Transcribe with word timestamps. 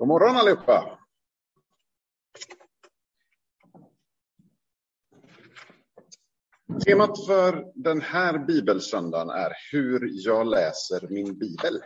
God 0.00 0.08
morgon 0.08 0.36
allihopa! 0.36 0.98
Temat 6.86 7.26
för 7.26 7.72
den 7.74 8.00
här 8.00 8.38
bibelsöndagen 8.38 9.30
är 9.30 9.52
hur 9.72 10.10
jag 10.12 10.46
läser 10.46 11.08
min 11.08 11.38
bibel. 11.38 11.82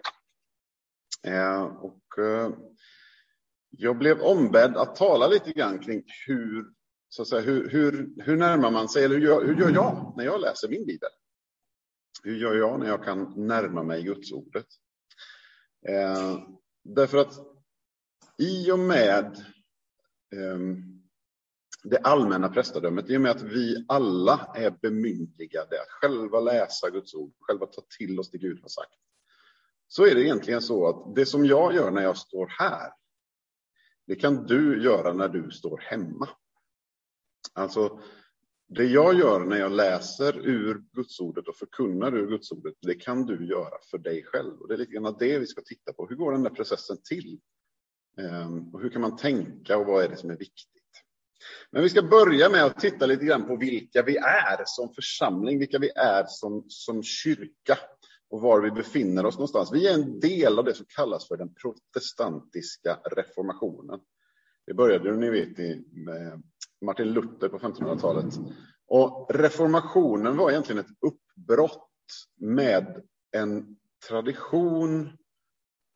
Eh, 1.26 1.62
och, 1.62 2.18
eh, 2.18 2.50
jag 3.70 3.98
blev 3.98 4.20
ombedd 4.20 4.76
att 4.76 4.96
tala 4.96 5.28
lite 5.28 5.52
grann 5.52 5.78
kring 5.78 6.02
hur, 6.26 6.64
så 7.08 7.22
att 7.22 7.28
säga, 7.28 7.42
hur, 7.42 7.70
hur, 7.70 8.22
hur 8.24 8.36
närmar 8.36 8.70
man 8.70 8.88
sig, 8.88 9.04
eller 9.04 9.16
hur 9.16 9.26
gör, 9.26 9.44
hur 9.44 9.56
gör 9.56 9.70
jag 9.70 10.14
när 10.16 10.24
jag 10.24 10.40
läser 10.40 10.68
min 10.68 10.86
bibel? 10.86 11.10
Hur 12.22 12.36
gör 12.36 12.54
jag 12.54 12.80
när 12.80 12.86
jag 12.86 13.04
kan 13.04 13.46
närma 13.46 13.82
mig 13.82 14.02
Guds 14.02 14.32
ordet? 14.32 14.66
Eh, 15.88 16.38
därför 16.82 17.18
att 17.18 17.53
i 18.38 18.70
och 18.70 18.78
med 18.78 19.26
eh, 20.32 20.58
det 21.84 21.98
allmänna 21.98 22.48
prästadömet, 22.48 23.10
i 23.10 23.16
och 23.16 23.20
med 23.20 23.30
att 23.30 23.42
vi 23.42 23.84
alla 23.88 24.52
är 24.54 24.70
bemyndigade 24.70 25.80
att 25.80 25.88
själva 25.88 26.40
läsa 26.40 26.90
Guds 26.90 27.14
ord, 27.14 27.32
själva 27.40 27.66
ta 27.66 27.82
till 27.98 28.20
oss 28.20 28.30
det 28.30 28.38
Gud 28.38 28.60
har 28.62 28.68
sagt, 28.68 28.94
så 29.88 30.06
är 30.06 30.14
det 30.14 30.22
egentligen 30.22 30.62
så 30.62 30.88
att 30.88 31.14
det 31.14 31.26
som 31.26 31.44
jag 31.44 31.74
gör 31.74 31.90
när 31.90 32.02
jag 32.02 32.16
står 32.16 32.46
här, 32.46 32.92
det 34.06 34.14
kan 34.14 34.46
du 34.46 34.84
göra 34.84 35.12
när 35.12 35.28
du 35.28 35.50
står 35.50 35.78
hemma. 35.78 36.28
Alltså, 37.52 38.00
det 38.68 38.84
jag 38.84 39.14
gör 39.18 39.44
när 39.44 39.56
jag 39.56 39.72
läser 39.72 40.38
ur 40.38 40.84
Gudsordet 40.92 41.48
och 41.48 41.56
förkunnar 41.56 42.16
ur 42.16 42.26
Gudsordet, 42.26 42.74
det 42.80 42.94
kan 42.94 43.26
du 43.26 43.46
göra 43.46 43.78
för 43.90 43.98
dig 43.98 44.24
själv. 44.24 44.60
Och 44.60 44.68
det 44.68 44.74
är 44.74 44.78
lite 44.78 44.92
grann 44.92 45.16
det 45.18 45.38
vi 45.38 45.46
ska 45.46 45.60
titta 45.60 45.92
på. 45.92 46.06
Hur 46.06 46.16
går 46.16 46.32
den 46.32 46.42
där 46.42 46.50
processen 46.50 46.96
till? 47.04 47.40
Ehm, 48.18 48.74
och 48.74 48.80
hur 48.80 48.90
kan 48.90 49.00
man 49.00 49.16
tänka 49.16 49.78
och 49.78 49.86
vad 49.86 50.04
är 50.04 50.08
det 50.08 50.16
som 50.16 50.30
är 50.30 50.36
viktigt? 50.36 50.70
Men 51.70 51.82
vi 51.82 51.88
ska 51.88 52.02
börja 52.02 52.48
med 52.48 52.64
att 52.64 52.80
titta 52.80 53.06
lite 53.06 53.24
grann 53.24 53.46
på 53.46 53.56
vilka 53.56 54.02
vi 54.02 54.16
är 54.16 54.62
som 54.66 54.94
församling, 54.94 55.58
vilka 55.58 55.78
vi 55.78 55.90
är 55.90 56.24
som, 56.28 56.64
som 56.68 57.02
kyrka 57.02 57.78
och 58.30 58.40
var 58.40 58.60
vi 58.60 58.70
befinner 58.70 59.26
oss 59.26 59.34
någonstans. 59.34 59.72
Vi 59.72 59.88
är 59.88 59.94
en 59.94 60.20
del 60.20 60.58
av 60.58 60.64
det 60.64 60.74
som 60.74 60.86
kallas 60.88 61.28
för 61.28 61.36
den 61.36 61.54
protestantiska 61.54 62.98
reformationen. 63.16 64.00
Det 64.66 64.74
började, 64.74 65.16
ni 65.16 65.30
vet, 65.30 65.58
med 65.92 66.42
Martin 66.84 67.12
Luther 67.12 67.48
på 67.48 67.58
1500-talet. 67.58 68.34
Och 68.86 69.30
reformationen 69.34 70.36
var 70.36 70.50
egentligen 70.50 70.78
ett 70.78 70.96
uppbrott 71.06 71.90
med 72.40 73.02
en 73.32 73.76
tradition 74.08 75.10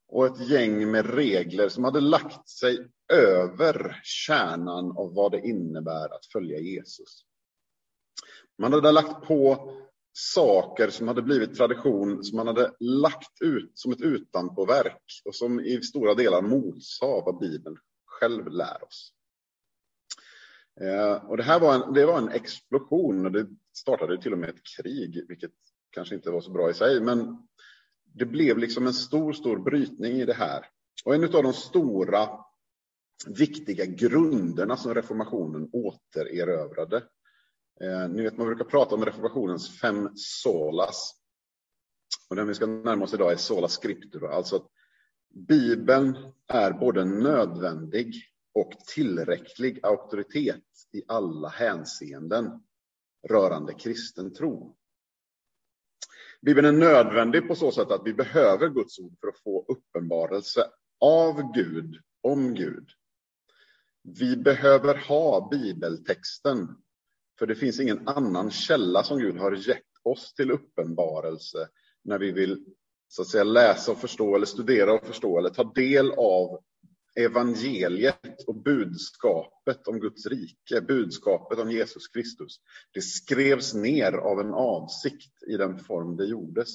och 0.09 0.27
ett 0.27 0.49
gäng 0.49 0.91
med 0.91 1.15
regler 1.15 1.69
som 1.69 1.85
hade 1.85 2.01
lagt 2.01 2.49
sig 2.49 2.89
över 3.13 4.01
kärnan 4.03 4.97
av 4.97 5.15
vad 5.15 5.33
det 5.33 5.41
innebär 5.41 6.15
att 6.15 6.27
följa 6.33 6.59
Jesus. 6.59 7.25
Man 8.59 8.73
hade 8.73 8.93
lagt 8.93 9.27
på 9.27 9.73
saker 10.13 10.91
som 10.91 11.09
hade 11.09 11.23
blivit 11.23 11.57
tradition, 11.57 12.25
som 12.25 12.37
man 12.37 12.47
hade 12.47 12.73
lagt 12.81 13.43
ut 13.43 13.71
som 13.75 13.93
ett 13.93 14.01
utanpåverk 14.01 15.03
och 15.25 15.35
som 15.35 15.61
i 15.61 15.83
stora 15.83 16.15
delar 16.15 16.43
motsade 16.43 17.23
vad 17.27 17.39
Bibeln 17.39 17.77
själv 18.07 18.49
lär 18.49 18.85
oss. 18.85 19.13
Eh, 20.81 21.25
och 21.25 21.37
det 21.37 21.43
här 21.43 21.61
var 21.61 21.75
en, 21.75 21.93
det 21.93 22.07
var 22.07 22.19
en 22.19 22.29
explosion 22.29 23.27
och 23.27 23.33
det 23.33 23.47
startade 23.77 24.23
till 24.23 24.33
och 24.33 24.39
med 24.39 24.49
ett 24.49 24.63
krig, 24.77 25.25
vilket 25.29 25.53
kanske 25.91 26.15
inte 26.15 26.31
var 26.31 26.41
så 26.41 26.51
bra 26.51 26.71
i 26.71 26.75
sig, 26.75 27.01
men 27.01 27.49
det 28.13 28.27
blev 28.27 28.59
liksom 28.59 28.87
en 28.87 28.95
stor, 28.95 29.33
stor 29.33 29.59
brytning 29.59 30.13
i 30.13 30.25
det 30.25 30.35
här. 30.35 30.67
Och 31.05 31.15
en 31.15 31.25
av 31.25 31.43
de 31.43 31.53
stora 31.53 32.29
viktiga 33.27 33.85
grunderna 33.85 34.77
som 34.77 34.95
reformationen 34.95 35.69
återerövrade. 35.73 36.97
Eh, 37.81 38.09
ni 38.09 38.23
vet, 38.23 38.37
man 38.37 38.47
brukar 38.47 38.65
prata 38.65 38.95
om 38.95 39.05
reformationens 39.05 39.81
fem 39.81 40.11
solas. 40.15 41.15
Och 42.31 42.37
den 42.37 42.49
vi 42.49 42.55
ska 42.55 42.67
närma 42.67 43.05
oss 43.05 43.15
idag 43.15 43.33
är 43.33 43.37
sola 43.37 43.69
scriptura, 43.69 44.35
alltså 44.35 44.57
att 44.57 44.67
Bibeln 45.35 46.19
är 46.47 46.73
både 46.73 47.05
nödvändig 47.05 48.15
och 48.55 48.73
tillräcklig 48.95 49.81
auktoritet 49.83 50.65
i 50.93 51.03
alla 51.09 51.49
hänseenden 51.49 52.51
rörande 53.29 53.75
kristen 53.75 54.35
tro. 54.35 54.78
Bibeln 56.47 56.67
är 56.67 56.73
nödvändig 56.73 57.49
på 57.49 57.55
så 57.55 57.73
sätt 57.73 57.91
att 57.91 58.03
vi 58.05 58.15
behöver 58.15 58.69
Guds 58.69 58.99
ord 58.99 59.17
för 59.21 59.29
att 59.29 59.39
få 59.39 59.65
uppenbarelse 59.69 60.65
av 61.01 61.53
Gud, 61.53 61.97
om 62.23 62.55
Gud. 62.55 62.89
Vi 64.03 64.37
behöver 64.37 64.95
ha 64.95 65.49
bibeltexten, 65.51 66.69
för 67.39 67.47
det 67.47 67.55
finns 67.55 67.81
ingen 67.81 68.09
annan 68.09 68.51
källa 68.51 69.03
som 69.03 69.19
Gud 69.19 69.37
har 69.37 69.53
gett 69.53 69.83
oss 70.03 70.35
till 70.35 70.51
uppenbarelse 70.51 71.69
när 72.05 72.19
vi 72.19 72.33
vill 72.33 72.65
så 73.09 73.23
att 73.23 73.29
säga 73.29 73.45
läsa 73.45 73.93
och 73.93 73.99
förstå 73.99 74.37
eller 74.37 74.47
studera 74.47 74.93
och 74.93 75.07
förstå 75.07 75.39
eller 75.39 75.51
ta 75.51 75.65
del 75.75 76.13
av 76.13 76.61
evangeliet 77.19 78.45
och 78.47 78.63
budskapet 78.63 79.89
om 79.89 80.01
Guds 80.01 80.27
rike, 80.27 80.81
budskapet 80.81 81.59
om 81.59 81.71
Jesus 81.71 82.09
Kristus. 82.09 82.61
Det 82.93 83.01
skrevs 83.01 83.75
ner 83.75 84.13
av 84.13 84.41
en 84.41 84.55
avsikt 84.55 85.43
i 85.47 85.57
den 85.57 85.79
form 85.79 86.17
det 86.17 86.27
gjordes 86.27 86.69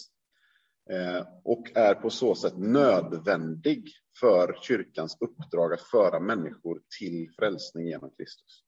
eh, 0.89 1.27
och 1.43 1.77
är 1.77 1.95
på 1.95 2.09
så 2.09 2.35
sätt 2.35 2.57
nödvändig 2.57 3.89
för 4.19 4.57
kyrkans 4.61 5.17
uppdrag 5.19 5.73
att 5.73 5.81
föra 5.81 6.19
människor 6.19 6.81
till 6.99 7.29
frälsning 7.39 7.87
genom 7.87 8.09
Kristus. 8.17 8.63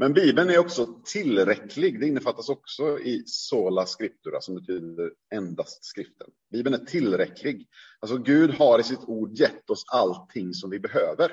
Men 0.00 0.12
Bibeln 0.12 0.50
är 0.50 0.58
också 0.58 1.00
tillräcklig. 1.04 2.00
Det 2.00 2.06
innefattas 2.06 2.48
också 2.48 2.98
i 2.98 3.22
sola 3.26 3.86
scriptura, 3.86 4.40
som 4.40 4.54
betyder 4.54 5.12
endast 5.34 5.84
skriften. 5.84 6.26
Bibeln 6.52 6.74
är 6.74 6.84
tillräcklig. 6.84 7.68
Alltså 8.00 8.16
Gud 8.16 8.50
har 8.50 8.78
i 8.78 8.82
sitt 8.82 9.04
ord 9.06 9.32
gett 9.32 9.70
oss 9.70 9.84
allting 9.92 10.54
som 10.54 10.70
vi 10.70 10.80
behöver. 10.80 11.32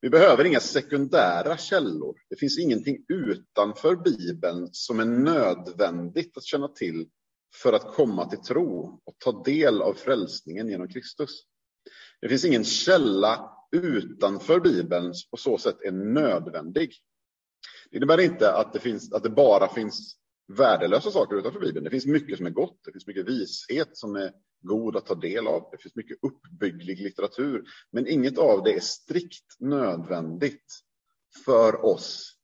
Vi 0.00 0.10
behöver 0.10 0.44
inga 0.44 0.60
sekundära 0.60 1.56
källor. 1.56 2.16
Det 2.30 2.36
finns 2.36 2.58
ingenting 2.58 3.04
utanför 3.08 3.96
Bibeln 3.96 4.68
som 4.72 5.00
är 5.00 5.04
nödvändigt 5.04 6.36
att 6.36 6.44
känna 6.44 6.68
till 6.68 7.08
för 7.62 7.72
att 7.72 7.94
komma 7.94 8.30
till 8.30 8.40
tro 8.42 9.00
och 9.04 9.14
ta 9.18 9.42
del 9.42 9.82
av 9.82 9.94
frälsningen 9.94 10.68
genom 10.68 10.88
Kristus. 10.88 11.30
Det 12.20 12.28
finns 12.28 12.44
ingen 12.44 12.64
källa 12.64 13.50
utanför 13.72 14.60
Bibeln 14.60 15.14
som 15.14 15.30
på 15.30 15.36
så 15.36 15.58
sätt 15.58 15.76
är 15.82 15.92
nödvändig. 15.92 16.92
Det 17.90 17.96
innebär 17.96 18.20
inte 18.20 18.52
att 18.52 18.72
det, 18.72 18.80
finns, 18.80 19.12
att 19.12 19.22
det 19.22 19.30
bara 19.30 19.68
finns 19.68 20.16
värdelösa 20.48 21.10
saker 21.10 21.36
utanför 21.36 21.60
Bibeln. 21.60 21.84
Det 21.84 21.90
finns 21.90 22.06
mycket 22.06 22.36
som 22.36 22.46
är 22.46 22.50
gott, 22.50 22.80
det 22.84 22.92
finns 22.92 23.06
mycket 23.06 23.28
vishet 23.28 23.96
som 23.96 24.16
är 24.16 24.32
god 24.60 24.96
att 24.96 25.06
ta 25.06 25.14
del 25.14 25.46
av. 25.46 25.68
Det 25.72 25.78
finns 25.78 25.96
mycket 25.96 26.18
uppbygglig 26.22 27.00
litteratur, 27.00 27.64
men 27.90 28.06
inget 28.06 28.38
av 28.38 28.62
det 28.62 28.74
är 28.74 28.80
strikt 28.80 29.60
nödvändigt 29.60 30.80
för 31.44 31.84
oss 31.84 32.36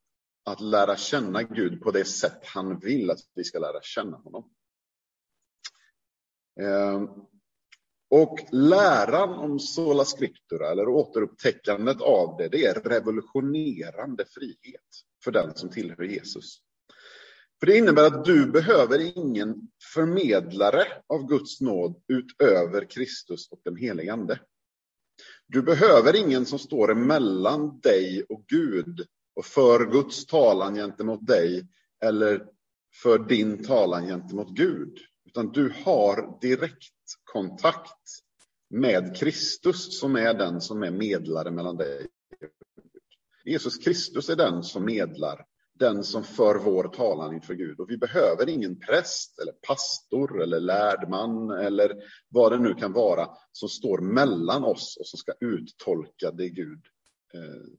att 0.44 0.60
lära 0.60 0.96
känna 0.96 1.42
Gud 1.42 1.80
på 1.80 1.90
det 1.90 2.04
sätt 2.04 2.40
han 2.44 2.78
vill 2.78 3.10
att 3.10 3.18
vi 3.34 3.44
ska 3.44 3.58
lära 3.58 3.80
känna 3.82 4.16
honom. 4.16 4.50
Ehm, 6.60 7.08
och 8.10 8.38
läran 8.52 9.30
om 9.30 9.58
sola 9.58 10.04
scriptura, 10.04 10.70
eller 10.70 10.88
återupptäckandet 10.88 12.00
av 12.00 12.36
det, 12.36 12.48
det 12.48 12.64
är 12.64 12.74
revolutionerande 12.74 14.24
frihet 14.24 14.82
för 15.26 15.32
den 15.32 15.54
som 15.54 15.70
tillhör 15.70 16.04
Jesus. 16.04 16.58
För 17.60 17.66
det 17.66 17.76
innebär 17.78 18.06
att 18.06 18.24
du 18.24 18.46
behöver 18.50 19.18
ingen 19.18 19.54
förmedlare 19.94 20.86
av 21.06 21.28
Guds 21.28 21.60
nåd 21.60 22.02
utöver 22.08 22.90
Kristus 22.90 23.48
och 23.50 23.60
den 23.64 23.76
helige 23.76 24.12
Ande. 24.12 24.40
Du 25.46 25.62
behöver 25.62 26.16
ingen 26.16 26.46
som 26.46 26.58
står 26.58 26.92
emellan 26.92 27.80
dig 27.80 28.24
och 28.28 28.44
Gud 28.46 29.06
och 29.36 29.44
för 29.44 29.90
Guds 29.90 30.26
talan 30.26 30.74
gentemot 30.74 31.26
dig 31.26 31.66
eller 32.04 32.46
för 33.02 33.18
din 33.18 33.64
talan 33.64 34.06
gentemot 34.06 34.48
Gud. 34.48 34.98
Utan 35.26 35.52
du 35.52 35.72
har 35.84 36.40
direkt 36.40 36.94
kontakt 37.24 38.08
med 38.70 39.16
Kristus 39.16 40.00
som 40.00 40.16
är 40.16 40.34
den 40.34 40.60
som 40.60 40.82
är 40.82 40.90
medlare 40.90 41.50
mellan 41.50 41.76
dig. 41.76 42.06
Jesus 43.46 43.78
Kristus 43.78 44.28
är 44.28 44.36
den 44.36 44.62
som 44.62 44.84
medlar, 44.84 45.46
den 45.74 46.04
som 46.04 46.24
för 46.24 46.54
vår 46.54 46.88
talan 46.88 47.34
inför 47.34 47.54
Gud. 47.54 47.80
Och 47.80 47.90
vi 47.90 47.96
behöver 47.96 48.48
ingen 48.48 48.80
präst 48.80 49.38
eller 49.38 49.52
pastor 49.52 50.42
eller 50.42 50.60
lärdman 50.60 51.50
eller 51.50 51.96
vad 52.28 52.52
det 52.52 52.58
nu 52.58 52.74
kan 52.74 52.92
vara 52.92 53.28
som 53.52 53.68
står 53.68 53.98
mellan 53.98 54.64
oss 54.64 54.96
och 55.00 55.06
som 55.06 55.18
ska 55.18 55.32
uttolka 55.40 56.30
det 56.30 56.48
Gud 56.48 56.80
eh, 57.34 57.72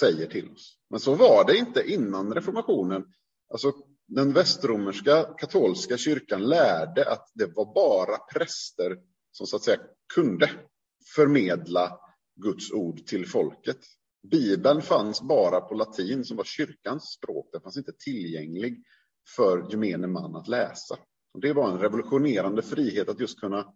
säger 0.00 0.26
till 0.26 0.50
oss. 0.50 0.78
Men 0.90 1.00
så 1.00 1.14
var 1.14 1.44
det 1.46 1.56
inte 1.56 1.90
innan 1.92 2.34
reformationen. 2.34 3.04
Alltså 3.50 3.72
den 4.06 4.32
västromerska 4.32 5.22
katolska 5.22 5.96
kyrkan 5.96 6.46
lärde 6.46 7.10
att 7.12 7.30
det 7.34 7.46
var 7.46 7.74
bara 7.74 8.18
präster 8.18 8.98
som 9.32 9.46
så 9.46 9.56
att 9.56 9.64
säga 9.64 9.80
kunde 10.14 10.50
förmedla 11.14 12.00
Guds 12.36 12.72
ord 12.72 13.06
till 13.06 13.26
folket. 13.26 13.78
Bibeln 14.22 14.82
fanns 14.82 15.22
bara 15.22 15.60
på 15.60 15.74
latin 15.74 16.24
som 16.24 16.36
var 16.36 16.44
kyrkans 16.44 17.04
språk. 17.04 17.48
Den 17.52 17.60
fanns 17.60 17.76
inte 17.76 17.92
tillgänglig 17.92 18.82
för 19.36 19.70
gemene 19.70 20.06
man 20.06 20.36
att 20.36 20.48
läsa. 20.48 20.98
Och 21.34 21.40
det 21.40 21.52
var 21.52 21.70
en 21.70 21.78
revolutionerande 21.78 22.62
frihet 22.62 23.08
att 23.08 23.20
just 23.20 23.40
kunna 23.40 23.74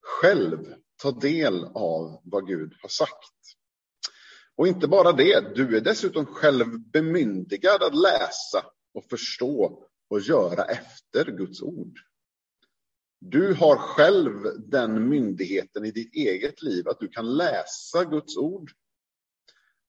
själv 0.00 0.74
ta 1.02 1.10
del 1.10 1.64
av 1.64 2.20
vad 2.24 2.46
Gud 2.46 2.74
har 2.82 2.88
sagt. 2.88 3.34
Och 4.56 4.68
inte 4.68 4.88
bara 4.88 5.12
det, 5.12 5.54
du 5.54 5.76
är 5.76 5.80
dessutom 5.80 6.26
själv 6.26 6.80
bemyndigad 6.80 7.82
att 7.82 7.94
läsa 7.94 8.64
och 8.94 9.04
förstå 9.10 9.84
och 10.10 10.20
göra 10.20 10.64
efter 10.64 11.24
Guds 11.24 11.62
ord. 11.62 11.98
Du 13.20 13.54
har 13.54 13.76
själv 13.76 14.42
den 14.58 15.08
myndigheten 15.08 15.84
i 15.84 15.90
ditt 15.90 16.14
eget 16.14 16.62
liv 16.62 16.88
att 16.88 17.00
du 17.00 17.08
kan 17.08 17.36
läsa 17.36 18.04
Guds 18.04 18.36
ord. 18.36 18.70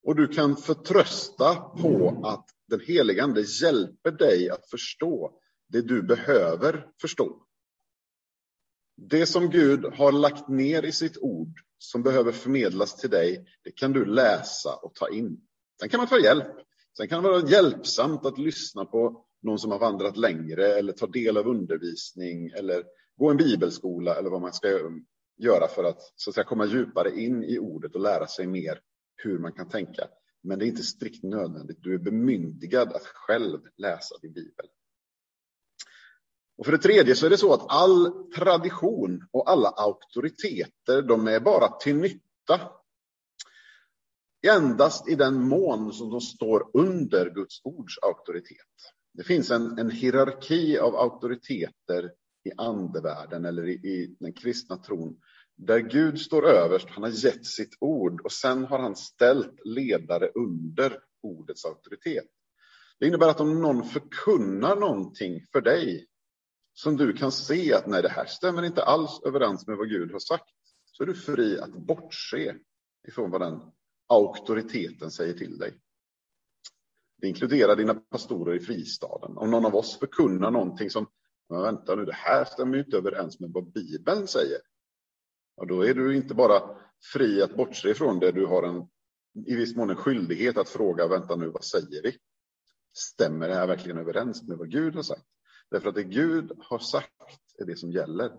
Och 0.02 0.16
du 0.16 0.28
kan 0.28 0.56
förtrösta 0.56 1.54
på 1.54 2.20
att 2.24 2.46
den 2.68 2.80
helige 2.80 3.22
Ande 3.22 3.40
hjälper 3.40 4.10
dig 4.10 4.50
att 4.50 4.70
förstå 4.70 5.40
det 5.68 5.80
du 5.80 6.02
behöver 6.02 6.86
förstå. 7.00 7.42
Det 8.96 9.26
som 9.26 9.50
Gud 9.50 9.84
har 9.84 10.12
lagt 10.12 10.48
ner 10.48 10.82
i 10.82 10.92
sitt 10.92 11.18
ord 11.18 11.60
som 11.78 12.02
behöver 12.02 12.32
förmedlas 12.32 12.96
till 12.96 13.10
dig, 13.10 13.46
det 13.64 13.70
kan 13.70 13.92
du 13.92 14.04
läsa 14.04 14.74
och 14.74 14.94
ta 14.94 15.08
in. 15.08 15.40
Sen 15.80 15.88
kan 15.88 15.98
man 15.98 16.06
ta 16.06 16.18
hjälp. 16.18 16.52
Sen 16.96 17.08
kan 17.08 17.22
det 17.22 17.28
vara 17.28 17.48
hjälpsamt 17.48 18.26
att 18.26 18.38
lyssna 18.38 18.84
på 18.84 19.24
någon 19.42 19.58
som 19.58 19.70
har 19.70 19.78
vandrat 19.78 20.16
längre 20.16 20.66
eller 20.66 20.92
ta 20.92 21.06
del 21.06 21.36
av 21.36 21.48
undervisning 21.48 22.48
eller 22.48 22.84
gå 23.16 23.30
en 23.30 23.36
bibelskola 23.36 24.14
eller 24.14 24.30
vad 24.30 24.40
man 24.40 24.52
ska 24.52 24.68
göra 25.38 25.68
för 25.68 25.84
att, 25.84 26.12
så 26.16 26.30
att 26.30 26.34
säga, 26.34 26.44
komma 26.44 26.66
djupare 26.66 27.20
in 27.20 27.44
i 27.44 27.58
ordet 27.58 27.94
och 27.94 28.00
lära 28.00 28.26
sig 28.26 28.46
mer 28.46 28.80
hur 29.24 29.38
man 29.38 29.52
kan 29.52 29.68
tänka. 29.68 30.08
Men 30.42 30.58
det 30.58 30.64
är 30.64 30.66
inte 30.66 30.82
strikt 30.82 31.22
nödvändigt. 31.22 31.82
Du 31.82 31.94
är 31.94 31.98
bemyndigad 31.98 32.92
att 32.92 33.06
själv 33.06 33.60
läsa 33.76 34.14
din 34.22 34.32
bibel. 34.32 34.66
Och 36.58 36.66
för 36.66 36.72
det 36.72 36.78
tredje 36.78 37.14
så 37.14 37.26
är 37.26 37.30
det 37.30 37.38
så 37.38 37.54
att 37.54 37.66
all 37.68 38.30
tradition 38.36 39.28
och 39.30 39.50
alla 39.50 39.68
auktoriteter, 39.68 41.02
de 41.02 41.28
är 41.28 41.40
bara 41.40 41.68
till 41.68 41.96
nytta. 41.96 42.60
Endast 44.46 45.08
i 45.08 45.14
den 45.14 45.42
mån 45.42 45.92
som 45.92 46.10
de 46.10 46.20
står 46.20 46.70
under 46.74 47.30
Guds 47.30 47.60
ords 47.64 47.98
auktoritet. 48.02 48.56
Det 49.12 49.24
finns 49.24 49.50
en, 49.50 49.78
en 49.78 49.90
hierarki 49.90 50.78
av 50.78 50.96
auktoriteter 50.96 52.12
i 52.44 52.50
andevärlden 52.56 53.44
eller 53.44 53.68
i, 53.68 53.72
i 53.72 54.16
den 54.20 54.32
kristna 54.32 54.76
tron 54.76 55.20
där 55.66 55.78
Gud 55.78 56.20
står 56.20 56.46
överst, 56.46 56.88
han 56.90 57.02
har 57.02 57.10
gett 57.10 57.46
sitt 57.46 57.76
ord 57.80 58.20
och 58.20 58.32
sen 58.32 58.64
har 58.64 58.78
han 58.78 58.96
ställt 58.96 59.54
ledare 59.64 60.28
under 60.34 60.98
ordets 61.22 61.64
auktoritet. 61.64 62.26
Det 62.98 63.06
innebär 63.06 63.28
att 63.28 63.40
om 63.40 63.62
någon 63.62 63.84
förkunnar 63.84 64.76
någonting 64.76 65.46
för 65.52 65.60
dig 65.60 66.06
som 66.72 66.96
du 66.96 67.12
kan 67.12 67.32
se 67.32 67.74
att 67.74 67.86
nej, 67.86 68.02
det 68.02 68.08
här 68.08 68.26
stämmer 68.26 68.62
inte 68.62 68.82
alls 68.84 69.20
överens 69.24 69.66
med 69.66 69.76
vad 69.76 69.88
Gud 69.88 70.12
har 70.12 70.18
sagt, 70.18 70.50
så 70.84 71.02
är 71.02 71.06
du 71.06 71.14
fri 71.14 71.60
att 71.60 71.72
bortse 71.72 72.54
ifrån 73.08 73.30
vad 73.30 73.40
den 73.40 73.60
auktoriteten 74.08 75.10
säger 75.10 75.34
till 75.34 75.58
dig. 75.58 75.80
Det 77.20 77.28
inkluderar 77.28 77.76
dina 77.76 77.94
pastorer 77.94 78.54
i 78.54 78.60
fristaden. 78.60 79.36
Om 79.36 79.50
någon 79.50 79.66
av 79.66 79.74
oss 79.74 79.98
förkunnar 79.98 80.50
någonting 80.50 80.90
som, 80.90 81.06
men 81.48 81.62
vänta 81.62 81.94
nu, 81.94 82.04
det 82.04 82.14
här 82.14 82.44
stämmer 82.44 82.78
inte 82.78 82.96
överens 82.96 83.40
med 83.40 83.50
vad 83.50 83.72
Bibeln 83.72 84.26
säger 84.28 84.58
ja, 85.60 85.66
då 85.66 85.86
är 85.86 85.94
du 85.94 86.16
inte 86.16 86.34
bara 86.34 86.76
fri 87.12 87.42
att 87.42 87.56
bortse 87.56 87.90
ifrån 87.90 88.18
det, 88.18 88.32
du 88.32 88.46
har 88.46 88.62
en, 88.62 88.88
i 89.46 89.54
viss 89.54 89.76
mån 89.76 89.90
en 89.90 89.96
skyldighet 89.96 90.58
att 90.58 90.68
fråga, 90.68 91.06
vänta 91.06 91.36
nu, 91.36 91.48
vad 91.48 91.64
säger 91.64 92.02
vi? 92.02 92.16
Stämmer 92.92 93.48
det 93.48 93.54
här 93.54 93.66
verkligen 93.66 93.98
överens 93.98 94.48
med 94.48 94.58
vad 94.58 94.70
Gud 94.70 94.94
har 94.94 95.02
sagt? 95.02 95.26
Därför 95.70 95.88
att 95.88 95.94
det 95.94 96.04
Gud 96.04 96.52
har 96.58 96.78
sagt 96.78 97.12
är 97.58 97.64
det 97.64 97.76
som 97.76 97.92
gäller. 97.92 98.32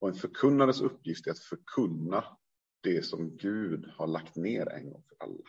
Och 0.00 0.08
en 0.08 0.14
förkunnares 0.14 0.80
uppgift 0.80 1.26
är 1.26 1.30
att 1.30 1.38
förkunna 1.38 2.24
det 2.82 3.04
som 3.04 3.36
Gud 3.36 3.86
har 3.96 4.06
lagt 4.06 4.36
ner 4.36 4.68
en 4.68 4.90
gång 4.90 5.02
för 5.08 5.26
alla. 5.26 5.44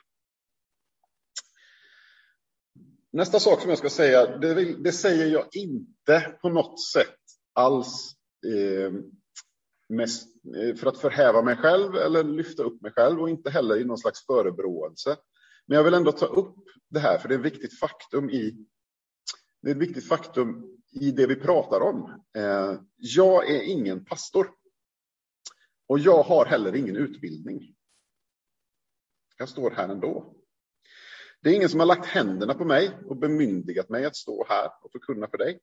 Nästa 3.11 3.39
sak 3.39 3.61
som 3.61 3.69
jag 3.69 3.79
ska 3.79 3.89
säga, 3.89 4.37
det, 4.37 4.83
det 4.83 4.91
säger 4.91 5.27
jag 5.27 5.47
inte 5.51 6.37
på 6.41 6.49
något 6.49 6.83
sätt 6.83 7.19
alls 7.53 8.15
eh, 8.45 8.91
mest, 9.89 10.27
eh, 10.55 10.75
för 10.75 10.87
att 10.87 10.97
förhäva 10.97 11.41
mig 11.41 11.55
själv 11.55 11.95
eller 11.95 12.23
lyfta 12.23 12.63
upp 12.63 12.81
mig 12.81 12.91
själv 12.91 13.21
och 13.21 13.29
inte 13.29 13.49
heller 13.49 13.81
i 13.81 13.85
någon 13.85 13.97
slags 13.97 14.25
förebråelse. 14.25 15.17
Men 15.65 15.75
jag 15.75 15.83
vill 15.83 15.93
ändå 15.93 16.11
ta 16.11 16.25
upp 16.25 16.55
det 16.89 16.99
här, 16.99 17.17
för 17.17 17.29
det 17.29 17.35
är 17.35 17.39
ett 17.39 17.45
viktigt 17.45 17.79
faktum 17.79 18.29
i 18.29 18.65
det 19.61 19.71
är 19.71 19.75
ett 19.75 19.81
viktigt 19.81 20.07
faktum 20.07 20.77
i 20.91 21.11
det 21.11 21.27
vi 21.27 21.35
pratar 21.35 21.81
om. 21.81 22.23
Eh, 22.37 22.81
jag 22.95 23.49
är 23.49 23.61
ingen 23.61 24.05
pastor. 24.05 24.51
Och 25.87 25.99
jag 25.99 26.23
har 26.23 26.45
heller 26.45 26.75
ingen 26.75 26.95
utbildning. 26.95 27.75
Jag 29.37 29.49
står 29.49 29.71
här 29.71 29.89
ändå. 29.89 30.33
Det 31.41 31.49
är 31.49 31.53
ingen 31.53 31.69
som 31.69 31.79
har 31.79 31.87
lagt 31.87 32.05
händerna 32.05 32.53
på 32.53 32.65
mig 32.65 32.97
och 33.05 33.17
bemyndigat 33.17 33.89
mig 33.89 34.05
att 34.05 34.15
stå 34.15 34.45
här 34.49 34.71
och 34.81 34.91
förkunna 34.91 35.27
för 35.27 35.37
dig. 35.37 35.59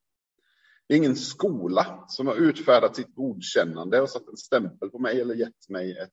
Det 0.86 0.94
är 0.94 0.98
ingen 0.98 1.16
skola 1.16 2.04
som 2.08 2.26
har 2.26 2.34
utfärdat 2.34 2.96
sitt 2.96 3.14
godkännande 3.14 4.00
och 4.00 4.10
satt 4.10 4.28
en 4.28 4.36
stämpel 4.36 4.90
på 4.90 4.98
mig 4.98 5.20
eller 5.20 5.34
gett 5.34 5.68
mig 5.68 5.98
ett, 5.98 6.10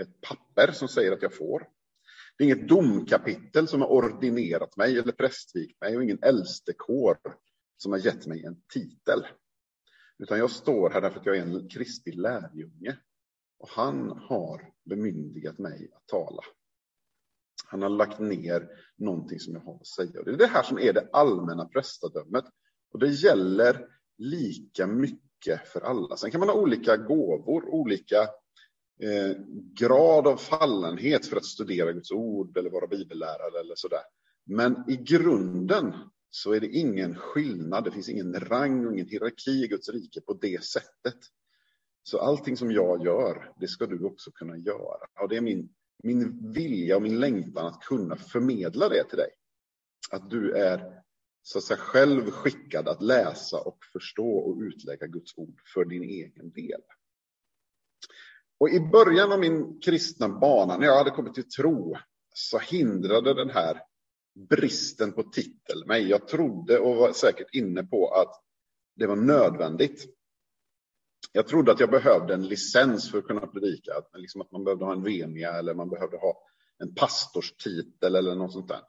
ett 0.00 0.20
papper 0.20 0.72
som 0.72 0.88
säger 0.88 1.12
att 1.12 1.22
jag 1.22 1.34
får. 1.34 1.68
Det 2.38 2.44
är 2.44 2.46
inget 2.46 2.68
domkapitel 2.68 3.68
som 3.68 3.80
har 3.80 3.88
ordinerat 3.88 4.76
mig 4.76 4.98
eller 4.98 5.12
prästvigt 5.12 5.80
mig 5.80 5.96
och 5.96 6.02
ingen 6.02 6.22
äldstekår 6.22 7.18
som 7.76 7.92
har 7.92 7.98
gett 7.98 8.26
mig 8.26 8.44
en 8.44 8.56
titel. 8.72 9.26
Utan 10.18 10.38
jag 10.38 10.50
står 10.50 10.90
här 10.90 11.00
därför 11.00 11.20
att 11.20 11.26
jag 11.26 11.36
är 11.36 11.42
en 11.42 11.68
Kristi 11.68 12.12
lärjunge. 12.12 12.96
Och 13.58 13.68
han 13.68 14.10
har 14.10 14.72
bemyndigat 14.84 15.58
mig 15.58 15.90
att 15.94 16.06
tala. 16.06 16.42
Han 17.66 17.82
har 17.82 17.88
lagt 17.88 18.18
ner 18.18 18.68
någonting 18.96 19.40
som 19.40 19.54
jag 19.54 19.60
har 19.60 19.74
att 19.74 19.86
säga. 19.86 20.18
Och 20.18 20.24
det 20.24 20.30
är 20.30 20.36
det 20.36 20.46
här 20.46 20.62
som 20.62 20.78
är 20.78 20.92
det 20.92 21.08
allmänna 21.12 21.64
prästadömet. 21.64 22.44
Och 22.92 22.98
det 22.98 23.08
gäller 23.08 23.88
lika 24.18 24.86
mycket 24.86 25.68
för 25.68 25.80
alla. 25.80 26.16
Sen 26.16 26.30
kan 26.30 26.40
man 26.40 26.48
ha 26.48 26.56
olika 26.56 26.96
gåvor, 26.96 27.64
olika 27.64 28.20
eh, 29.02 29.36
grad 29.74 30.26
av 30.26 30.36
fallenhet 30.36 31.26
för 31.26 31.36
att 31.36 31.44
studera 31.44 31.92
Guds 31.92 32.10
ord 32.10 32.56
eller 32.56 32.70
vara 32.70 32.86
bibellärare 32.86 33.60
eller 33.60 33.74
sådär. 33.74 34.02
Men 34.46 34.84
i 34.88 34.96
grunden 34.96 35.92
så 36.30 36.52
är 36.52 36.60
det 36.60 36.68
ingen 36.68 37.16
skillnad. 37.16 37.84
Det 37.84 37.90
finns 37.90 38.08
ingen 38.08 38.40
rang 38.40 38.86
och 38.86 38.92
ingen 38.92 39.08
hierarki 39.08 39.64
i 39.64 39.68
Guds 39.68 39.88
rike 39.88 40.20
på 40.20 40.32
det 40.34 40.64
sättet. 40.64 41.18
Så 42.02 42.18
allting 42.18 42.56
som 42.56 42.72
jag 42.72 43.04
gör, 43.04 43.52
det 43.60 43.68
ska 43.68 43.86
du 43.86 44.04
också 44.04 44.30
kunna 44.30 44.56
göra. 44.56 45.06
Och 45.20 45.28
det 45.28 45.36
är 45.36 45.40
min, 45.40 45.68
min 46.02 46.52
vilja 46.52 46.96
och 46.96 47.02
min 47.02 47.20
längtan 47.20 47.66
att 47.66 47.80
kunna 47.80 48.16
förmedla 48.16 48.88
det 48.88 49.04
till 49.04 49.18
dig. 49.18 49.30
Att 50.10 50.30
du 50.30 50.52
är 50.52 51.03
så 51.46 51.58
att 51.58 51.64
säga, 51.64 51.78
själv 51.78 52.30
skickad 52.30 52.88
att 52.88 53.02
läsa 53.02 53.60
och 53.60 53.78
förstå 53.92 54.36
och 54.36 54.60
utlägga 54.60 55.06
Guds 55.06 55.38
ord 55.38 55.60
för 55.74 55.84
din 55.84 56.02
egen 56.02 56.50
del. 56.50 56.80
Och 58.58 58.68
i 58.68 58.80
början 58.80 59.32
av 59.32 59.40
min 59.40 59.80
kristna 59.80 60.28
bana, 60.28 60.78
när 60.78 60.86
jag 60.86 60.98
hade 60.98 61.10
kommit 61.10 61.34
till 61.34 61.48
tro, 61.48 61.96
så 62.34 62.58
hindrade 62.58 63.34
den 63.34 63.50
här 63.50 63.80
bristen 64.48 65.12
på 65.12 65.22
titel 65.22 65.86
mig. 65.86 66.08
Jag 66.08 66.28
trodde 66.28 66.78
och 66.78 66.96
var 66.96 67.12
säkert 67.12 67.54
inne 67.54 67.84
på 67.84 68.14
att 68.14 68.42
det 68.96 69.06
var 69.06 69.16
nödvändigt. 69.16 70.04
Jag 71.32 71.46
trodde 71.46 71.72
att 71.72 71.80
jag 71.80 71.90
behövde 71.90 72.34
en 72.34 72.46
licens 72.46 73.10
för 73.10 73.18
att 73.18 73.26
kunna 73.26 73.46
predika, 73.46 73.92
liksom 74.14 74.40
att 74.40 74.52
man 74.52 74.64
behövde 74.64 74.84
ha 74.84 74.92
en 74.92 75.02
venia 75.02 75.52
eller 75.52 75.74
man 75.74 75.88
behövde 75.88 76.16
ha 76.16 76.42
en 76.78 76.94
pastorstitel 76.94 78.14
eller 78.14 78.34
något 78.34 78.52
sånt 78.52 78.68
där. 78.68 78.82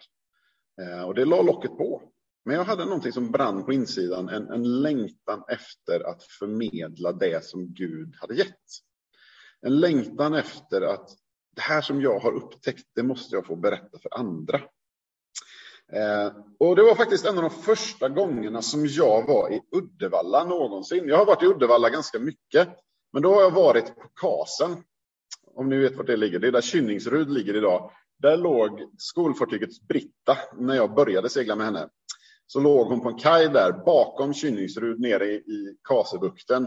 Eh, 0.82 1.04
och 1.04 1.16
det 1.16 1.26
la 1.26 1.42
locket 1.42 1.78
på. 1.78 2.12
Men 2.46 2.56
jag 2.56 2.66
hade 2.66 2.86
någonting 2.86 3.12
som 3.12 3.32
brann 3.32 3.66
på 3.66 3.74
insidan, 3.74 4.30
en, 4.30 4.50
en 4.50 4.82
längtan 4.82 5.44
efter 5.48 6.10
att 6.10 6.24
förmedla 6.24 7.12
det 7.12 7.46
som 7.46 7.74
Gud 7.74 8.16
hade 8.20 8.36
gett. 8.36 8.64
En 9.62 9.80
längtan 9.80 10.34
efter 10.34 10.82
att 10.82 11.10
det 11.56 11.62
här 11.62 11.82
som 11.82 12.02
jag 12.02 12.20
har 12.20 12.32
upptäckt, 12.32 12.86
det 12.96 13.04
måste 13.04 13.36
jag 13.36 13.46
få 13.46 13.56
berätta 13.56 14.00
för 14.00 14.20
andra. 14.20 14.62
Eh, 15.94 16.34
och 16.60 16.76
det 16.76 16.84
var 16.84 16.96
faktiskt 16.96 17.26
en 17.26 17.38
av 17.38 17.44
de 17.44 17.50
första 17.50 18.10
gångerna 18.10 18.62
som 18.62 18.86
jag 18.86 19.28
var 19.28 19.54
i 19.54 19.62
Uddevalla 19.72 20.44
någonsin. 20.44 21.08
Jag 21.08 21.18
har 21.18 21.26
varit 21.26 21.44
i 21.44 21.46
Uddevalla 21.46 21.90
ganska 21.90 22.20
mycket, 22.20 22.70
men 23.14 23.22
då 23.22 23.34
har 23.34 23.42
jag 23.42 23.52
varit 23.52 23.96
på 23.96 24.10
Kasen. 24.22 24.84
Om 25.56 25.70
ni 25.70 25.78
vet 25.78 25.96
var 25.96 26.04
det 26.04 26.18
ligger. 26.18 26.40
Det 26.40 26.48
är 26.48 26.52
där 26.52 26.62
Kynningsrud 26.62 27.30
ligger 27.30 27.56
idag. 27.56 27.92
Där 28.18 28.38
låg 28.38 28.80
skolfartyget 28.98 29.82
Britta 29.88 30.38
när 30.58 30.76
jag 30.76 30.96
började 30.96 31.30
segla 31.30 31.56
med 31.56 31.66
henne. 31.66 31.90
Så 32.48 32.60
låg 32.60 32.88
hon 32.88 33.02
på 33.02 33.10
en 33.10 33.18
kaj 33.18 33.50
där 33.50 33.72
bakom 33.72 34.34
Kynningsrud 34.34 35.00
nere 35.00 35.26
i 35.26 35.78
Kasebukten. 35.84 36.64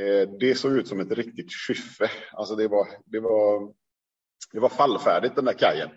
Eh, 0.00 0.28
det 0.40 0.54
såg 0.54 0.72
ut 0.72 0.88
som 0.88 1.00
ett 1.00 1.12
riktigt 1.12 1.52
skyffe. 1.52 2.10
Alltså 2.32 2.56
det 2.56 2.68
var, 2.68 2.86
det 3.04 3.20
var 3.20 3.72
Det 4.52 4.60
var 4.60 4.68
fallfärdigt 4.68 5.36
den 5.36 5.44
där 5.44 5.52
kajen. 5.52 5.90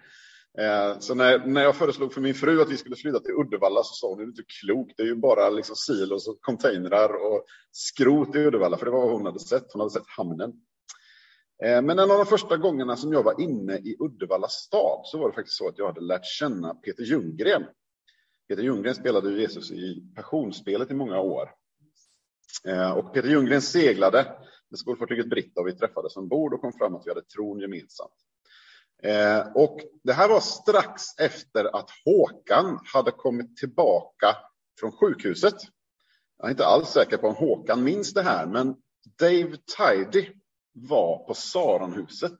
Eh, 0.59 0.99
så 0.99 1.15
när, 1.15 1.45
när 1.45 1.63
jag 1.63 1.75
föreslog 1.75 2.13
för 2.13 2.21
min 2.21 2.33
fru 2.33 2.61
att 2.61 2.69
vi 2.69 2.77
skulle 2.77 2.95
flytta 2.95 3.19
till 3.19 3.33
Uddevalla 3.33 3.83
så 3.83 3.93
sa 3.93 4.07
hon, 4.07 4.17
det 4.17 4.23
är 4.23 4.27
inte 4.27 4.43
klokt, 4.61 4.97
det 4.97 5.03
är 5.03 5.07
ju 5.07 5.15
bara 5.15 5.49
liksom 5.49 5.75
silos 5.75 6.27
och 6.27 6.41
containrar 6.41 7.09
och 7.09 7.45
skrot 7.71 8.35
i 8.35 8.39
Uddevalla, 8.39 8.77
för 8.77 8.85
det 8.85 8.91
var 8.91 9.01
vad 9.01 9.11
hon 9.11 9.25
hade 9.25 9.39
sett. 9.39 9.73
Hon 9.73 9.79
hade 9.79 9.93
sett 9.93 10.07
hamnen. 10.17 10.53
Eh, 11.63 11.81
men 11.81 11.89
en 11.89 12.11
av 12.11 12.17
de 12.17 12.25
första 12.25 12.57
gångerna 12.57 12.95
som 12.95 13.13
jag 13.13 13.23
var 13.23 13.41
inne 13.41 13.77
i 13.77 13.97
Uddevalla 13.99 14.47
stad 14.47 15.01
så 15.03 15.17
var 15.17 15.29
det 15.29 15.35
faktiskt 15.35 15.57
så 15.57 15.67
att 15.67 15.77
jag 15.77 15.87
hade 15.87 16.01
lärt 16.01 16.25
känna 16.25 16.73
Peter 16.73 17.03
Ljunggren. 17.03 17.63
Peter 18.47 18.63
Ljunggren 18.63 18.95
spelade 18.95 19.41
Jesus 19.41 19.71
i 19.71 20.11
Passionsspelet 20.15 20.91
i 20.91 20.93
många 20.93 21.19
år. 21.19 21.49
Eh, 22.65 22.91
och 22.91 23.13
Peter 23.13 23.29
Ljunggren 23.29 23.61
seglade 23.61 24.23
med 24.69 24.79
skolfartyget 24.79 25.29
Britta 25.29 25.61
och 25.61 25.67
vi 25.67 25.75
träffades 25.75 26.17
ombord 26.17 26.53
och 26.53 26.61
kom 26.61 26.73
fram 26.73 26.95
att 26.95 27.05
vi 27.05 27.11
hade 27.11 27.21
tron 27.21 27.59
gemensamt. 27.59 28.13
Eh, 29.03 29.47
och 29.55 29.79
det 30.03 30.13
här 30.13 30.29
var 30.29 30.39
strax 30.39 31.03
efter 31.19 31.75
att 31.75 31.89
Håkan 32.05 32.79
hade 32.93 33.11
kommit 33.11 33.57
tillbaka 33.57 34.35
från 34.79 34.91
sjukhuset. 34.91 35.55
Jag 36.37 36.47
är 36.47 36.51
inte 36.51 36.65
alls 36.65 36.89
säker 36.89 37.17
på 37.17 37.27
om 37.27 37.35
Håkan 37.35 37.83
minns 37.83 38.13
det 38.13 38.21
här, 38.21 38.45
men 38.45 38.75
Dave 39.19 39.57
Tidy 39.77 40.29
var 40.73 41.27
på 41.27 41.33
Saronhuset 41.33 42.39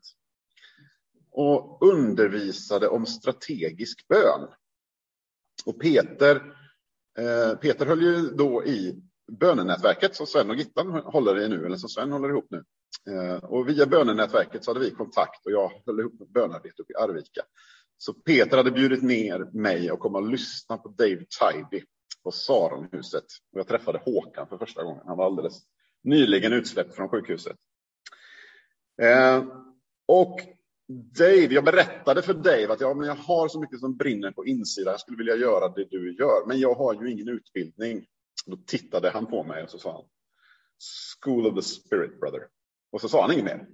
och 1.32 1.82
undervisade 1.82 2.88
om 2.88 3.06
strategisk 3.06 4.08
bön. 4.08 4.48
Och 5.68 5.82
Peter, 5.82 6.36
eh, 7.20 7.58
Peter 7.58 7.86
höll 7.86 8.02
ju 8.02 8.22
då 8.22 8.66
i 8.66 9.02
bönenätverket 9.32 10.16
som 10.16 10.28
Sven 10.28 10.50
och 10.50 10.56
Gittan 10.56 10.92
håller 10.92 11.40
i 11.40 11.50
nu, 11.50 11.66
eller 11.66 11.78
som 11.78 11.90
Sven 11.90 12.12
håller 12.12 12.30
ihop 12.30 12.48
nu. 12.50 12.64
Eh, 13.10 13.44
och 13.44 13.70
via 13.70 13.86
bönenätverket 13.86 14.64
så 14.64 14.72
hade 14.72 14.80
vi 14.80 14.92
kontakt 14.92 15.46
och 15.46 15.52
jag 15.52 15.72
höll 15.86 16.00
ihop 16.00 16.20
med 16.20 16.32
bönarbete 16.32 16.82
uppe 16.82 16.94
i 16.94 16.96
Arvika. 16.96 17.42
Så 17.98 18.14
Peter 18.14 18.58
hade 18.58 18.72
bjudit 18.72 19.04
ner 19.04 19.40
mig 19.54 19.92
och 19.92 20.00
komma 20.00 20.18
och 20.18 20.30
lyssna 20.30 20.78
på 20.78 20.90
Dave 20.90 21.26
Tidy 21.40 21.84
på 22.24 22.32
Saronhuset. 22.32 23.26
Och 23.54 23.60
jag 23.60 23.68
träffade 23.68 24.02
Håkan 24.06 24.48
för 24.48 24.58
första 24.58 24.84
gången. 24.84 25.04
Han 25.06 25.18
var 25.18 25.26
alldeles 25.26 25.62
nyligen 26.04 26.54
utsläppt 26.54 26.96
från 26.96 27.10
sjukhuset. 27.10 27.56
Eh, 29.02 29.44
och 30.08 30.40
Dave, 30.88 31.54
jag 31.54 31.66
berättade 31.66 32.22
för 32.22 32.34
Dave 32.34 32.74
att 32.74 32.82
ja, 32.82 32.94
men 32.94 33.08
jag 33.08 33.16
har 33.16 33.48
så 33.48 33.60
mycket 33.60 33.80
som 33.80 33.98
brinner 33.98 34.32
på 34.32 34.46
insidan. 34.46 34.92
Jag 34.92 35.00
skulle 35.00 35.18
vilja 35.18 35.36
göra 35.36 35.70
det 35.70 35.86
du 35.90 36.16
gör, 36.16 36.48
men 36.48 36.60
jag 36.60 36.74
har 36.74 37.04
ju 37.04 37.12
ingen 37.12 37.28
utbildning. 37.28 38.06
Då 38.46 38.58
tittade 38.66 39.10
han 39.10 39.26
på 39.26 39.44
mig 39.44 39.64
och 39.64 39.70
så 39.70 39.80
sa 39.80 39.92
han 39.92 40.06
School 41.22 41.48
of 41.48 41.56
the 41.56 41.62
Spirit, 41.62 42.20
brother. 42.20 42.48
Och 42.92 43.02
så 43.02 43.10
sa 43.10 43.22
han 43.22 43.32
inget 43.32 43.46
mer. 43.46 43.68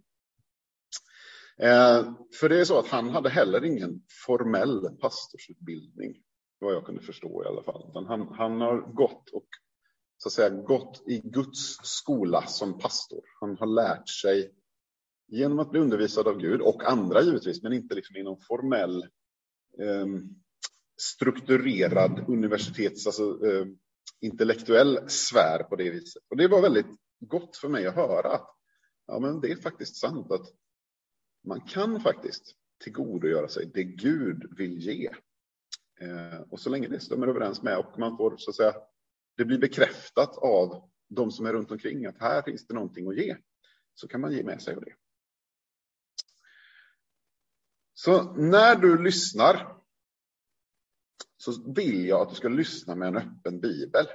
Eh, 1.57 2.13
för 2.39 2.49
det 2.49 2.59
är 2.59 2.65
så 2.65 2.79
att 2.79 2.87
han 2.87 3.09
hade 3.09 3.29
heller 3.29 3.65
ingen 3.65 4.01
formell 4.25 4.97
pastorsutbildning, 5.01 6.15
vad 6.59 6.73
jag 6.73 6.85
kunde 6.85 7.01
förstå 7.01 7.43
i 7.43 7.47
alla 7.47 7.63
fall. 7.63 8.05
han, 8.07 8.27
han 8.27 8.61
har 8.61 8.93
gått 8.93 9.29
och 9.29 9.47
så 10.17 10.29
att 10.29 10.33
säga 10.33 10.49
gått 10.49 11.03
i 11.07 11.21
Guds 11.23 11.77
skola 11.83 12.45
som 12.47 12.79
pastor. 12.79 13.21
Han 13.39 13.57
har 13.57 13.67
lärt 13.67 14.09
sig 14.09 14.51
genom 15.27 15.59
att 15.59 15.71
bli 15.71 15.79
undervisad 15.79 16.27
av 16.27 16.37
Gud 16.37 16.61
och 16.61 16.91
andra 16.91 17.21
givetvis, 17.21 17.63
men 17.63 17.73
inte 17.73 17.95
liksom 17.95 18.15
i 18.15 18.23
någon 18.23 18.41
formell 18.41 19.03
eh, 19.79 20.07
strukturerad 21.01 22.25
universitets, 22.27 23.07
alltså 23.07 23.47
eh, 23.47 23.65
intellektuell 24.21 24.99
sfär 25.09 25.63
på 25.63 25.75
det 25.75 25.89
viset. 25.89 26.23
Och 26.29 26.37
det 26.37 26.47
var 26.47 26.61
väldigt 26.61 26.87
gott 27.19 27.57
för 27.57 27.69
mig 27.69 27.87
att 27.87 27.95
höra 27.95 28.31
att 28.31 28.55
ja, 29.07 29.19
men 29.19 29.41
det 29.41 29.51
är 29.51 29.55
faktiskt 29.55 29.95
sant 29.95 30.31
att 30.31 30.47
man 31.47 31.61
kan 31.61 32.01
faktiskt 32.01 32.55
tillgodogöra 32.83 33.47
sig 33.47 33.71
det 33.73 33.83
Gud 33.83 34.57
vill 34.57 34.77
ge. 34.77 35.09
Eh, 36.01 36.41
och 36.49 36.59
så 36.59 36.69
länge 36.69 36.87
det 36.87 36.99
stämmer 36.99 37.27
överens 37.27 37.61
med 37.61 37.77
och 37.77 37.99
man 37.99 38.17
får 38.17 38.37
så 38.37 38.49
att 38.49 38.55
säga, 38.55 38.73
det 39.37 39.45
blir 39.45 39.57
bekräftat 39.57 40.37
av 40.37 40.89
de 41.09 41.31
som 41.31 41.45
är 41.45 41.53
runt 41.53 41.71
omkring 41.71 42.05
att 42.05 42.19
här 42.19 42.41
finns 42.41 42.67
det 42.67 42.73
någonting 42.73 43.07
att 43.07 43.17
ge, 43.17 43.35
så 43.93 44.07
kan 44.07 44.21
man 44.21 44.33
ge 44.33 44.43
med 44.43 44.61
sig 44.61 44.75
av 44.75 44.81
det. 44.81 44.93
Så 47.93 48.33
när 48.33 48.75
du 48.75 49.03
lyssnar 49.03 49.77
så 51.37 51.73
vill 51.73 52.05
jag 52.05 52.21
att 52.21 52.29
du 52.29 52.35
ska 52.35 52.49
lyssna 52.49 52.95
med 52.95 53.07
en 53.07 53.17
öppen 53.17 53.59
bibel. 53.59 54.05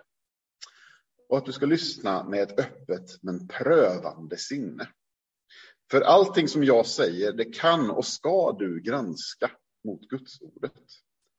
Och 1.28 1.38
att 1.38 1.46
du 1.46 1.52
ska 1.52 1.66
lyssna 1.66 2.24
med 2.24 2.42
ett 2.42 2.58
öppet 2.58 3.22
men 3.22 3.48
prövande 3.48 4.36
sinne. 4.36 4.88
För 5.90 6.00
allting 6.00 6.48
som 6.48 6.64
jag 6.64 6.86
säger, 6.86 7.32
det 7.32 7.44
kan 7.44 7.90
och 7.90 8.06
ska 8.06 8.52
du 8.52 8.80
granska 8.80 9.50
mot 9.84 10.00
Gudsordet. 10.00 10.82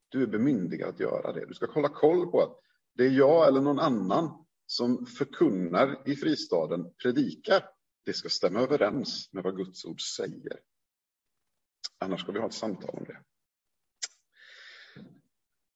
Du 0.09 0.23
är 0.23 0.27
bemyndigad 0.27 0.89
att 0.89 0.99
göra 0.99 1.33
det. 1.33 1.45
Du 1.45 1.53
ska 1.53 1.65
hålla 1.65 1.89
koll 1.89 2.31
på 2.31 2.41
att 2.41 2.59
det 2.95 3.05
är 3.05 3.11
jag 3.11 3.47
eller 3.47 3.61
någon 3.61 3.79
annan 3.79 4.45
som 4.65 5.05
förkunnar 5.05 6.01
i 6.05 6.15
fristaden 6.15 6.93
predikar. 7.03 7.65
Det 8.05 8.13
ska 8.13 8.29
stämma 8.29 8.59
överens 8.59 9.29
med 9.33 9.43
vad 9.43 9.55
Guds 9.55 9.85
ord 9.85 10.01
säger. 10.01 10.59
Annars 11.99 12.21
ska 12.21 12.31
vi 12.31 12.39
ha 12.39 12.47
ett 12.47 12.53
samtal 12.53 12.89
om 12.97 13.03
det. 13.03 13.17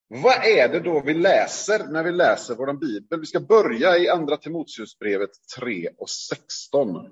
Vad 0.08 0.46
är 0.46 0.70
det 0.70 0.80
då 0.80 1.02
vi 1.02 1.14
läser 1.14 1.88
när 1.88 2.04
vi 2.04 2.12
läser 2.12 2.56
vår 2.56 2.74
bibel? 2.74 3.20
Vi 3.20 3.26
ska 3.26 3.40
börja 3.40 3.98
i 3.98 4.10
Andra 4.10 4.38
Timoteusbrevet 4.38 5.30
3 5.60 5.90
och 5.98 6.10
16. 6.10 7.12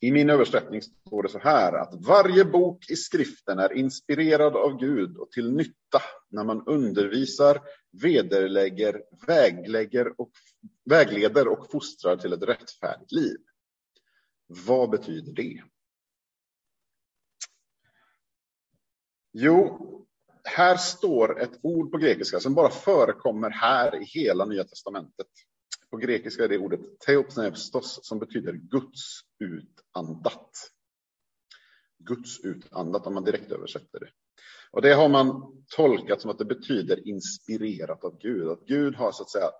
I 0.00 0.12
min 0.12 0.30
översättning 0.30 0.82
står 0.82 1.22
det 1.22 1.28
så 1.28 1.38
här 1.38 1.72
att 1.72 1.94
varje 2.06 2.44
bok 2.44 2.90
i 2.90 2.96
skriften 2.96 3.58
är 3.58 3.72
inspirerad 3.72 4.56
av 4.56 4.78
Gud 4.78 5.16
och 5.16 5.30
till 5.30 5.52
nytta 5.52 6.02
när 6.30 6.44
man 6.44 6.66
undervisar, 6.66 7.60
vederlägger, 8.02 9.02
väglägger 9.26 10.20
och, 10.20 10.30
vägleder 10.84 11.48
och 11.48 11.70
fostrar 11.70 12.16
till 12.16 12.32
ett 12.32 12.42
rättfärdigt 12.42 13.12
liv. 13.12 13.36
Vad 14.46 14.90
betyder 14.90 15.32
det? 15.32 15.62
Jo, 19.36 19.78
här 20.44 20.76
står 20.76 21.40
ett 21.40 21.58
ord 21.62 21.92
på 21.92 21.98
grekiska 21.98 22.40
som 22.40 22.54
bara 22.54 22.70
förekommer 22.70 23.50
här 23.50 24.02
i 24.02 24.04
hela 24.04 24.44
Nya 24.44 24.64
Testamentet. 24.64 25.26
På 25.90 25.96
grekiska 25.96 26.44
är 26.44 26.48
det 26.48 26.58
ordet 26.58 26.80
teopneustos 27.06 27.98
som 28.02 28.18
betyder 28.18 28.52
Guds 28.52 29.20
utandat. 29.44 30.50
Guds 31.98 32.40
utandat 32.44 33.06
om 33.06 33.14
man 33.14 33.24
direkt 33.24 33.52
översätter 33.52 34.00
det. 34.00 34.08
Och 34.70 34.82
det 34.82 34.94
har 34.94 35.08
man 35.08 35.42
tolkat 35.76 36.20
som 36.20 36.30
att 36.30 36.38
det 36.38 36.44
betyder 36.44 37.08
inspirerat 37.08 38.04
av 38.04 38.18
Gud. 38.18 38.48
Att 38.48 38.66
Gud 38.66 38.94
har 38.94 39.12
så 39.12 39.22
att 39.22 39.30
säga 39.30 39.50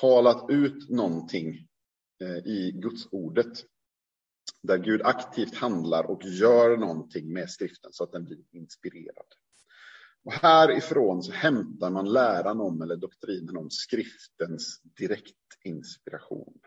talat 0.00 0.50
ut 0.50 0.90
någonting 0.90 1.68
eh, 2.22 2.36
i 2.36 2.72
Guds 2.74 3.08
ordet. 3.10 3.64
Där 4.62 4.78
Gud 4.78 5.02
aktivt 5.02 5.54
handlar 5.54 6.10
och 6.10 6.24
gör 6.24 6.76
någonting 6.76 7.32
med 7.32 7.50
skriften 7.50 7.92
så 7.92 8.04
att 8.04 8.12
den 8.12 8.24
blir 8.24 8.38
inspirerad. 8.52 9.26
Och 10.24 10.32
härifrån 10.32 11.22
så 11.22 11.32
hämtar 11.32 11.90
man 11.90 12.12
läran 12.12 12.60
om 12.60 12.82
eller 12.82 12.96
doktrinen 12.96 13.56
om 13.56 13.70
skriftens 13.70 14.80
direktinspiration. 14.98 16.60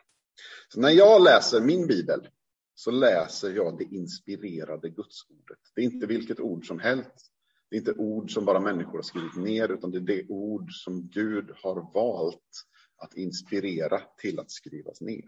Så 0.70 0.80
när 0.80 0.90
jag 0.90 1.24
läser 1.24 1.62
min 1.62 1.88
bibel 1.88 2.30
så 2.76 2.92
läser 2.92 3.52
jag 3.52 3.78
det 3.78 3.84
inspirerade 3.84 4.90
gudsordet. 4.90 5.60
Det 5.76 5.82
är 5.82 5.86
inte 5.86 6.06
vilket 6.06 6.40
ord 6.40 6.68
som 6.68 6.80
helst. 6.80 7.32
Det 7.70 7.76
är 7.76 7.80
inte 7.80 7.94
ord 7.94 8.32
som 8.32 8.46
bara 8.46 8.60
människor 8.60 8.98
har 8.98 9.04
skrivit 9.04 9.36
ner, 9.36 9.70
utan 9.70 9.92
det 9.92 9.98
är 9.98 10.02
det 10.02 10.26
ord 10.30 10.72
som 10.72 11.10
Gud 11.10 11.52
har 11.64 11.94
valt 11.94 12.66
att 12.98 13.14
inspirera 13.14 14.02
till 14.18 14.40
att 14.40 14.52
skrivas 14.52 15.02
ner. 15.02 15.26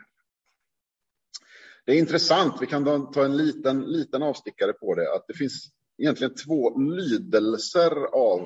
Det 1.85 1.91
är 1.91 1.99
intressant, 1.99 2.61
vi 2.61 2.67
kan 2.67 3.11
ta 3.11 3.25
en 3.25 3.37
liten, 3.37 3.81
liten 3.81 4.23
avstickare 4.23 4.73
på 4.73 4.95
det, 4.95 5.15
att 5.15 5.27
det 5.27 5.33
finns 5.33 5.71
egentligen 5.97 6.35
två 6.35 6.79
lydelser 6.79 7.91
av 8.13 8.41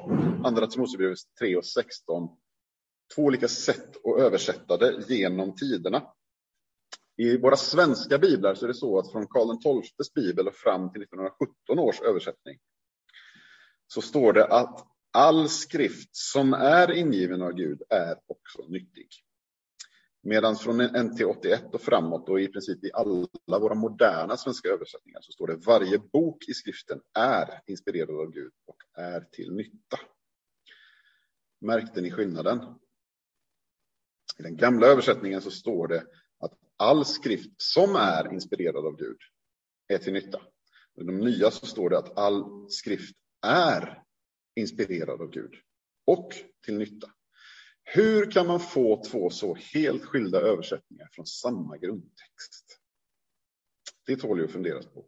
Andra 0.46 0.68
Timoteusbrevet 0.68 1.18
3 1.40 1.56
och 1.56 1.66
16. 1.66 2.30
Två 3.16 3.22
olika 3.22 3.48
sätt 3.48 4.06
att 4.06 4.20
översätta 4.20 4.78
det 4.78 5.10
genom 5.10 5.56
tiderna. 5.56 6.04
I 7.18 7.38
våra 7.38 7.56
svenska 7.58 8.18
biblar 8.18 8.56
så 8.56 8.66
är 8.66 8.68
det 8.68 8.74
så 8.74 9.00
att 9.00 9.12
från 9.12 9.28
Karl 9.28 9.82
XIIs 9.84 10.14
bibel 10.14 10.48
och 10.48 10.56
fram 10.56 10.92
till 10.92 11.02
1917 11.02 11.80
års 11.80 12.02
översättning 12.02 12.58
så 13.88 14.02
står 14.02 14.34
det 14.34 14.46
att 14.46 14.88
all 15.12 15.50
skrift 15.50 16.16
som 16.16 16.54
är 16.54 16.92
ingiven 16.92 17.42
av 17.42 17.52
Gud 17.52 17.82
är 17.90 18.16
också 18.28 18.62
nyttig. 18.68 19.08
Medan 20.28 20.56
från 20.56 20.78
NT 20.78 21.22
81 21.26 21.74
och 21.74 21.82
framåt 21.82 22.30
och 22.30 22.42
i 22.42 22.48
princip 22.48 22.84
i 22.84 22.92
alla 22.94 23.60
våra 23.60 23.76
moderna 23.76 24.38
svenska 24.38 24.70
översättningar 24.70 25.22
så 25.22 25.32
står 25.32 25.48
det 25.48 25.56
varje 25.56 26.00
bok 26.00 26.50
i 26.50 26.54
skriften 26.54 27.02
är 27.14 27.62
inspirerad 27.68 28.20
av 28.20 28.32
Gud 28.32 28.52
och 28.66 28.78
är 28.94 29.22
till 29.22 29.54
nytta. 29.54 30.00
Märkte 31.62 32.02
ni 32.02 32.12
skillnaden? 32.12 32.60
I 34.40 34.44
den 34.44 34.58
gamla 34.58 34.88
översättningen 34.88 35.42
så 35.42 35.52
står 35.52 35.88
det 35.88 36.04
att 36.40 36.54
all 36.78 37.06
skrift 37.06 37.62
som 37.62 37.96
är 37.96 38.34
inspirerad 38.34 38.86
av 38.86 38.96
Gud 38.96 39.18
är 39.88 39.98
till 39.98 40.14
nytta. 40.14 40.42
I 41.02 41.04
de 41.04 41.18
nya 41.18 41.52
så 41.52 41.66
står 41.66 41.90
det 41.90 41.98
att 41.98 42.18
all 42.18 42.70
skrift 42.70 43.16
är 43.46 44.04
inspirerad 44.56 45.22
av 45.22 45.30
Gud 45.30 45.54
och 46.06 46.34
till 46.66 46.78
nytta. 46.78 47.12
Hur 47.90 48.32
kan 48.32 48.48
man 48.48 48.60
få 48.60 49.04
två 49.04 49.30
så 49.30 49.56
helt 49.74 50.06
skilda 50.06 50.42
översättningar 50.42 51.10
från 51.12 51.26
samma 51.26 51.78
grundtext? 51.78 52.80
Det 54.06 54.16
tål 54.16 54.40
ju 54.40 54.46
att 54.46 54.52
funderas 54.52 54.86
på. 54.86 55.06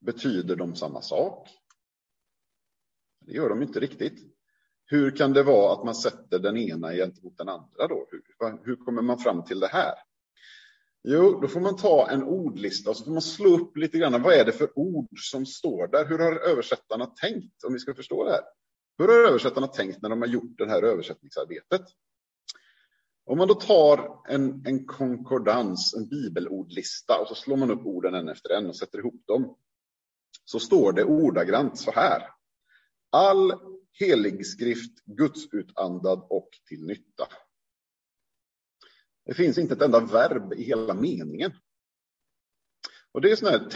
Betyder 0.00 0.56
de 0.56 0.76
samma 0.76 1.02
sak? 1.02 1.48
Det 3.20 3.32
gör 3.32 3.48
de 3.48 3.62
inte 3.62 3.80
riktigt. 3.80 4.36
Hur 4.84 5.16
kan 5.16 5.32
det 5.32 5.42
vara 5.42 5.72
att 5.72 5.84
man 5.84 5.94
sätter 5.94 6.38
den 6.38 6.56
ena 6.56 6.92
gentemot 6.92 7.38
den 7.38 7.48
andra 7.48 7.86
då? 7.88 8.08
Hur, 8.10 8.64
hur 8.64 8.76
kommer 8.76 9.02
man 9.02 9.18
fram 9.18 9.44
till 9.44 9.60
det 9.60 9.68
här? 9.68 9.94
Jo, 11.02 11.40
då 11.40 11.48
får 11.48 11.60
man 11.60 11.76
ta 11.76 12.10
en 12.10 12.22
ordlista 12.22 12.90
och 12.90 12.96
så 12.96 13.04
får 13.04 13.12
man 13.12 13.22
slå 13.22 13.56
upp 13.56 13.76
lite 13.76 13.98
grann. 13.98 14.22
Vad 14.22 14.34
är 14.34 14.44
det 14.44 14.52
för 14.52 14.78
ord 14.78 15.18
som 15.18 15.46
står 15.46 15.86
där? 15.86 16.06
Hur 16.06 16.18
har 16.18 16.50
översättarna 16.50 17.06
tänkt? 17.06 17.64
Om 17.64 17.72
vi 17.72 17.78
ska 17.78 17.94
förstå 17.94 18.24
det 18.24 18.30
här. 18.30 18.44
Hur 18.98 19.08
har 19.08 19.28
översättarna 19.28 19.66
tänkt 19.66 20.02
när 20.02 20.08
de 20.08 20.20
har 20.20 20.28
gjort 20.28 20.58
det 20.58 20.68
här 20.68 20.82
översättningsarbetet? 20.82 21.82
Om 23.24 23.38
man 23.38 23.48
då 23.48 23.54
tar 23.54 24.22
en, 24.28 24.66
en 24.66 24.86
konkordans, 24.86 25.94
en 25.94 26.08
bibelordlista 26.08 27.20
och 27.20 27.28
så 27.28 27.34
slår 27.34 27.56
man 27.56 27.70
upp 27.70 27.86
orden 27.86 28.14
en 28.14 28.28
efter 28.28 28.50
en 28.50 28.66
och 28.66 28.76
sätter 28.76 28.98
ihop 28.98 29.26
dem. 29.26 29.56
Så 30.44 30.58
står 30.58 30.92
det 30.92 31.04
ordagrant 31.04 31.78
så 31.78 31.90
här. 31.90 32.22
All 33.10 33.52
helig 33.92 34.46
skrift, 34.46 35.04
gudsutandad 35.04 36.26
och 36.30 36.48
till 36.68 36.86
nytta. 36.86 37.28
Det 39.24 39.34
finns 39.34 39.58
inte 39.58 39.74
ett 39.74 39.82
enda 39.82 40.00
verb 40.00 40.52
i 40.52 40.62
hela 40.62 40.94
meningen. 40.94 41.52
Och 43.12 43.20
det 43.20 43.30
är 43.30 43.36
sådana 43.36 43.58
här 43.58 43.70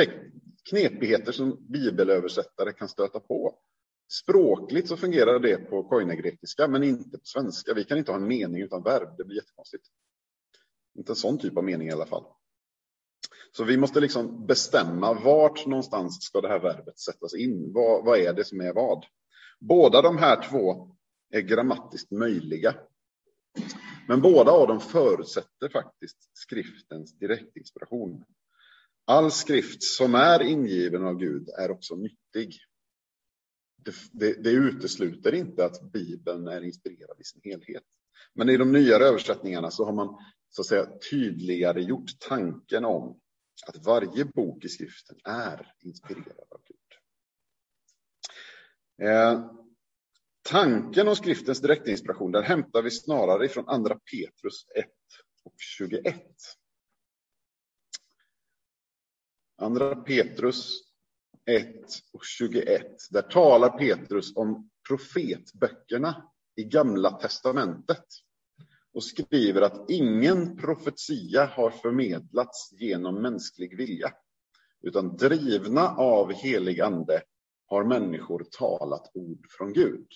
knepigheter 0.70 1.32
som 1.32 1.66
bibelöversättare 1.72 2.72
kan 2.72 2.88
stöta 2.88 3.20
på. 3.20 3.58
Språkligt 4.12 4.88
så 4.88 4.96
fungerar 4.96 5.38
det 5.38 5.56
på 5.56 5.82
koinegrekiska, 5.82 6.68
men 6.68 6.82
inte 6.82 7.18
på 7.18 7.24
svenska. 7.24 7.74
Vi 7.74 7.84
kan 7.84 7.98
inte 7.98 8.12
ha 8.12 8.18
en 8.18 8.28
mening 8.28 8.62
utan 8.62 8.82
verb, 8.82 9.08
det 9.18 9.24
blir 9.24 9.36
jättekonstigt. 9.36 9.84
Inte 10.98 11.12
en 11.12 11.16
sån 11.16 11.38
typ 11.38 11.56
av 11.56 11.64
mening 11.64 11.88
i 11.88 11.92
alla 11.92 12.06
fall. 12.06 12.24
Så 13.52 13.64
vi 13.64 13.76
måste 13.76 14.00
liksom 14.00 14.46
bestämma 14.46 15.14
vart 15.14 15.66
någonstans 15.66 16.22
ska 16.22 16.40
det 16.40 16.48
här 16.48 16.58
verbet 16.58 16.98
sättas 16.98 17.34
in. 17.34 17.72
Vad, 17.72 18.04
vad 18.04 18.18
är 18.18 18.32
det 18.32 18.44
som 18.44 18.60
är 18.60 18.72
vad? 18.72 19.04
Båda 19.60 20.02
de 20.02 20.18
här 20.18 20.48
två 20.50 20.96
är 21.30 21.40
grammatiskt 21.40 22.10
möjliga. 22.10 22.74
Men 24.08 24.20
båda 24.20 24.52
av 24.52 24.68
dem 24.68 24.80
förutsätter 24.80 25.68
faktiskt 25.68 26.30
skriftens 26.32 27.18
direktinspiration. 27.18 28.24
All 29.04 29.30
skrift 29.30 29.82
som 29.82 30.14
är 30.14 30.42
ingiven 30.42 31.04
av 31.04 31.14
Gud 31.14 31.48
är 31.48 31.70
också 31.70 31.94
nyttig. 31.94 32.58
Det, 33.84 33.94
det, 34.12 34.42
det 34.42 34.50
utesluter 34.50 35.34
inte 35.34 35.64
att 35.64 35.92
Bibeln 35.92 36.48
är 36.48 36.64
inspirerad 36.64 37.20
i 37.20 37.24
sin 37.24 37.40
helhet. 37.44 37.82
Men 38.34 38.48
i 38.48 38.56
de 38.56 38.72
nyare 38.72 39.04
översättningarna 39.04 39.70
så 39.70 39.84
har 39.84 39.92
man 39.92 40.18
så 40.50 40.62
att 40.62 40.66
säga 40.66 40.86
tydligare 41.10 41.82
gjort 41.82 42.18
tanken 42.18 42.84
om 42.84 43.20
att 43.66 43.86
varje 43.86 44.24
bok 44.24 44.64
i 44.64 44.68
skriften 44.68 45.16
är 45.24 45.72
inspirerad 45.80 46.46
av 46.50 46.60
Gud. 46.64 46.76
Eh, 49.08 49.50
tanken 50.42 51.08
om 51.08 51.16
skriftens 51.16 51.60
direktinspiration, 51.60 52.32
där 52.32 52.42
hämtar 52.42 52.82
vi 52.82 52.90
snarare 52.90 53.46
ifrån 53.46 53.68
andra 53.68 53.94
Petrus 53.94 54.66
1 54.74 54.86
och 55.44 55.54
21. 55.58 56.14
Andra 59.56 59.96
Petrus 59.96 60.89
1 61.46 61.66
och 62.12 62.24
21. 62.24 62.86
Där 63.10 63.22
talar 63.22 63.78
Petrus 63.78 64.36
om 64.36 64.70
profetböckerna 64.88 66.24
i 66.56 66.64
Gamla 66.64 67.10
testamentet 67.10 68.04
och 68.92 69.04
skriver 69.04 69.62
att 69.62 69.90
ingen 69.90 70.56
profetia 70.56 71.46
har 71.46 71.70
förmedlats 71.70 72.72
genom 72.72 73.22
mänsklig 73.22 73.76
vilja, 73.76 74.12
utan 74.82 75.16
drivna 75.16 75.88
av 75.88 76.32
helig 76.32 76.80
ande 76.80 77.22
har 77.66 77.84
människor 77.84 78.46
talat 78.50 79.10
ord 79.14 79.46
från 79.50 79.72
Gud. 79.72 80.06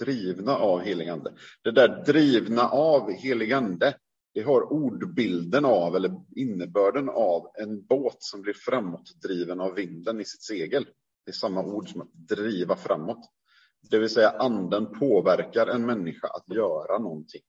Drivna 0.00 0.56
av 0.56 0.80
helig 0.80 1.08
ande. 1.08 1.32
Det 1.62 1.70
där 1.70 2.04
drivna 2.04 2.68
av 2.68 3.10
helig 3.12 3.52
ande, 3.52 3.96
det 4.34 4.42
har 4.42 4.72
ordbilden 4.72 5.64
av, 5.64 5.96
eller 5.96 6.20
innebörden 6.36 7.08
av, 7.08 7.50
en 7.54 7.86
båt 7.86 8.16
som 8.18 8.42
blir 8.42 8.52
framåtdriven 8.52 9.60
av 9.60 9.74
vinden 9.74 10.20
i 10.20 10.24
sitt 10.24 10.42
segel. 10.42 10.84
Det 11.24 11.30
är 11.30 11.34
samma 11.34 11.64
ord 11.64 11.88
som 11.88 12.00
att 12.00 12.12
driva 12.12 12.76
framåt. 12.76 13.30
Det 13.90 13.98
vill 13.98 14.10
säga 14.10 14.30
anden 14.30 14.86
påverkar 14.98 15.66
en 15.66 15.86
människa 15.86 16.28
att 16.28 16.54
göra 16.54 16.98
någonting. 16.98 17.42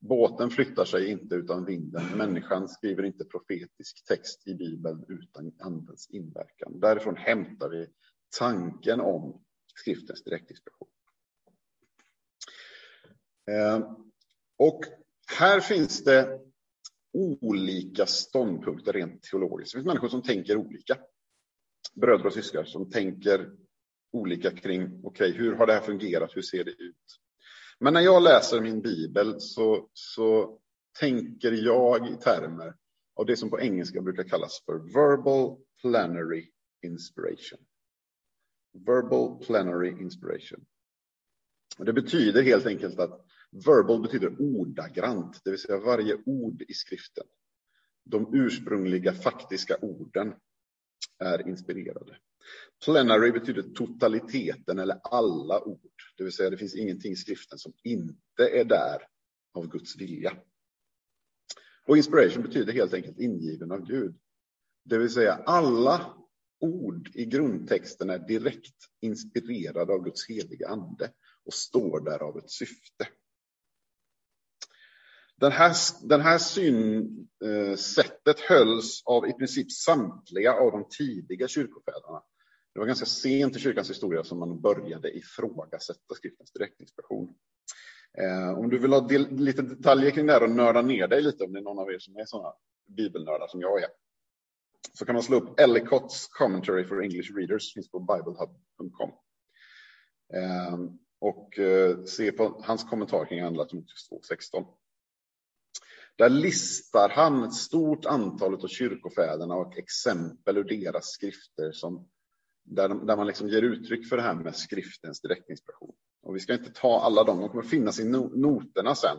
Båten 0.00 0.50
flyttar 0.50 0.84
sig 0.84 1.10
inte 1.10 1.34
utan 1.34 1.64
vinden. 1.64 2.02
Människan 2.16 2.68
skriver 2.68 3.02
inte 3.02 3.24
profetisk 3.24 4.04
text 4.08 4.48
i 4.48 4.54
Bibeln 4.54 5.04
utan 5.08 5.52
andens 5.58 6.10
inverkan. 6.10 6.80
Därifrån 6.80 7.16
hämtar 7.16 7.68
vi 7.68 7.86
tanken 8.38 9.00
om 9.00 9.44
skriftens 9.74 10.24
direktinspiration. 10.24 10.88
Eh, 13.50 13.92
och 14.56 14.84
här 15.26 15.60
finns 15.60 16.04
det 16.04 16.40
olika 17.40 18.06
ståndpunkter 18.06 18.92
rent 18.92 19.22
teologiskt. 19.22 19.72
Det 19.72 19.78
finns 19.78 19.86
människor 19.86 20.08
som 20.08 20.22
tänker 20.22 20.56
olika. 20.56 20.98
Bröder 21.94 22.26
och 22.26 22.32
systrar 22.32 22.64
som 22.64 22.90
tänker 22.90 23.50
olika 24.12 24.50
kring, 24.50 24.82
okej, 24.82 25.30
okay, 25.30 25.32
hur 25.32 25.54
har 25.54 25.66
det 25.66 25.72
här 25.72 25.80
fungerat? 25.80 26.36
Hur 26.36 26.42
ser 26.42 26.64
det 26.64 26.70
ut? 26.70 27.20
Men 27.80 27.94
när 27.94 28.00
jag 28.00 28.22
läser 28.22 28.60
min 28.60 28.82
bibel 28.82 29.40
så, 29.40 29.90
så 29.92 30.58
tänker 31.00 31.52
jag 31.52 32.10
i 32.10 32.16
termer 32.16 32.74
av 33.16 33.26
det 33.26 33.36
som 33.36 33.50
på 33.50 33.60
engelska 33.60 34.00
brukar 34.00 34.24
kallas 34.24 34.62
för 34.66 34.78
verbal 34.78 35.56
plenary 35.80 36.50
inspiration. 36.82 37.58
Verbal 38.86 39.44
plenary 39.44 39.88
inspiration. 39.88 40.64
Och 41.78 41.84
det 41.84 41.92
betyder 41.92 42.42
helt 42.42 42.66
enkelt 42.66 42.98
att 42.98 43.26
verbal 43.54 44.02
betyder 44.02 44.36
ordagrant, 44.40 45.40
det 45.44 45.50
vill 45.50 45.58
säga 45.58 45.78
varje 45.78 46.16
ord 46.26 46.62
i 46.68 46.74
skriften. 46.74 47.24
De 48.04 48.34
ursprungliga 48.34 49.12
faktiska 49.12 49.76
orden 49.76 50.34
är 51.18 51.48
inspirerade. 51.48 52.16
Plenary 52.84 53.32
betyder 53.32 53.62
totaliteten 53.62 54.78
eller 54.78 55.00
alla 55.02 55.64
ord, 55.64 55.92
det 56.16 56.24
vill 56.24 56.32
säga 56.32 56.50
det 56.50 56.56
finns 56.56 56.74
ingenting 56.74 57.12
i 57.12 57.16
skriften 57.16 57.58
som 57.58 57.72
inte 57.82 58.48
är 58.52 58.64
där 58.64 59.02
av 59.54 59.68
Guds 59.68 59.96
vilja. 59.96 60.36
Och 61.86 61.96
inspiration 61.96 62.42
betyder 62.42 62.72
helt 62.72 62.94
enkelt 62.94 63.18
ingiven 63.18 63.72
av 63.72 63.86
Gud. 63.86 64.18
Det 64.84 64.98
vill 64.98 65.10
säga 65.10 65.32
alla 65.32 66.14
ord 66.60 67.10
i 67.14 67.24
grundtexten 67.24 68.10
är 68.10 68.18
direkt 68.18 68.76
inspirerade 69.00 69.92
av 69.92 70.04
Guds 70.04 70.28
heliga 70.28 70.68
ande 70.68 71.12
och 71.44 71.54
står 71.54 72.00
där 72.00 72.22
av 72.22 72.38
ett 72.38 72.50
syfte. 72.50 73.08
Den 75.40 75.52
här, 75.52 75.74
den 76.02 76.20
här 76.20 76.38
synsättet 76.38 78.40
eh, 78.40 78.46
hölls 78.48 79.02
av 79.04 79.28
i 79.28 79.32
princip 79.32 79.72
samtliga 79.72 80.52
av 80.52 80.72
de 80.72 80.88
tidiga 80.98 81.48
kyrkofäderna. 81.48 82.22
Det 82.74 82.80
var 82.80 82.86
ganska 82.86 83.06
sent 83.06 83.56
i 83.56 83.58
kyrkans 83.58 83.90
historia 83.90 84.24
som 84.24 84.38
man 84.38 84.60
började 84.60 85.16
ifrågasätta 85.16 86.14
skriftens 86.14 86.52
direktinspiration. 86.52 87.34
Eh, 88.18 88.58
om 88.58 88.70
du 88.70 88.78
vill 88.78 88.92
ha 88.92 89.00
del, 89.00 89.36
lite 89.36 89.62
detaljer 89.62 90.10
kring 90.10 90.26
det 90.26 90.32
här 90.32 90.42
och 90.42 90.50
nörda 90.50 90.82
ner 90.82 91.08
dig 91.08 91.22
lite, 91.22 91.44
om 91.44 91.52
det 91.52 91.58
är 91.58 91.62
någon 91.62 91.78
av 91.78 91.90
er 91.90 91.98
som 91.98 92.16
är 92.16 92.24
sådana 92.24 92.54
bibelnördar 92.96 93.48
som 93.48 93.60
jag 93.60 93.82
är, 93.82 93.88
så 94.92 95.04
kan 95.04 95.14
man 95.14 95.22
slå 95.22 95.36
upp 95.36 95.60
Ellicott's 95.60 96.28
Commentary 96.30 96.84
for 96.84 97.02
English 97.02 97.36
Readers, 97.36 97.74
finns 97.74 97.90
på 97.90 97.98
biblehub.com. 97.98 99.10
Eh, 100.34 100.78
och 101.18 101.58
eh, 101.58 102.04
se 102.04 102.32
på 102.32 102.60
hans 102.64 102.84
kommentar 102.84 103.24
kring 103.24 103.40
Andra 103.40 103.64
Timoteus 103.64 104.08
2.16. 104.10 104.66
Där 106.16 106.28
listar 106.28 107.08
han 107.08 107.44
ett 107.44 107.54
stort 107.54 108.06
antal 108.06 108.54
av 108.54 108.68
kyrkofäderna 108.68 109.54
och 109.54 109.78
exempel 109.78 110.56
ur 110.56 110.64
deras 110.64 111.10
skrifter 111.10 111.72
som, 111.72 112.08
där, 112.64 112.88
de, 112.88 113.06
där 113.06 113.16
man 113.16 113.26
liksom 113.26 113.48
ger 113.48 113.62
uttryck 113.62 114.08
för 114.08 114.16
det 114.16 114.22
här 114.22 114.34
med 114.34 114.56
skriftens 114.56 115.20
direktinspiration. 115.20 115.94
Och 116.22 116.36
vi 116.36 116.40
ska 116.40 116.52
inte 116.54 116.72
ta 116.74 117.00
alla 117.00 117.24
dem, 117.24 117.40
de 117.40 117.48
kommer 117.48 117.62
finnas 117.62 118.00
i 118.00 118.04
noterna 118.04 118.94
sen. 118.94 119.16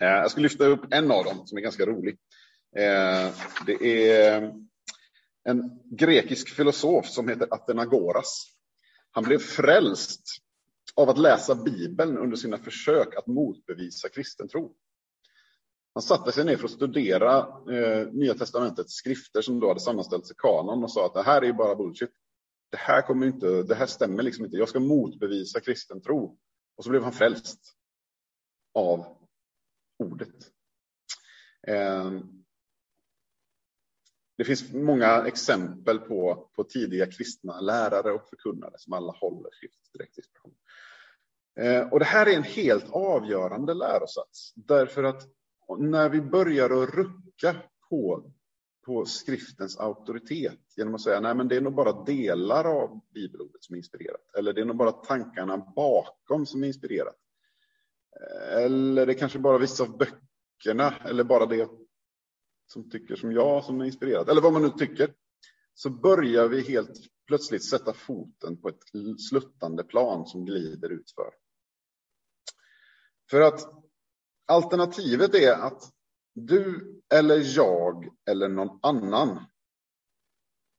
Eh, 0.00 0.08
jag 0.08 0.30
ska 0.30 0.40
lyfta 0.40 0.66
upp 0.66 0.92
en 0.92 1.10
av 1.10 1.24
dem 1.24 1.46
som 1.46 1.58
är 1.58 1.62
ganska 1.62 1.86
rolig. 1.86 2.18
Eh, 2.76 3.34
det 3.66 4.10
är 4.10 4.52
en 5.44 5.80
grekisk 5.90 6.48
filosof 6.48 7.06
som 7.06 7.28
heter 7.28 7.48
Athenagoras. 7.50 8.46
Han 9.10 9.24
blev 9.24 9.38
frälst 9.38 10.22
av 10.94 11.10
att 11.10 11.18
läsa 11.18 11.54
Bibeln 11.54 12.18
under 12.18 12.36
sina 12.36 12.58
försök 12.58 13.14
att 13.14 13.26
motbevisa 13.26 14.08
kristen 14.08 14.48
tro. 14.48 14.74
Han 15.96 16.02
satte 16.02 16.32
sig 16.32 16.44
ner 16.44 16.56
för 16.56 16.64
att 16.64 16.70
studera 16.70 17.38
eh, 17.72 18.08
Nya 18.12 18.34
testamentets 18.34 18.94
skrifter 18.94 19.42
som 19.42 19.60
då 19.60 19.68
hade 19.68 19.80
sammanställts 19.80 20.30
i 20.30 20.34
kanon 20.34 20.84
och 20.84 20.92
sa 20.92 21.06
att 21.06 21.14
det 21.14 21.22
här 21.22 21.42
är 21.42 21.46
ju 21.46 21.52
bara 21.52 21.76
bullshit. 21.76 22.10
Det 22.70 22.76
här 22.76 23.02
kommer 23.02 23.26
inte, 23.26 23.62
det 23.62 23.74
här 23.74 23.86
stämmer 23.86 24.22
liksom 24.22 24.44
inte. 24.44 24.56
Jag 24.56 24.68
ska 24.68 24.80
motbevisa 24.80 25.60
kristen 25.60 26.02
tro. 26.02 26.38
Och 26.76 26.84
så 26.84 26.90
blev 26.90 27.02
han 27.02 27.12
frälst 27.12 27.60
av 28.74 29.06
ordet. 29.98 30.34
Eh, 31.66 32.10
det 34.38 34.44
finns 34.44 34.72
många 34.72 35.26
exempel 35.26 35.98
på, 35.98 36.50
på 36.56 36.64
tidiga 36.64 37.06
kristna 37.06 37.60
lärare 37.60 38.12
och 38.12 38.28
förkunnare 38.28 38.74
som 38.78 38.92
alla 38.92 39.12
håller 39.12 39.50
skriftens 39.52 39.90
direktinspiration. 39.92 40.54
Eh, 41.60 41.92
och 41.92 41.98
det 41.98 42.04
här 42.04 42.26
är 42.26 42.36
en 42.36 42.42
helt 42.42 42.90
avgörande 42.90 43.74
lärosats, 43.74 44.52
därför 44.54 45.04
att 45.04 45.35
när 45.78 46.08
vi 46.08 46.20
börjar 46.20 46.70
att 46.70 46.94
rucka 46.94 47.56
på, 47.88 48.32
på 48.86 49.04
skriftens 49.04 49.78
auktoritet 49.78 50.60
genom 50.76 50.94
att 50.94 51.00
säga 51.00 51.20
nej 51.20 51.34
men 51.34 51.48
det 51.48 51.56
är 51.56 51.60
nog 51.60 51.74
bara 51.74 52.04
delar 52.04 52.64
av 52.64 53.00
bibelordet 53.14 53.64
som 53.64 53.74
är 53.74 53.78
inspirerat, 53.78 54.34
eller 54.38 54.52
det 54.52 54.60
är 54.60 54.64
nog 54.64 54.76
bara 54.76 54.92
tankarna 54.92 55.72
bakom 55.76 56.46
som 56.46 56.62
är 56.62 56.66
inspirerat. 56.66 57.16
Eller 58.52 59.06
det 59.06 59.12
är 59.12 59.18
kanske 59.18 59.38
bara 59.38 59.58
vissa 59.58 59.82
av 59.84 59.98
böckerna, 59.98 60.94
eller 61.04 61.24
bara 61.24 61.46
det 61.46 61.68
som 62.66 62.90
tycker 62.90 63.16
som 63.16 63.32
jag 63.32 63.64
som 63.64 63.80
är 63.80 63.84
inspirerat, 63.84 64.28
eller 64.28 64.40
vad 64.40 64.52
man 64.52 64.62
nu 64.62 64.70
tycker, 64.70 65.14
så 65.74 65.90
börjar 65.90 66.48
vi 66.48 66.60
helt 66.60 67.00
plötsligt 67.26 67.64
sätta 67.64 67.92
foten 67.92 68.60
på 68.60 68.68
ett 68.68 68.82
sluttande 69.30 69.84
plan 69.84 70.26
som 70.26 70.44
glider 70.44 70.90
utför. 70.90 71.30
För 73.30 73.40
att 73.40 73.85
alternativet 74.46 75.34
är 75.34 75.52
att 75.52 75.82
du 76.34 76.92
eller 77.14 77.56
jag 77.56 78.08
eller 78.30 78.48
någon 78.48 78.78
annan, 78.82 79.44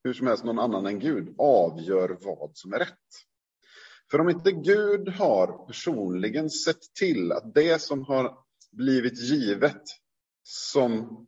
hur 0.03 0.13
som 0.13 0.27
helst 0.27 0.43
någon 0.43 0.59
annan 0.59 0.85
än 0.85 0.99
Gud, 0.99 1.35
avgör 1.37 2.17
vad 2.21 2.51
som 2.53 2.73
är 2.73 2.79
rätt. 2.79 2.97
För 4.11 4.21
om 4.21 4.29
inte 4.29 4.51
Gud 4.51 5.09
har 5.09 5.65
personligen 5.67 6.49
sett 6.49 6.93
till 6.99 7.31
att 7.31 7.53
det 7.53 7.81
som 7.81 8.03
har 8.03 8.37
blivit 8.71 9.19
givet 9.19 9.83
som 10.43 11.25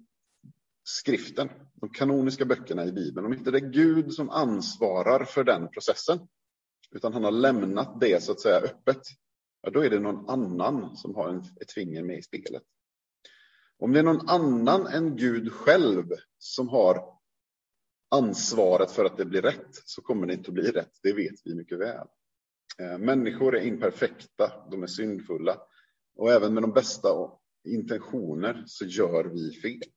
skriften, 0.84 1.49
de 1.73 1.89
kanoniska 1.89 2.45
böckerna 2.45 2.86
i 2.86 2.91
Bibeln, 2.91 3.25
om 3.25 3.34
inte 3.34 3.52
det 3.52 3.58
är 3.58 3.71
Gud 3.71 4.13
som 4.13 4.30
ansvarar 4.30 5.25
för 5.25 5.43
den 5.43 5.69
processen, 5.69 6.19
utan 6.91 7.13
han 7.13 7.23
har 7.23 7.32
lämnat 7.32 7.99
det 7.99 8.23
så 8.23 8.32
att 8.32 8.41
säga 8.41 8.60
öppet, 8.60 9.02
ja, 9.62 9.69
då 9.69 9.86
är 9.86 9.89
det 9.89 10.00
någon 10.00 10.30
annan 10.30 10.95
som 10.95 11.15
har 11.15 11.30
en, 11.30 11.43
ett 11.62 11.72
finger 11.72 12.04
med 12.04 12.17
i 12.17 12.22
spelet. 12.22 12.63
Om 13.78 13.91
det 13.91 14.00
är 14.00 14.04
någon 14.04 14.30
annan 14.30 14.88
än 14.88 15.15
Gud 15.15 15.52
själv 15.52 16.06
som 16.38 16.69
har 16.69 17.19
ansvaret 18.10 18.91
för 18.91 19.06
att 19.06 19.17
det 19.17 19.26
blir 19.26 19.41
rätt, 19.41 19.76
så 19.86 20.02
kommer 20.02 20.28
det 20.28 20.34
inte 20.34 20.48
att 20.48 20.54
bli 20.54 20.72
rätt. 20.72 21.00
Det 21.04 21.13
vet 21.13 21.36
vi 21.45 21.56
mycket 21.56 21.80
väl. 21.80 22.08
Eh, 22.80 22.98
människor 22.98 23.58
är 23.58 23.62
imperfekta, 23.62 24.67
de 24.72 24.84
är 24.84 24.88
syndfulla. 24.88 25.62
Och 26.15 26.32
även 26.32 26.54
med 26.54 26.63
de 26.63 26.72
bästa 26.72 27.10
intentioner 27.67 28.63
så 28.65 28.86
gör 28.86 29.24
vi 29.24 29.52
fel. 29.52 29.91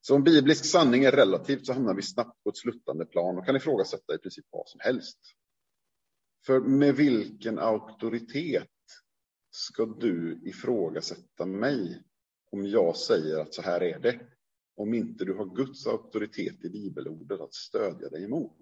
Så 0.00 0.14
om 0.14 0.24
biblisk 0.24 0.64
sanning 0.64 1.04
är 1.04 1.12
relativt 1.12 1.66
så 1.66 1.72
hamnar 1.72 1.94
vi 1.94 2.02
snabbt 2.02 2.42
på 2.42 2.50
ett 2.50 2.56
sluttande 2.56 3.06
plan 3.06 3.38
och 3.38 3.46
kan 3.46 3.56
ifrågasätta 3.56 4.14
i 4.14 4.18
princip 4.18 4.46
vad 4.50 4.68
som 4.68 4.80
helst. 4.80 5.18
För 6.46 6.60
med 6.60 6.96
vilken 6.96 7.58
auktoritet 7.58 8.68
ska 9.50 9.86
du 9.86 10.40
ifrågasätta 10.44 11.46
mig 11.46 12.02
om 12.50 12.66
jag 12.66 12.96
säger 12.96 13.38
att 13.38 13.54
så 13.54 13.62
här 13.62 13.82
är 13.82 13.98
det? 13.98 14.20
Om 14.74 14.94
inte 14.94 15.24
du 15.24 15.34
har 15.34 15.56
Guds 15.56 15.86
auktoritet 15.86 16.64
i 16.64 16.70
bibelordet 16.70 17.40
att 17.40 17.54
stödja 17.54 18.08
dig 18.08 18.24
emot. 18.24 18.56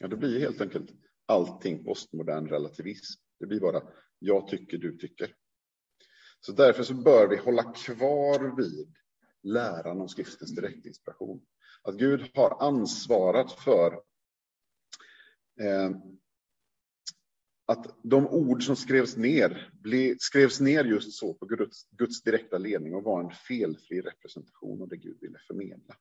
Ja, 0.00 0.08
det 0.08 0.16
blir 0.16 0.40
helt 0.40 0.60
enkelt 0.60 0.90
allting 1.26 1.84
postmodern 1.84 2.48
relativism. 2.48 3.20
Det 3.38 3.46
blir 3.46 3.60
bara 3.60 3.82
jag 4.18 4.48
tycker, 4.48 4.78
du 4.78 4.98
tycker. 4.98 5.34
Så 6.40 6.52
därför 6.52 6.82
så 6.82 6.94
bör 6.94 7.28
vi 7.28 7.36
hålla 7.36 7.72
kvar 7.72 8.56
vid 8.56 8.94
läran 9.42 10.00
om 10.00 10.08
skriftens 10.08 10.54
direktinspiration. 10.54 11.46
Att 11.82 11.94
Gud 11.94 12.30
har 12.34 12.62
ansvarat 12.62 13.52
för 13.52 14.02
Eh, 15.60 15.90
att 17.66 17.98
de 18.02 18.26
ord 18.26 18.66
som 18.66 18.76
skrevs 18.76 19.16
ner 19.16 19.72
ble, 19.72 20.16
skrevs 20.18 20.60
ner 20.60 20.84
just 20.84 21.12
så 21.12 21.34
på 21.34 21.46
Guds, 21.46 21.88
Guds 21.90 22.22
direkta 22.22 22.58
ledning 22.58 22.94
och 22.94 23.02
var 23.02 23.20
en 23.20 23.30
felfri 23.30 24.00
representation 24.00 24.82
av 24.82 24.88
det 24.88 24.96
Gud 24.96 25.18
ville 25.20 25.38
förmedla. 25.46 25.96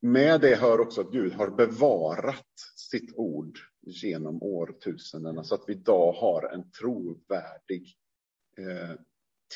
Med 0.00 0.40
det 0.40 0.56
hör 0.56 0.80
också 0.80 1.00
att 1.00 1.12
Gud 1.12 1.32
har 1.32 1.50
bevarat 1.50 2.54
sitt 2.76 3.14
ord 3.14 3.58
genom 3.80 4.42
årtusendena 4.42 5.44
så 5.44 5.54
att 5.54 5.64
vi 5.66 5.72
idag 5.72 6.12
har 6.12 6.50
en 6.54 6.70
trovärdig 6.70 7.96
eh, 8.58 8.96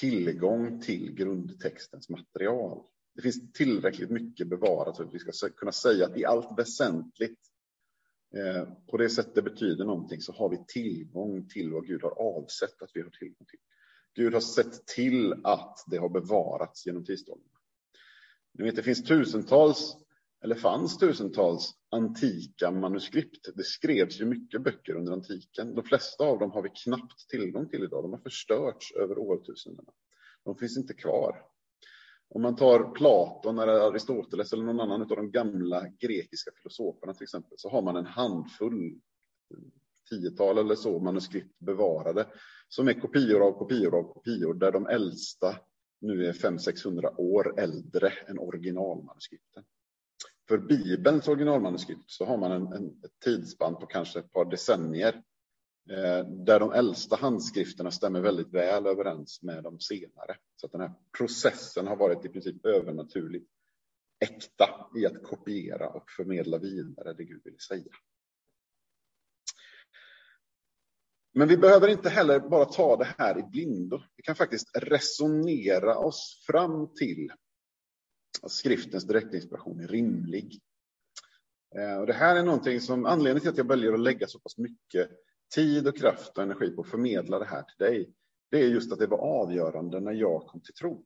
tillgång 0.01 0.81
till 0.81 1.15
grundtextens 1.15 2.09
material. 2.09 2.87
Det 3.17 3.23
finns 3.23 3.53
tillräckligt 3.53 4.11
mycket 4.11 4.49
bevarat 4.49 4.97
för 4.97 5.05
att 5.05 5.15
vi 5.15 5.19
ska 5.19 5.49
kunna 5.49 5.73
säga 5.73 6.07
att 6.07 6.17
i 6.17 6.25
allt 6.25 6.59
väsentligt 6.59 7.41
eh, 8.37 8.69
på 8.91 8.97
det 8.97 9.09
sätt 9.09 9.35
det 9.35 9.43
betyder 9.43 9.85
någonting 9.85 10.21
så 10.21 10.33
har 10.33 10.49
vi 10.49 10.65
tillgång 10.69 11.49
till 11.49 11.73
vad 11.73 11.87
Gud 11.87 12.03
har 12.03 12.21
avsett 12.21 12.83
att 12.83 12.91
vi 12.95 13.03
har 13.03 13.11
tillgång 13.11 13.47
till. 13.47 13.59
Gud 14.15 14.35
har 14.35 14.41
sett 14.41 14.87
till 14.87 15.35
att 15.45 15.85
det 15.87 15.97
har 15.97 16.09
bevarats 16.09 16.87
genom 16.87 17.05
tidsåldrarna. 17.05 17.59
Ni 18.59 18.65
vet, 18.65 18.77
det 18.77 18.83
finns 18.83 19.05
tusentals, 19.05 19.97
eller 20.45 20.55
fanns 20.55 20.99
tusentals 20.99 21.75
antika 21.91 22.71
manuskript. 22.71 23.49
Det 23.55 23.65
skrevs 23.65 24.21
ju 24.21 24.25
mycket 24.25 24.63
böcker 24.63 24.95
under 24.95 25.13
antiken. 25.13 25.75
De 25.75 25.85
flesta 25.85 26.25
av 26.25 26.39
dem 26.39 26.51
har 26.51 26.63
vi 26.63 26.69
knappt 26.85 27.29
tillgång 27.29 27.69
till 27.69 27.85
idag. 27.85 28.05
De 28.05 28.13
har 28.13 28.21
förstörts 28.21 28.93
över 28.93 29.19
årtusendena. 29.19 29.93
De 30.45 30.57
finns 30.57 30.77
inte 30.77 30.95
kvar. 30.95 31.43
Om 32.29 32.43
man 32.43 32.57
tar 32.57 32.95
Platon 32.95 33.59
eller 33.59 33.73
Aristoteles 33.73 34.53
eller 34.53 34.65
någon 34.65 34.81
annan 34.81 35.03
av 35.03 35.09
de 35.09 35.31
gamla 35.31 35.89
grekiska 36.01 36.51
filosoferna 36.57 37.15
till 37.15 37.23
exempel, 37.23 37.53
så 37.57 37.71
har 37.71 37.83
man 37.83 37.97
en 37.97 38.07
handfull, 38.07 39.01
tiotal 40.11 40.59
eller 40.59 40.75
så 40.75 40.99
manuskript 40.99 41.59
bevarade, 41.59 42.27
som 42.69 42.89
är 42.89 43.01
kopior 43.01 43.47
av 43.47 43.53
kopior 43.53 43.99
av 43.99 44.03
kopior, 44.03 44.55
där 44.55 44.73
de 44.73 44.87
äldsta 44.87 45.57
nu 46.01 46.27
är 46.27 46.33
500-600 46.33 47.17
år 47.17 47.61
äldre 47.61 48.13
än 48.27 48.39
originalmanuskripten. 48.39 49.65
För 50.49 50.59
Bibelns 50.59 51.29
originalmanuskript 51.29 52.11
så 52.11 52.25
har 52.25 52.37
man 52.37 52.53
en, 52.53 52.73
en, 52.73 52.87
ett 52.87 53.21
tidsspann 53.25 53.75
på 53.75 53.87
kanske 53.87 54.19
ett 54.19 54.33
par 54.33 54.45
decennier 54.45 55.23
Eh, 55.91 56.27
där 56.27 56.61
de 56.61 56.73
äldsta 56.73 57.17
handskrifterna 57.17 57.91
stämmer 57.91 58.21
väldigt 58.21 58.55
väl 58.55 58.87
överens 58.87 59.43
med 59.43 59.63
de 59.63 59.81
senare. 59.81 60.37
Så 60.57 60.67
att 60.67 60.73
den 60.73 60.81
här 60.81 60.93
processen 61.19 61.87
har 61.87 61.97
varit 61.97 62.25
i 62.25 62.29
princip 62.29 62.67
övernaturligt 62.67 63.51
äkta 64.21 64.91
i 64.97 65.07
att 65.07 65.23
kopiera 65.23 65.89
och 65.89 66.11
förmedla 66.11 66.59
vidare 66.59 67.13
det 67.13 67.25
Gud 67.25 67.41
vill 67.45 67.61
säga. 67.61 67.93
Men 71.35 71.49
vi 71.49 71.57
behöver 71.57 71.89
inte 71.89 72.09
heller 72.09 72.41
bara 72.41 72.65
ta 72.65 72.97
det 72.97 73.15
här 73.19 73.39
i 73.39 73.43
blindo. 73.43 74.03
Vi 74.17 74.23
kan 74.23 74.37
faktiskt 74.37 74.77
resonera 74.77 75.99
oss 75.99 76.45
fram 76.47 76.95
till 76.95 77.33
att 78.43 78.53
skriftens 78.53 79.05
direktinspiration 79.05 79.81
är 79.81 79.89
rimlig. 79.89 80.61
Eh, 81.77 81.99
och 81.99 82.07
det 82.07 82.13
här 82.13 82.37
är 82.37 82.43
någonting 82.43 82.81
som 82.81 83.07
anledningen 83.07 83.41
till 83.41 83.51
att 83.51 83.57
jag 83.57 83.69
väljer 83.69 83.93
att 83.93 84.01
lägga 84.01 84.27
så 84.27 84.39
pass 84.39 84.59
mycket 84.59 85.11
tid 85.55 85.89
och 85.89 85.97
kraft 85.97 86.39
och 86.39 86.43
energi 86.43 86.71
på 86.71 86.81
att 86.81 86.89
förmedla 86.89 87.39
det 87.39 87.45
här 87.45 87.63
till 87.63 87.87
dig. 87.87 88.13
Det 88.51 88.63
är 88.63 88.69
just 88.69 88.93
att 88.93 88.99
det 88.99 89.07
var 89.07 89.19
avgörande 89.19 90.01
när 90.01 90.13
jag 90.13 90.47
kom 90.47 90.61
till 90.61 90.75
tro. 90.75 91.05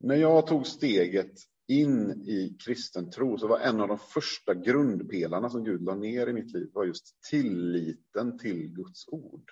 När 0.00 0.16
jag 0.16 0.46
tog 0.46 0.66
steget 0.66 1.32
in 1.68 2.10
i 2.10 2.56
kristen 2.64 3.10
tro 3.10 3.38
så 3.38 3.46
var 3.46 3.58
en 3.58 3.80
av 3.80 3.88
de 3.88 3.98
första 3.98 4.54
grundpelarna 4.54 5.50
som 5.50 5.64
Gud 5.64 5.82
la 5.82 5.94
ner 5.94 6.26
i 6.26 6.32
mitt 6.32 6.52
liv 6.52 6.70
var 6.72 6.84
just 6.84 7.22
tilliten 7.30 8.38
till 8.38 8.68
Guds 8.68 9.08
ord. 9.08 9.50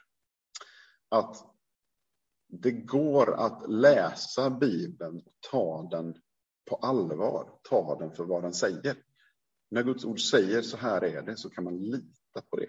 Att 1.08 1.36
det 2.48 2.72
går 2.72 3.34
att 3.34 3.70
läsa 3.70 4.50
Bibeln 4.50 5.16
och 5.16 5.32
ta 5.50 5.88
den 5.90 6.14
på 6.70 6.76
allvar, 6.76 7.50
ta 7.62 7.98
den 7.98 8.12
för 8.12 8.24
vad 8.24 8.42
den 8.42 8.54
säger. 8.54 8.96
När 9.70 9.82
Guds 9.82 10.04
ord 10.04 10.20
säger 10.20 10.62
så 10.62 10.76
här 10.76 11.04
är 11.04 11.22
det 11.22 11.36
så 11.36 11.50
kan 11.50 11.64
man 11.64 11.78
lita 11.78 12.42
på 12.50 12.56
det. 12.56 12.68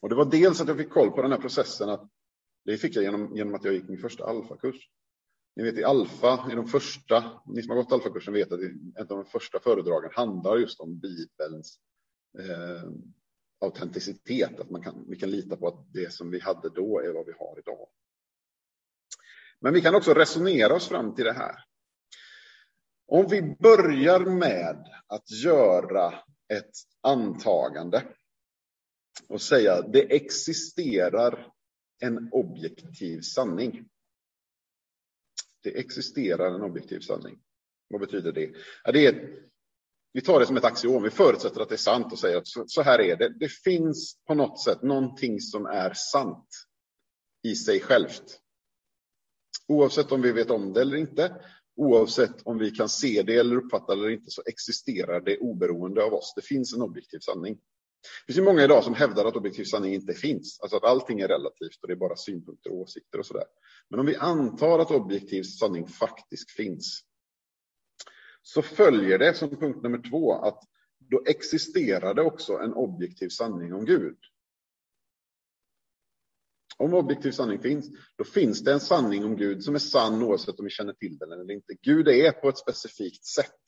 Och 0.00 0.08
det 0.08 0.14
var 0.14 0.24
dels 0.24 0.60
att 0.60 0.68
jag 0.68 0.76
fick 0.76 0.90
koll 0.90 1.10
på 1.10 1.22
den 1.22 1.32
här 1.32 1.38
processen, 1.38 1.88
att 1.88 2.10
det 2.64 2.78
fick 2.78 2.96
jag 2.96 3.04
genom, 3.04 3.36
genom 3.36 3.54
att 3.54 3.64
jag 3.64 3.74
gick 3.74 3.88
min 3.88 3.98
första 3.98 4.24
alfakurs. 4.24 4.88
Ni 5.56 5.62
vet 5.62 5.78
i 5.78 5.84
alfa, 5.84 6.52
i 6.52 6.54
de 6.54 6.66
första, 6.66 7.40
ni 7.46 7.62
som 7.62 7.70
har 7.70 7.82
gått 7.82 7.92
alfakursen 7.92 8.34
vet 8.34 8.52
att 8.52 8.60
ett 9.00 9.10
av 9.10 9.16
de 9.16 9.24
första 9.24 9.60
föredragen 9.60 10.10
handlar 10.14 10.56
just 10.56 10.80
om 10.80 10.98
Bibelns 10.98 11.78
eh, 12.38 12.90
autenticitet, 13.60 14.60
att 14.60 14.70
man 14.70 14.82
kan, 14.82 15.04
vi 15.08 15.16
kan 15.16 15.30
lita 15.30 15.56
på 15.56 15.68
att 15.68 15.92
det 15.92 16.12
som 16.12 16.30
vi 16.30 16.40
hade 16.40 16.68
då 16.68 17.00
är 17.00 17.12
vad 17.12 17.26
vi 17.26 17.32
har 17.38 17.58
idag. 17.58 17.88
Men 19.60 19.74
vi 19.74 19.80
kan 19.80 19.94
också 19.94 20.14
resonera 20.14 20.74
oss 20.74 20.88
fram 20.88 21.14
till 21.14 21.24
det 21.24 21.32
här. 21.32 21.54
Om 23.06 23.26
vi 23.30 23.56
börjar 23.58 24.20
med 24.20 24.86
att 25.06 25.30
göra 25.44 26.14
ett 26.48 26.70
antagande 27.00 28.02
och 29.28 29.42
säga 29.42 29.82
det 29.82 30.16
existerar 30.16 31.52
en 32.00 32.28
objektiv 32.32 33.20
sanning. 33.20 33.88
Det 35.62 35.78
existerar 35.78 36.54
en 36.54 36.62
objektiv 36.62 37.00
sanning. 37.00 37.38
Vad 37.88 38.00
betyder 38.00 38.32
det? 38.32 38.52
Ja, 38.84 38.92
det 38.92 39.06
är, 39.06 39.38
vi 40.12 40.20
tar 40.20 40.40
det 40.40 40.46
som 40.46 40.56
ett 40.56 40.64
axiom, 40.64 41.02
vi 41.02 41.10
förutsätter 41.10 41.60
att 41.60 41.68
det 41.68 41.74
är 41.74 41.76
sant 41.76 42.12
och 42.12 42.18
säger 42.18 42.36
att 42.36 42.48
så, 42.48 42.64
så 42.66 42.82
här 42.82 43.00
är 43.00 43.16
det. 43.16 43.28
Det 43.28 43.48
finns 43.48 44.16
på 44.26 44.34
något 44.34 44.62
sätt 44.62 44.82
någonting 44.82 45.40
som 45.40 45.66
är 45.66 45.92
sant 45.94 46.48
i 47.42 47.54
sig 47.54 47.80
självt. 47.80 48.40
Oavsett 49.68 50.12
om 50.12 50.22
vi 50.22 50.32
vet 50.32 50.50
om 50.50 50.72
det 50.72 50.80
eller 50.80 50.96
inte, 50.96 51.44
oavsett 51.76 52.42
om 52.42 52.58
vi 52.58 52.70
kan 52.70 52.88
se 52.88 53.22
det 53.22 53.36
eller 53.36 53.56
uppfatta 53.56 53.94
det 53.94 54.00
eller 54.00 54.10
inte, 54.10 54.30
så 54.30 54.42
existerar 54.46 55.20
det 55.20 55.38
oberoende 55.38 56.04
av 56.04 56.14
oss. 56.14 56.32
Det 56.36 56.42
finns 56.42 56.74
en 56.74 56.82
objektiv 56.82 57.18
sanning. 57.18 57.58
Det 58.26 58.32
finns 58.32 58.44
många 58.44 58.64
idag 58.64 58.84
som 58.84 58.94
hävdar 58.94 59.24
att 59.24 59.36
objektiv 59.36 59.64
sanning 59.64 59.94
inte 59.94 60.14
finns, 60.14 60.60
alltså 60.60 60.76
att 60.76 60.84
allting 60.84 61.20
är 61.20 61.28
relativt 61.28 61.82
och 61.82 61.88
det 61.88 61.94
är 61.94 61.96
bara 61.96 62.16
synpunkter 62.16 62.72
och 62.72 62.78
åsikter 62.78 63.18
och 63.18 63.26
sådär. 63.26 63.44
Men 63.90 64.00
om 64.00 64.06
vi 64.06 64.16
antar 64.16 64.78
att 64.78 64.90
objektiv 64.90 65.42
sanning 65.42 65.88
faktiskt 65.88 66.50
finns, 66.50 67.04
så 68.42 68.62
följer 68.62 69.18
det 69.18 69.34
som 69.34 69.56
punkt 69.56 69.82
nummer 69.82 70.10
två 70.10 70.32
att 70.32 70.62
då 70.98 71.22
existerar 71.26 72.14
det 72.14 72.22
också 72.22 72.52
en 72.52 72.74
objektiv 72.74 73.28
sanning 73.28 73.74
om 73.74 73.84
Gud. 73.84 74.18
Om 76.76 76.94
objektiv 76.94 77.30
sanning 77.30 77.58
finns, 77.58 77.86
då 78.16 78.24
finns 78.24 78.64
det 78.64 78.72
en 78.72 78.80
sanning 78.80 79.24
om 79.24 79.36
Gud 79.36 79.64
som 79.64 79.74
är 79.74 79.78
sann 79.78 80.22
oavsett 80.22 80.58
om 80.58 80.64
vi 80.64 80.70
känner 80.70 80.92
till 80.92 81.18
den 81.18 81.32
eller 81.32 81.50
inte. 81.50 81.74
Gud 81.82 82.08
är 82.08 82.32
på 82.32 82.48
ett 82.48 82.58
specifikt 82.58 83.24
sätt. 83.24 83.60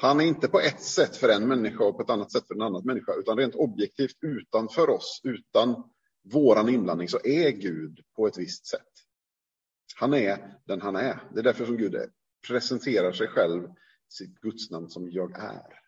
Han 0.00 0.20
är 0.20 0.24
inte 0.24 0.48
på 0.48 0.60
ett 0.60 0.82
sätt 0.82 1.16
för 1.16 1.28
en 1.28 1.48
människa 1.48 1.84
och 1.84 1.96
på 1.96 2.02
ett 2.02 2.10
annat 2.10 2.32
sätt 2.32 2.46
för 2.46 2.54
en 2.54 2.62
annan 2.62 2.82
människa, 2.84 3.14
utan 3.14 3.38
rent 3.38 3.54
objektivt 3.54 4.16
utanför 4.20 4.90
oss, 4.90 5.20
utan 5.24 5.90
våran 6.32 6.68
inblandning, 6.68 7.08
så 7.08 7.18
är 7.24 7.50
Gud 7.50 8.00
på 8.16 8.26
ett 8.26 8.38
visst 8.38 8.66
sätt. 8.66 8.92
Han 9.96 10.14
är 10.14 10.58
den 10.64 10.80
han 10.80 10.96
är. 10.96 11.22
Det 11.34 11.38
är 11.40 11.44
därför 11.44 11.66
som 11.66 11.76
Gud 11.76 11.96
presenterar 12.48 13.12
sig 13.12 13.28
själv, 13.28 13.68
sitt 14.08 14.40
gudsnamn 14.40 14.88
som 14.88 15.10
jag 15.10 15.38
är. 15.38 15.80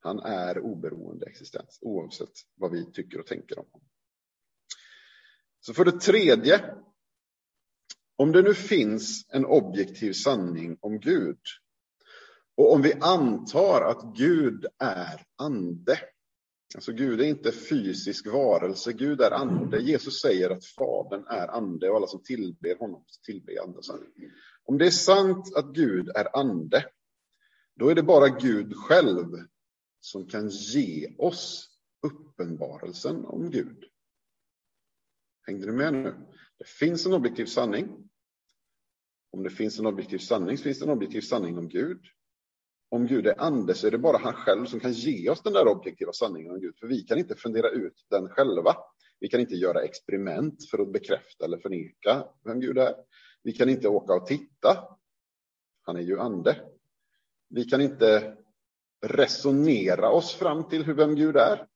Han 0.00 0.18
är 0.18 0.58
oberoende 0.58 1.26
existens, 1.26 1.78
oavsett 1.82 2.32
vad 2.54 2.70
vi 2.70 2.92
tycker 2.92 3.20
och 3.20 3.26
tänker 3.26 3.58
om 3.58 3.66
honom. 3.70 3.88
Så 5.60 5.74
för 5.74 5.84
det 5.84 6.00
tredje, 6.00 6.74
om 8.16 8.32
det 8.32 8.42
nu 8.42 8.54
finns 8.54 9.26
en 9.28 9.44
objektiv 9.44 10.12
sanning 10.12 10.78
om 10.80 11.00
Gud 11.00 11.38
och 12.56 12.72
om 12.72 12.82
vi 12.82 12.92
antar 12.92 13.80
att 13.80 14.16
Gud 14.16 14.66
är 14.78 15.22
ande, 15.36 15.98
alltså 16.74 16.92
Gud 16.92 17.20
är 17.20 17.24
inte 17.24 17.52
fysisk 17.52 18.26
varelse, 18.26 18.92
Gud 18.92 19.20
är 19.20 19.30
ande. 19.30 19.78
Jesus 19.78 20.20
säger 20.20 20.50
att 20.50 20.64
Fadern 20.64 21.26
är 21.26 21.48
ande 21.48 21.90
och 21.90 21.96
alla 21.96 22.06
som 22.06 22.22
tillber 22.22 22.78
honom 22.78 23.04
tillber 23.26 23.62
ande. 23.62 23.80
Om 24.64 24.78
det 24.78 24.86
är 24.86 24.90
sant 24.90 25.56
att 25.56 25.74
Gud 25.74 26.08
är 26.08 26.36
ande, 26.36 26.86
då 27.76 27.88
är 27.88 27.94
det 27.94 28.02
bara 28.02 28.28
Gud 28.28 28.76
själv 28.76 29.26
som 30.00 30.26
kan 30.28 30.48
ge 30.48 31.14
oss 31.18 31.70
uppenbarelsen 32.02 33.24
om 33.24 33.50
Gud. 33.50 33.84
Hängde 35.46 35.66
du 35.66 35.72
med 35.72 35.92
nu? 35.92 36.14
Det 36.58 36.68
finns 36.68 37.06
en 37.06 37.12
objektiv 37.12 37.46
sanning. 37.46 38.10
Om 39.30 39.42
det 39.42 39.50
finns 39.50 39.78
en 39.78 39.86
objektiv 39.86 40.18
sanning 40.18 40.58
så 40.58 40.62
finns 40.62 40.78
det 40.78 40.84
en 40.84 40.90
objektiv 40.90 41.20
sanning 41.20 41.58
om 41.58 41.68
Gud. 41.68 42.00
Om 42.94 43.06
Gud 43.06 43.26
är 43.26 43.40
ande 43.40 43.74
så 43.74 43.86
är 43.86 43.90
det 43.90 43.98
bara 43.98 44.18
han 44.18 44.32
själv 44.32 44.66
som 44.66 44.80
kan 44.80 44.92
ge 44.92 45.30
oss 45.30 45.42
den 45.42 45.52
där 45.52 45.68
objektiva 45.68 46.12
sanningen 46.12 46.52
om 46.52 46.60
Gud. 46.60 46.78
För 46.78 46.86
vi 46.86 47.00
kan 47.00 47.18
inte 47.18 47.34
fundera 47.34 47.68
ut 47.68 48.06
den 48.10 48.28
själva. 48.28 48.76
Vi 49.20 49.28
kan 49.28 49.40
inte 49.40 49.54
göra 49.54 49.82
experiment 49.82 50.70
för 50.70 50.78
att 50.78 50.92
bekräfta 50.92 51.44
eller 51.44 51.58
förneka 51.58 52.24
vem 52.44 52.60
Gud 52.60 52.78
är. 52.78 52.94
Vi 53.42 53.52
kan 53.52 53.68
inte 53.68 53.88
åka 53.88 54.14
och 54.14 54.26
titta. 54.26 54.88
Han 55.82 55.96
är 55.96 56.00
ju 56.00 56.20
ande. 56.20 56.60
Vi 57.48 57.64
kan 57.64 57.80
inte 57.80 58.36
resonera 59.06 60.10
oss 60.10 60.34
fram 60.34 60.68
till 60.68 60.84
hur 60.84 60.94
vem 60.94 61.14
Gud 61.14 61.36
är. 61.36 61.66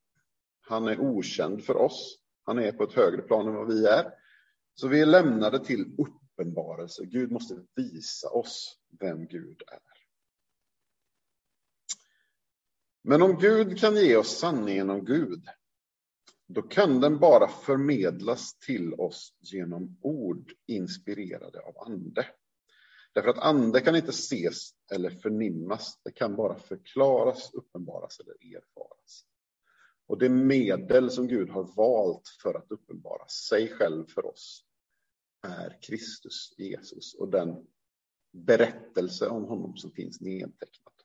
Han 0.60 0.88
är 0.88 1.00
okänd 1.00 1.64
för 1.64 1.76
oss. 1.76 2.18
Han 2.42 2.58
är 2.58 2.72
på 2.72 2.84
ett 2.84 2.92
högre 2.92 3.22
plan 3.22 3.48
än 3.48 3.54
vad 3.54 3.68
vi 3.68 3.86
är. 3.86 4.10
Så 4.74 4.88
vi 4.88 5.00
är 5.00 5.06
lämnade 5.06 5.64
till 5.64 5.86
uppenbarelse. 5.98 7.04
Gud 7.04 7.32
måste 7.32 7.54
visa 7.76 8.28
oss 8.28 8.78
vem 9.00 9.26
Gud 9.26 9.62
är. 9.66 9.97
Men 13.08 13.22
om 13.22 13.38
Gud 13.38 13.78
kan 13.78 13.96
ge 13.96 14.16
oss 14.16 14.38
sanningen 14.38 14.90
om 14.90 15.04
Gud, 15.04 15.44
då 16.46 16.62
kan 16.62 17.00
den 17.00 17.18
bara 17.18 17.48
förmedlas 17.48 18.58
till 18.58 18.94
oss 18.94 19.34
genom 19.40 19.98
ord 20.00 20.52
inspirerade 20.66 21.60
av 21.60 21.78
ande. 21.78 22.26
Därför 23.12 23.28
att 23.28 23.38
ande 23.38 23.80
kan 23.80 23.96
inte 23.96 24.10
ses 24.10 24.70
eller 24.92 25.10
förnimmas, 25.10 26.00
det 26.04 26.12
kan 26.12 26.36
bara 26.36 26.58
förklaras, 26.58 27.54
uppenbaras 27.54 28.20
eller 28.20 28.56
erfaras. 28.56 29.24
Och 30.06 30.18
det 30.18 30.28
medel 30.28 31.10
som 31.10 31.28
Gud 31.28 31.50
har 31.50 31.74
valt 31.76 32.28
för 32.42 32.54
att 32.54 32.70
uppenbara 32.70 33.28
sig 33.28 33.68
själv 33.68 34.06
för 34.06 34.26
oss 34.26 34.64
är 35.42 35.78
Kristus, 35.82 36.54
Jesus 36.58 37.14
och 37.14 37.28
den 37.28 37.66
berättelse 38.32 39.28
om 39.28 39.44
honom 39.44 39.76
som 39.76 39.90
finns 39.90 40.20
nedtecknad. 40.20 40.97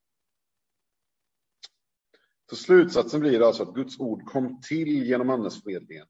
Så 2.54 2.58
slutsatsen 2.58 3.20
blir 3.20 3.42
alltså 3.42 3.64
att 3.64 3.76
Guds 3.76 4.00
ord 4.00 4.26
kom 4.26 4.62
till 4.62 5.08
genom 5.08 5.30
Andens 5.30 5.64
förmedlingen 5.64 6.08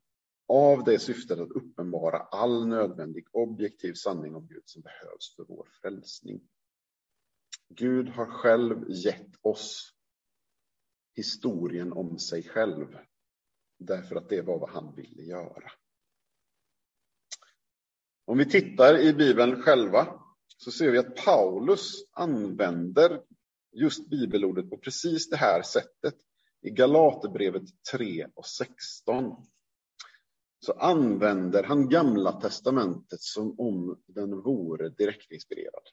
av 0.48 0.84
det 0.84 1.00
syftet 1.00 1.40
att 1.40 1.52
uppenbara 1.52 2.18
all 2.18 2.68
nödvändig 2.68 3.26
objektiv 3.32 3.94
sanning 3.94 4.36
om 4.36 4.48
Gud 4.48 4.64
som 4.66 4.82
behövs 4.82 5.36
för 5.36 5.44
vår 5.44 5.68
frälsning. 5.82 6.42
Gud 7.70 8.10
har 8.10 8.26
själv 8.26 8.86
gett 8.90 9.30
oss 9.42 9.94
historien 11.16 11.94
om 11.94 12.20
sig 12.20 12.44
själv 12.44 12.98
därför 13.80 14.16
att 14.16 14.30
det 14.30 14.42
var 14.42 14.60
vad 14.60 14.70
han 14.70 14.96
ville 14.96 15.24
göra. 15.24 15.72
Om 18.26 18.38
vi 18.38 18.50
tittar 18.50 18.98
i 18.98 19.14
Bibeln 19.14 19.62
själva 19.62 20.22
så 20.58 20.72
ser 20.72 20.92
vi 20.92 20.98
att 20.98 21.16
Paulus 21.16 21.94
använder 22.12 23.22
just 23.72 24.10
bibelordet 24.10 24.70
på 24.70 24.78
precis 24.78 25.30
det 25.30 25.38
här 25.38 25.62
sättet. 25.62 26.16
I 26.64 26.70
Galaterbrevet 26.70 27.64
3 27.92 28.28
och 28.36 28.46
16 28.46 29.36
så 30.66 30.74
använder 30.74 31.64
han 31.64 31.90
Gamla 31.90 32.32
testamentet 32.32 33.22
som 33.22 33.60
om 33.60 34.02
den 34.08 34.42
vore 34.42 34.90
direktinspirerad. 34.90 35.84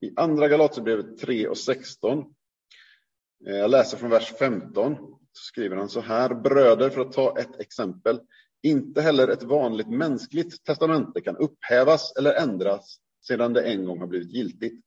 I 0.00 0.12
Andra 0.16 0.48
Galaterbrevet 0.48 1.18
3 1.18 1.48
och 1.48 1.58
16, 1.58 2.18
eh, 3.46 3.56
jag 3.56 3.70
läser 3.70 3.96
från 3.96 4.10
vers 4.10 4.32
15, 4.38 4.96
så 5.32 5.42
skriver 5.44 5.76
han 5.76 5.88
så 5.88 6.00
här, 6.00 6.34
bröder, 6.34 6.90
för 6.90 7.00
att 7.00 7.12
ta 7.12 7.38
ett 7.38 7.60
exempel, 7.60 8.20
inte 8.62 9.02
heller 9.02 9.28
ett 9.28 9.42
vanligt 9.42 9.88
mänskligt 9.88 10.64
testamente 10.64 11.20
kan 11.20 11.36
upphävas 11.36 12.12
eller 12.18 12.34
ändras 12.34 12.98
sedan 13.26 13.52
det 13.52 13.62
en 13.62 13.84
gång 13.84 14.00
har 14.00 14.06
blivit 14.06 14.32
giltigt. 14.32 14.84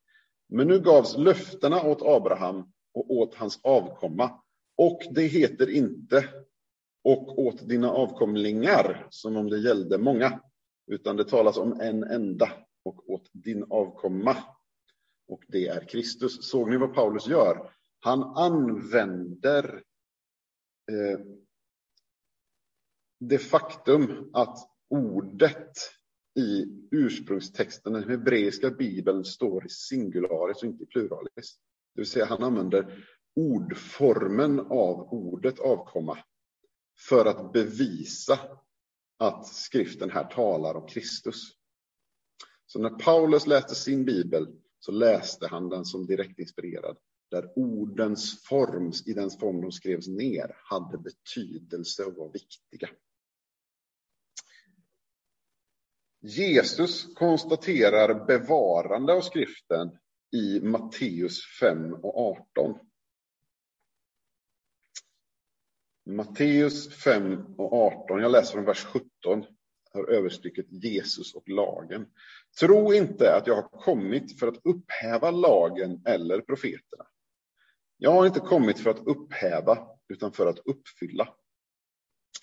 Men 0.50 0.68
nu 0.68 0.80
gavs 0.80 1.18
löftena 1.18 1.84
åt 1.84 2.02
Abraham 2.02 2.74
och 2.94 3.12
åt 3.12 3.36
hans 3.36 3.60
avkomma. 3.64 4.42
Och 4.78 5.02
det 5.12 5.22
heter 5.22 5.70
inte 5.70 6.30
och 7.04 7.40
åt 7.40 7.70
dina 7.70 7.92
avkomlingar 7.92 9.08
som 9.10 9.36
om 9.36 9.50
det 9.50 9.58
gällde 9.58 9.98
många, 9.98 10.42
utan 10.88 11.16
det 11.16 11.26
talas 11.26 11.58
om 11.58 11.82
en 11.82 12.04
enda 12.04 12.52
och 12.86 13.10
åt 13.10 13.30
din 13.32 13.66
avkomma. 13.70 14.38
Och 15.28 15.44
det 15.48 15.68
är 15.68 15.88
Kristus. 15.88 16.50
Såg 16.50 16.70
ni 16.70 16.78
vad 16.78 16.94
Paulus 16.94 17.28
gör? 17.28 17.72
Han 18.00 18.24
använder 18.24 19.84
eh, 20.92 21.20
det 23.20 23.40
faktum 23.40 24.30
att 24.34 24.58
ordet 24.90 25.78
i 26.40 26.66
ursprungstexten, 26.92 27.94
den 27.94 28.10
hebreiska 28.10 28.70
bibeln, 28.70 29.26
står 29.26 29.66
i 29.66 29.70
singularis 29.70 30.58
och 30.58 30.70
inte 30.70 30.84
i 30.84 30.88
pluralis. 30.88 31.60
Det 31.96 32.02
vill 32.02 32.10
säga 32.10 32.26
han 32.26 32.44
använder 32.44 33.06
ordformen 33.36 34.60
av 34.60 35.14
ordet 35.14 35.60
avkomma 35.60 36.18
för 37.10 37.26
att 37.26 37.54
bevisa 37.54 38.40
att 39.18 39.48
skriften 39.48 40.12
här 40.12 40.24
talar 40.24 40.76
om 40.76 40.88
Kristus. 40.88 41.52
Så 42.66 42.80
när 42.80 42.90
Paulus 42.90 43.48
läste 43.48 43.76
sin 43.76 44.06
bibel 44.06 44.48
så 44.80 44.92
läste 44.92 45.48
han 45.48 45.70
den 45.70 45.86
som 45.86 46.06
direkt 46.06 46.40
inspirerad 46.40 46.98
där 47.32 47.54
ordens 47.56 48.44
form, 48.44 48.92
i 49.06 49.14
den 49.14 49.30
form 49.30 49.62
de 49.62 49.72
skrevs 49.72 50.08
ner, 50.08 50.56
hade 50.64 50.98
betydelse 50.98 52.04
och 52.04 52.14
var 52.14 52.32
viktiga. 52.32 52.90
Jesus 56.22 57.14
konstaterar 57.14 58.26
bevarande 58.26 59.14
av 59.14 59.22
skriften 59.22 59.98
i 60.32 60.60
Matteus 60.60 61.42
5 61.60 61.94
och 61.94 62.18
18. 62.18 62.80
Matteus 66.06 66.90
5 66.90 67.46
och 67.58 67.74
18, 67.74 68.20
jag 68.20 68.32
läser 68.32 68.54
från 68.54 68.66
vers 68.66 68.86
17, 68.86 69.46
har 69.94 70.10
överstycket 70.10 70.66
Jesus 70.70 71.36
och 71.36 71.50
lagen. 71.50 72.06
Tro 72.60 72.94
inte 72.94 73.36
att 73.36 73.48
jag 73.48 73.56
har 73.56 73.70
kommit 73.70 74.40
för 74.40 74.48
att 74.48 74.60
upphäva 74.64 75.32
lagen 75.32 76.02
eller 76.06 76.42
profeterna. 76.42 77.06
Jag 77.98 78.12
har 78.12 78.26
inte 78.26 78.40
kommit 78.40 78.80
för 78.80 78.90
att 78.90 79.08
upphäva, 79.08 79.88
utan 80.10 80.32
för 80.32 80.48
att 80.48 80.60
uppfylla. 80.60 81.30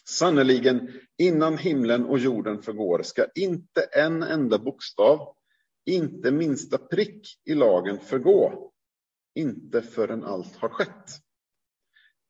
Sannerligen, 0.04 0.92
innan 1.18 1.58
himlen 1.58 2.04
och 2.04 2.18
jorden 2.18 2.62
förgår 2.62 3.02
ska 3.02 3.26
inte 3.34 3.82
en 3.82 4.22
enda 4.22 4.58
bokstav, 4.58 5.36
inte 5.84 6.30
minsta 6.30 6.78
prick 6.78 7.40
i 7.44 7.54
lagen 7.54 7.98
förgå, 7.98 8.72
inte 9.34 9.82
förrän 9.82 10.24
allt 10.24 10.56
har 10.56 10.68
skett. 10.68 11.10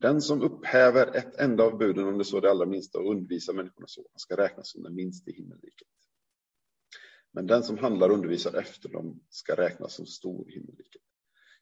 Den 0.03 0.21
som 0.21 0.43
upphäver 0.43 1.17
ett 1.17 1.37
enda 1.37 1.65
av 1.65 1.79
buden, 1.79 2.05
om 2.09 2.19
det 2.19 2.25
så 2.25 2.37
är 2.37 2.41
det 2.41 2.51
allra 2.51 2.67
minsta, 2.67 2.99
och 2.99 3.11
undervisar 3.11 3.53
människorna 3.53 3.87
så, 3.87 4.07
han 4.13 4.19
ska 4.19 4.37
räknas 4.37 4.71
som 4.71 4.83
den 4.83 4.95
minste 4.95 5.31
i 5.31 5.35
himmelriket. 5.35 5.89
Men 7.33 7.47
den 7.47 7.63
som 7.63 7.79
handlar 7.79 8.09
och 8.09 8.15
undervisar 8.15 8.55
efter 8.55 8.89
dem 8.89 9.21
ska 9.29 9.57
räknas 9.57 9.95
som 9.95 10.07
stor 10.07 10.51
i 10.51 10.55
himmelriket. 10.55 11.03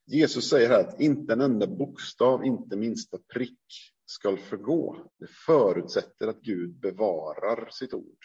Jesus 0.06 0.48
säger 0.48 0.68
här 0.68 0.80
att 0.80 1.00
inte 1.00 1.32
en 1.32 1.40
enda 1.40 1.66
bokstav, 1.66 2.44
inte 2.44 2.76
minsta 2.76 3.18
prick 3.34 3.92
skall 4.06 4.38
förgå. 4.38 5.10
Det 5.18 5.30
förutsätter 5.30 6.28
att 6.28 6.40
Gud 6.40 6.80
bevarar 6.80 7.70
sitt 7.70 7.94
ord. 7.94 8.18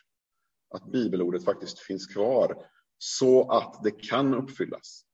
Att 0.70 0.92
bibelordet 0.92 1.44
faktiskt 1.44 1.80
finns 1.80 2.08
kvar 2.08 2.70
så 2.98 3.52
att 3.52 3.84
det 3.84 3.92
kan 3.92 4.34
uppfyllas. 4.34 5.05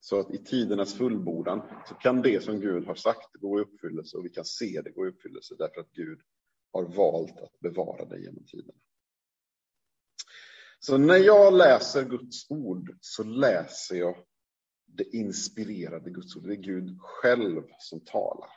Så 0.00 0.20
att 0.20 0.34
i 0.34 0.38
tidernas 0.38 0.94
fullbordan 0.94 1.62
så 1.88 1.94
kan 1.94 2.22
det 2.22 2.44
som 2.44 2.60
Gud 2.60 2.86
har 2.86 2.94
sagt 2.94 3.32
gå 3.32 3.58
i 3.58 3.62
uppfyllelse 3.62 4.16
och 4.16 4.24
vi 4.24 4.28
kan 4.28 4.44
se 4.44 4.80
det 4.84 4.90
gå 4.90 5.06
i 5.06 5.08
uppfyllelse 5.08 5.54
därför 5.58 5.80
att 5.80 5.90
Gud 5.90 6.20
har 6.72 6.84
valt 6.84 7.40
att 7.40 7.60
bevara 7.60 8.04
det 8.04 8.20
genom 8.20 8.44
tiden. 8.44 8.74
Så 10.78 10.98
när 10.98 11.16
jag 11.16 11.52
läser 11.54 12.04
Guds 12.04 12.50
ord 12.50 12.96
så 13.00 13.22
läser 13.22 13.96
jag 13.96 14.16
det 14.86 15.16
inspirerade 15.16 16.10
Guds 16.10 16.36
ord. 16.36 16.46
Det 16.46 16.54
är 16.54 16.56
Gud 16.56 16.98
själv 17.00 17.62
som 17.78 18.00
talar. 18.00 18.50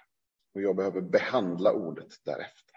Och 0.53 0.61
jag 0.61 0.75
behöver 0.75 1.01
behandla 1.01 1.73
ordet 1.73 2.13
därefter. 2.23 2.75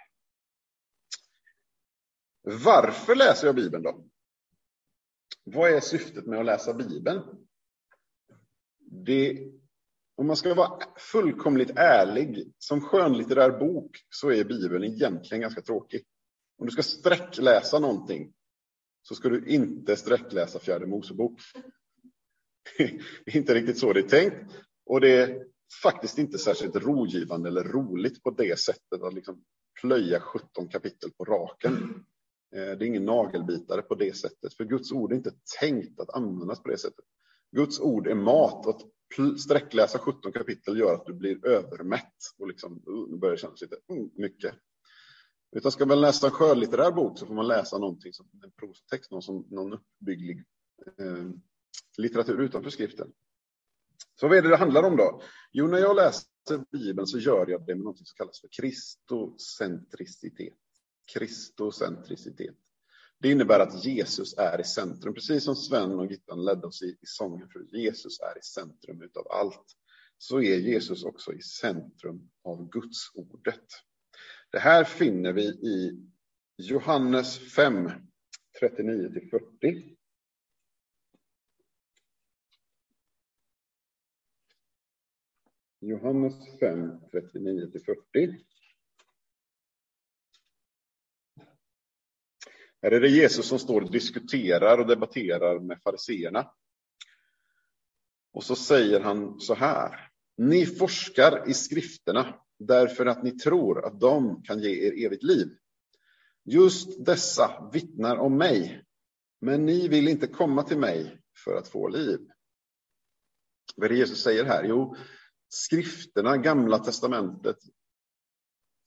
Varför 2.43 3.15
läser 3.15 3.47
jag 3.47 3.57
Bibeln 3.57 3.83
då? 3.83 4.09
Vad 5.45 5.71
är 5.71 5.81
syftet 5.81 6.27
med 6.27 6.39
att 6.39 6.47
läsa 6.47 6.75
Bibeln? 6.75 7.47
Det, 8.91 9.49
om 10.17 10.27
man 10.27 10.37
ska 10.37 10.55
vara 10.55 10.79
fullkomligt 10.99 11.71
ärlig, 11.77 12.53
som 12.59 12.81
skönlitterär 12.81 13.59
bok 13.59 13.97
så 14.11 14.31
är 14.31 14.45
Bibeln 14.45 14.85
egentligen 14.85 15.41
ganska 15.41 15.63
tråkig. 15.63 16.03
Om 16.59 16.67
du 16.67 16.73
ska 16.73 16.83
sträckläsa 16.83 17.79
någonting 17.79 18.33
så 19.03 19.15
ska 19.15 19.29
du 19.29 19.47
inte 19.47 19.97
sträckläsa 19.97 20.59
Fjärde 20.59 20.87
Mosebok. 20.87 21.41
Det 22.79 22.85
är 23.35 23.37
inte 23.37 23.55
riktigt 23.55 23.79
så 23.79 23.93
det 23.93 24.01
är 24.01 24.09
tänkt. 24.09 24.53
Och 24.87 25.01
det 25.01 25.17
är 25.17 25.47
faktiskt 25.83 26.19
inte 26.19 26.39
särskilt 26.39 26.77
rogivande 26.77 27.49
eller 27.49 27.65
roligt 27.65 28.23
på 28.23 28.31
det 28.31 28.59
sättet 28.59 29.03
att 29.03 29.15
liksom 29.15 29.45
plöja 29.81 30.21
17 30.21 30.69
kapitel 30.69 31.11
på 31.11 31.25
raken. 31.25 32.05
Eh, 32.55 32.79
det 32.79 32.85
är 32.85 32.87
ingen 32.87 33.05
nagelbitare 33.05 33.83
på 33.83 33.95
det 33.95 34.17
sättet, 34.17 34.55
för 34.55 34.65
Guds 34.65 34.93
ord 34.93 35.13
är 35.13 35.17
inte 35.17 35.33
tänkt 35.61 36.01
att 36.01 36.11
användas 36.11 36.63
på 36.63 36.69
det 36.69 36.79
sättet. 36.79 37.05
Guds 37.53 37.81
ord 37.81 38.07
är 38.07 38.15
mat. 38.15 38.67
Att 38.67 38.83
sträckläsa 39.41 39.99
17 39.99 40.33
kapitel 40.33 40.79
gör 40.79 40.95
att 40.95 41.07
du 41.07 41.15
blir 41.15 41.47
övermätt 41.47 42.17
och 42.39 42.49
liksom, 42.49 42.83
uh, 42.89 43.19
börjar 43.19 43.37
kännas 43.37 43.61
lite 43.61 43.77
mm, 43.91 44.11
mycket. 44.15 44.55
Utan 45.57 45.73
ska 45.73 45.87
man 45.87 46.01
läsa 46.01 46.27
en 46.27 46.33
skönlitterär 46.33 46.93
bok 46.93 47.19
så 47.19 47.27
får 47.27 47.35
man 47.35 47.49
läsa 47.49 47.79
någonting 47.79 48.13
som 48.13 48.27
en 48.45 48.51
prostext, 48.51 49.11
någon, 49.11 49.23
som, 49.23 49.47
någon 49.51 49.73
uppbygglig 49.73 50.45
eh, 50.99 51.31
litteratur 51.99 52.41
utanför 52.41 52.71
skriften. 52.71 53.13
Så 54.21 54.29
vad 54.29 54.39
är 54.39 54.43
det 54.43 54.49
det 54.49 54.57
handlar 54.57 54.83
om 54.83 54.97
då? 54.97 55.23
Jo, 55.53 55.67
när 55.67 55.79
jag 55.79 55.97
läser 55.97 56.27
Bibeln 56.73 57.07
så 57.07 57.19
gör 57.19 57.51
jag 57.51 57.67
det 57.67 57.75
med 57.75 57.85
något 57.85 57.99
som 57.99 58.07
kallas 58.17 58.41
för 58.41 58.49
kristocentricitet. 58.49 60.55
Kristocentricitet. 61.13 62.57
Det 63.19 63.31
innebär 63.31 63.61
att 63.61 63.85
Jesus 63.85 64.35
är 64.39 64.61
i 64.61 64.65
centrum, 64.65 65.15
precis 65.15 65.45
som 65.45 65.57
Sven 65.57 65.93
och 65.93 66.07
Gittan 66.07 66.45
ledde 66.45 66.67
oss 66.67 66.83
i, 66.83 66.87
i 66.87 67.07
sången 67.07 67.49
för 67.49 67.77
Jesus 67.77 68.21
är 68.21 68.39
i 68.39 68.43
centrum 68.43 69.03
utav 69.03 69.27
allt. 69.31 69.77
Så 70.19 70.43
är 70.43 70.57
Jesus 70.57 71.05
också 71.05 71.33
i 71.33 71.43
centrum 71.43 72.31
av 72.43 72.69
Guds 72.69 73.15
ordet. 73.15 73.65
Det 74.51 74.59
här 74.59 74.85
finner 74.85 75.33
vi 75.33 75.43
i 75.47 76.07
Johannes 76.57 77.39
5, 77.55 77.91
39 78.61 79.13
till 79.13 79.31
40. 79.31 79.97
Johannes 85.81 86.35
5, 86.61 87.01
39 87.13 87.71
till 87.71 87.85
40. 87.85 88.45
Här 92.87 92.93
är 92.93 93.01
det 93.01 93.09
Jesus 93.09 93.49
som 93.49 93.59
står 93.59 93.81
och 93.81 93.91
diskuterar 93.91 94.79
och 94.79 94.87
debatterar 94.87 95.61
med 95.61 95.83
fariseerna. 95.83 96.51
Och 98.33 98.45
så 98.45 98.57
säger 98.57 99.01
han 99.01 99.41
så 99.41 99.55
här. 99.55 100.11
Ni 100.37 100.67
forskar 100.67 101.51
i 101.51 101.55
skrifterna 101.55 102.41
därför 102.59 103.07
att 103.07 103.23
ni 103.23 103.31
tror 103.31 103.87
att 103.87 104.01
de 104.01 104.43
kan 104.43 104.61
ge 104.61 104.87
er 104.87 105.07
evigt 105.07 105.23
liv. 105.23 105.49
Just 106.45 107.05
dessa 107.05 107.71
vittnar 107.73 108.17
om 108.17 108.39
mig, 108.39 108.85
men 109.41 109.67
ni 109.67 109.89
vill 109.89 110.09
inte 110.09 110.27
komma 110.27 110.63
till 110.63 110.79
mig 110.79 111.21
för 111.45 111.57
att 111.57 111.69
få 111.69 111.89
liv. 111.89 112.21
Vad 113.77 113.85
är 113.85 113.89
det 113.89 113.99
Jesus 113.99 114.23
säger 114.23 114.45
här? 114.45 114.65
Jo, 114.65 114.97
skrifterna, 115.49 116.37
Gamla 116.37 116.79
testamentet, 116.79 117.59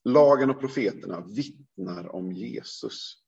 lagen 0.04 0.50
och 0.50 0.60
profeterna 0.60 1.22
vittnar 1.22 2.16
om 2.16 2.32
Jesus. 2.32 3.19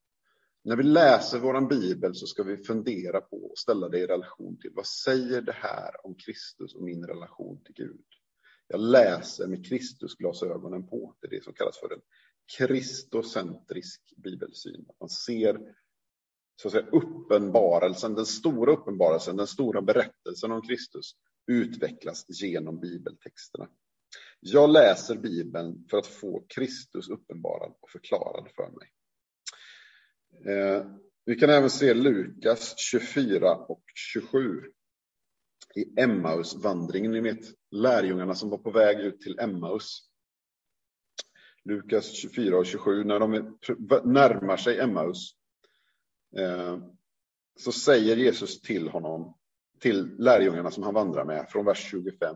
När 0.64 0.76
vi 0.76 0.84
läser 0.84 1.40
vår 1.40 1.70
bibel 1.70 2.16
så 2.16 2.28
ska 2.28 2.44
vi 2.44 2.58
fundera 2.58 3.22
på 3.22 3.38
och 3.38 3.58
ställa 3.58 3.90
det 3.90 4.00
i 4.00 4.08
relation 4.08 4.58
till 4.58 4.72
vad 4.74 4.86
säger 4.86 5.42
det 5.42 5.56
här 5.56 6.06
om 6.06 6.16
Kristus 6.16 6.76
och 6.76 6.84
min 6.84 7.06
relation 7.06 7.64
till 7.64 7.76
Gud? 7.76 8.06
Jag 8.68 8.80
läser 8.80 9.48
med 9.48 9.66
Kristusglasögonen 9.66 10.88
på. 10.88 11.16
Det 11.22 11.28
är 11.28 11.32
det 11.32 11.44
som 11.44 11.54
kallas 11.54 11.80
för 11.80 11.94
en 11.94 12.02
kristocentrisk 12.58 14.14
bibelsyn. 14.18 14.86
Man 15.00 15.10
ser 15.10 15.60
så 16.62 16.68
att 16.68 16.72
säga, 16.72 16.88
uppenbarelsen, 16.92 18.16
den 18.16 18.26
stora 18.26 18.74
uppenbarelsen, 18.74 19.38
den 19.38 19.48
stora 19.48 19.82
berättelsen 19.82 20.52
om 20.52 20.62
Kristus 20.62 21.16
utvecklas 21.48 22.26
genom 22.30 22.80
bibeltexterna. 22.80 23.70
Jag 24.40 24.70
läser 24.70 25.16
Bibeln 25.16 25.88
för 25.90 25.98
att 25.98 26.08
få 26.08 26.46
Kristus 26.48 27.10
uppenbarad 27.10 27.74
och 27.82 27.90
förklarad 27.90 28.48
för 28.56 28.70
mig. 28.72 28.90
Eh, 30.46 30.86
vi 31.26 31.36
kan 31.36 31.50
även 31.50 31.70
se 31.70 31.94
Lukas 31.94 32.74
24 32.78 33.56
och 33.56 33.84
27 33.96 34.62
i 35.76 36.02
Emmausvandringen. 36.02 37.12
Ni 37.12 37.22
vet 37.22 37.46
lärjungarna 37.72 38.36
som 38.36 38.50
var 38.50 38.58
på 38.58 38.72
väg 38.72 39.00
ut 39.00 39.22
till 39.22 39.40
Emmaus. 39.40 40.08
Lukas 41.66 42.12
24 42.12 42.58
och 42.58 42.66
27, 42.66 43.04
när 43.04 43.20
de 43.20 43.58
närmar 44.04 44.58
sig 44.58 44.80
Emmaus 44.80 45.36
eh, 46.38 46.78
så 47.60 47.72
säger 47.72 48.18
Jesus 48.18 48.62
till 48.62 48.88
honom, 48.88 49.38
till 49.80 50.16
lärjungarna 50.18 50.72
som 50.72 50.84
han 50.84 50.94
vandrar 50.94 51.26
med, 51.26 51.50
från 51.50 51.66
vers 51.66 51.90
25. 51.90 52.36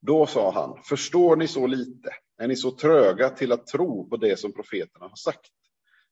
Då 0.00 0.26
sa 0.26 0.52
han, 0.52 0.82
förstår 0.82 1.36
ni 1.36 1.48
så 1.48 1.66
lite? 1.66 2.10
Är 2.38 2.48
ni 2.48 2.56
så 2.56 2.70
tröga 2.70 3.30
till 3.30 3.52
att 3.52 3.66
tro 3.66 4.08
på 4.08 4.16
det 4.16 4.38
som 4.38 4.52
profeterna 4.52 5.08
har 5.08 5.16
sagt? 5.16 5.50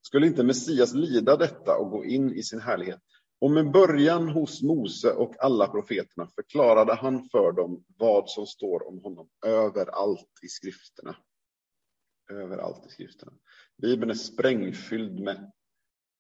Skulle 0.03 0.27
inte 0.27 0.45
Messias 0.45 0.95
lida 0.95 1.37
detta 1.37 1.77
och 1.77 1.91
gå 1.91 2.05
in 2.05 2.35
i 2.35 2.43
sin 2.43 2.61
härlighet? 2.61 3.01
Och 3.41 3.51
med 3.51 3.71
början 3.71 4.29
hos 4.29 4.63
Mose 4.63 5.13
och 5.13 5.35
alla 5.45 5.69
profeterna 5.69 6.27
förklarade 6.27 6.95
han 6.95 7.29
för 7.29 7.53
dem 7.53 7.85
vad 7.99 8.31
som 8.31 8.47
står 8.47 8.89
om 8.89 8.99
honom 9.03 9.29
överallt 9.47 10.31
i 10.43 10.49
skrifterna. 10.49 11.17
Överallt 12.31 12.87
i 12.87 12.91
skrifterna. 12.91 13.33
Bibeln 13.83 14.11
är 14.11 14.15
sprängfylld 14.15 15.21
med 15.21 15.53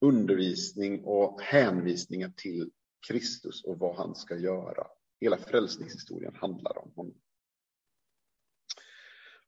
undervisning 0.00 1.04
och 1.04 1.40
hänvisningar 1.42 2.32
till 2.36 2.70
Kristus 3.08 3.64
och 3.64 3.78
vad 3.78 3.96
han 3.96 4.14
ska 4.14 4.36
göra. 4.36 4.86
Hela 5.20 5.36
frälsningshistorien 5.38 6.34
handlar 6.34 6.78
om 6.78 6.92
honom. 6.96 7.14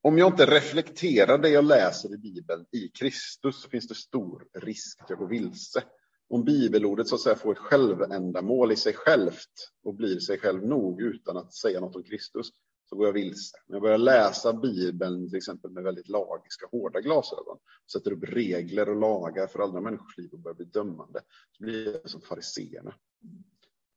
Om 0.05 0.19
jag 0.19 0.33
inte 0.33 0.47
reflekterar 0.47 1.39
det 1.39 1.49
jag 1.49 1.65
läser 1.65 2.15
i 2.15 2.19
Bibeln 2.19 2.67
i 2.73 2.89
Kristus 2.89 3.63
så 3.63 3.69
finns 3.69 3.89
det 3.89 3.95
stor 3.95 4.47
risk 4.55 5.01
att 5.01 5.11
jag 5.11 5.19
går 5.19 5.29
vilse. 5.29 5.83
Om 6.29 6.45
bibelordet 6.45 7.09
så 7.09 7.15
att 7.15 7.21
säga 7.21 7.37
får 7.37 7.53
ett 7.53 7.59
självändamål 7.59 8.73
i 8.73 8.77
sig 8.77 8.93
självt 8.93 9.71
och 9.85 9.95
blir 9.95 10.19
sig 10.19 10.39
själv 10.39 10.67
nog 10.67 11.03
utan 11.03 11.37
att 11.37 11.55
säga 11.55 11.81
något 11.81 11.97
om 11.97 12.03
Kristus 12.03 12.47
så 12.89 12.97
går 12.97 13.07
jag 13.07 13.13
vilse. 13.13 13.57
När 13.67 13.75
jag 13.77 13.83
börjar 13.83 13.99
läsa 13.99 14.53
Bibeln 14.53 15.29
till 15.29 15.37
exempel 15.37 15.71
med 15.71 15.85
väldigt 15.85 16.09
lagiska, 16.09 16.67
hårda 16.73 17.01
glasögon, 17.01 17.59
sätter 17.93 18.13
upp 18.13 18.25
regler 18.25 18.89
och 18.89 19.01
lagar 19.01 19.47
för 19.47 19.61
andra 19.61 19.81
människors 19.81 20.19
liv 20.19 20.31
och 20.33 20.39
börjar 20.39 20.57
bli 20.57 20.67
dömande, 20.67 21.21
så 21.57 21.65
blir 21.65 21.93
jag 21.93 22.11
som 22.11 22.21
fariseerna. 22.21 22.95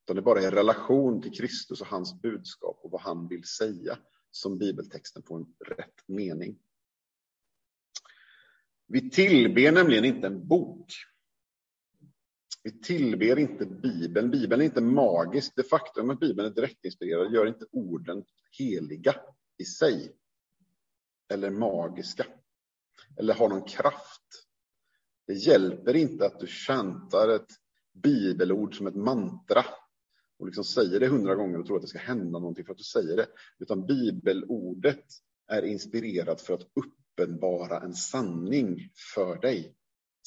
Utan 0.03 0.15
det 0.15 0.21
bara 0.21 0.41
är 0.41 0.51
relation 0.51 1.21
till 1.21 1.31
Kristus 1.31 1.81
och 1.81 1.87
hans 1.87 2.21
budskap 2.21 2.79
och 2.83 2.91
vad 2.91 3.01
han 3.01 3.27
vill 3.27 3.43
säga 3.43 3.97
som 4.35 4.57
bibeltexten 4.57 5.23
får 5.23 5.37
en 5.37 5.45
rätt 5.77 6.07
mening. 6.07 6.59
Vi 8.87 9.09
tillber 9.09 9.71
nämligen 9.71 10.05
inte 10.05 10.27
en 10.27 10.47
bok. 10.47 10.93
Vi 12.63 12.81
tillber 12.81 13.39
inte 13.39 13.65
Bibeln. 13.65 14.31
Bibeln 14.31 14.61
är 14.61 14.65
inte 14.65 14.81
magisk. 14.81 15.53
Det 15.55 15.63
faktum 15.63 16.09
att 16.09 16.19
Bibeln 16.19 16.51
är 16.51 16.55
direktinspirerad 16.55 17.33
gör 17.33 17.45
inte 17.45 17.65
orden 17.71 18.23
heliga 18.51 19.15
i 19.57 19.65
sig. 19.65 20.15
Eller 21.29 21.49
magiska. 21.49 22.25
Eller 23.17 23.33
har 23.33 23.49
någon 23.49 23.67
kraft. 23.67 24.47
Det 25.27 25.33
hjälper 25.33 25.95
inte 25.95 26.25
att 26.25 26.39
du 26.39 26.47
chantar 26.47 27.29
ett 27.29 27.51
bibelord 27.93 28.77
som 28.77 28.87
ett 28.87 28.95
mantra 28.95 29.65
och 30.39 30.45
liksom 30.45 30.63
säger 30.63 30.99
det 30.99 31.07
hundra 31.07 31.35
gånger 31.35 31.59
och 31.59 31.65
tror 31.65 31.75
att 31.75 31.81
det 31.81 31.87
ska 31.87 31.99
hända 31.99 32.39
någonting 32.39 32.65
för 32.65 32.71
att 32.71 32.77
du 32.77 32.83
säger 32.83 33.17
det. 33.17 33.27
Utan 33.59 33.85
bibelordet 33.85 35.05
är 35.47 35.61
inspirerat 35.61 36.41
för 36.41 36.53
att 36.53 36.67
uppenbara 36.73 37.79
en 37.79 37.93
sanning 37.93 38.91
för 39.15 39.41
dig. 39.41 39.75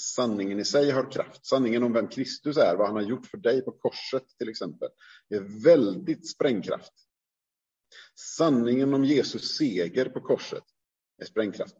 Sanningen 0.00 0.60
i 0.60 0.64
sig 0.64 0.90
har 0.90 1.12
kraft. 1.12 1.46
Sanningen 1.46 1.82
om 1.82 1.92
vem 1.92 2.08
Kristus 2.08 2.56
är, 2.56 2.76
vad 2.76 2.86
han 2.86 2.96
har 2.96 3.02
gjort 3.02 3.26
för 3.26 3.38
dig 3.38 3.62
på 3.62 3.72
korset 3.72 4.24
till 4.38 4.48
exempel, 4.48 4.88
är 5.28 5.64
väldigt 5.64 6.30
sprängkraft. 6.30 6.92
Sanningen 8.36 8.94
om 8.94 9.04
Jesus 9.04 9.56
seger 9.56 10.08
på 10.08 10.20
korset 10.20 10.64
är 11.18 11.24
sprängkraft. 11.24 11.76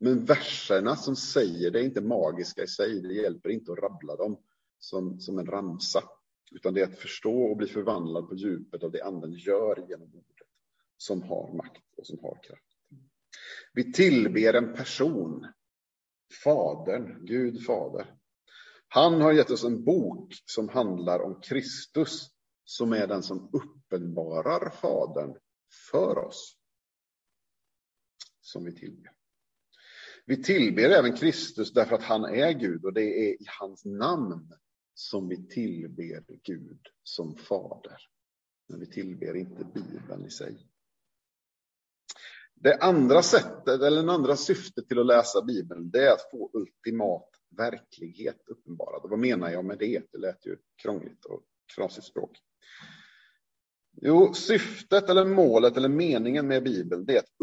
Men 0.00 0.24
verserna 0.24 0.96
som 0.96 1.16
säger 1.16 1.70
det 1.70 1.80
är 1.80 1.84
inte 1.84 2.00
magiska 2.00 2.62
i 2.62 2.66
sig. 2.66 3.00
Det 3.00 3.14
hjälper 3.14 3.48
inte 3.48 3.72
att 3.72 3.78
rabbla 3.78 4.16
dem 4.16 4.42
som, 4.78 5.20
som 5.20 5.38
en 5.38 5.46
ramsa. 5.46 6.02
Utan 6.50 6.74
det 6.74 6.80
är 6.80 6.84
att 6.84 6.98
förstå 6.98 7.42
och 7.42 7.56
bli 7.56 7.66
förvandlad 7.66 8.28
på 8.28 8.34
djupet 8.34 8.82
av 8.82 8.90
det 8.90 9.04
anden 9.04 9.32
gör 9.32 9.88
genom 9.88 10.08
ordet. 10.14 10.48
Som 10.96 11.22
har 11.22 11.52
makt 11.52 11.82
och 11.96 12.06
som 12.06 12.18
har 12.18 12.42
kraft. 12.42 12.64
Vi 13.72 13.92
tillber 13.92 14.54
en 14.54 14.74
person. 14.74 15.46
Fadern, 16.44 17.26
Gud 17.26 17.64
fader. 17.64 18.14
Han 18.88 19.20
har 19.20 19.32
gett 19.32 19.50
oss 19.50 19.64
en 19.64 19.84
bok 19.84 20.34
som 20.44 20.68
handlar 20.68 21.20
om 21.20 21.40
Kristus. 21.40 22.30
Som 22.64 22.92
är 22.92 23.06
den 23.06 23.22
som 23.22 23.50
uppenbarar 23.52 24.70
Fadern 24.70 25.36
för 25.90 26.18
oss. 26.18 26.56
Som 28.40 28.64
vi 28.64 28.74
tillber. 28.74 29.12
Vi 30.26 30.42
tillber 30.42 30.90
även 30.90 31.16
Kristus 31.16 31.72
därför 31.72 31.94
att 31.94 32.02
han 32.02 32.24
är 32.24 32.52
Gud 32.52 32.84
och 32.84 32.92
det 32.92 33.02
är 33.02 33.42
i 33.42 33.46
hans 33.60 33.84
namn 33.84 34.52
som 34.98 35.28
vi 35.28 35.46
tillber 35.48 36.24
Gud 36.42 36.80
som 37.02 37.36
fader. 37.36 37.96
Men 38.68 38.80
vi 38.80 38.86
tillber 38.86 39.36
inte 39.36 39.64
Bibeln 39.74 40.26
i 40.26 40.30
sig. 40.30 40.66
Det 42.54 42.78
andra 42.78 43.22
sättet, 43.22 43.82
eller 43.82 44.02
det 44.02 44.12
andra 44.12 44.36
syftet 44.36 44.88
till 44.88 44.98
att 44.98 45.06
läsa 45.06 45.42
Bibeln, 45.42 45.90
det 45.90 46.08
är 46.08 46.12
att 46.12 46.30
få 46.30 46.50
ultimat 46.52 47.28
verklighet 47.56 48.42
uppenbarad. 48.46 49.02
Och 49.02 49.10
vad 49.10 49.18
menar 49.18 49.50
jag 49.50 49.64
med 49.64 49.78
det? 49.78 50.02
Det 50.12 50.18
lät 50.18 50.46
ju 50.46 50.56
krångligt 50.82 51.24
och 51.24 51.42
knasigt 51.74 52.06
språk. 52.06 52.38
Jo, 53.92 54.34
syftet 54.34 55.10
eller 55.10 55.24
målet 55.24 55.76
eller 55.76 55.88
meningen 55.88 56.46
med 56.46 56.64
Bibeln, 56.64 57.04
det 57.04 57.14
är 57.14 57.18
att 57.18 57.34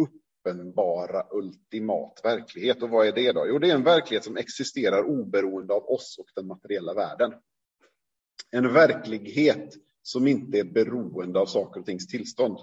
uppenbara 0.46 1.24
ultimat 1.32 2.22
verklighet. 2.24 2.84
Och 2.84 2.90
vad 2.90 3.08
är 3.08 3.12
det 3.12 3.32
då? 3.32 3.48
Jo, 3.48 3.60
det 3.60 3.70
är 3.70 3.76
en 3.76 3.84
verklighet 3.84 4.24
som 4.24 4.38
existerar 4.38 5.04
oberoende 5.04 5.74
av 5.74 5.84
oss 5.86 6.16
och 6.20 6.28
den 6.36 6.48
materiella 6.48 6.94
världen. 6.94 7.34
En 8.52 8.74
verklighet 8.74 9.74
som 10.02 10.28
inte 10.28 10.60
är 10.60 10.64
beroende 10.64 11.40
av 11.40 11.46
saker 11.46 11.80
och 11.80 11.86
tings 11.86 12.08
tillstånd. 12.08 12.58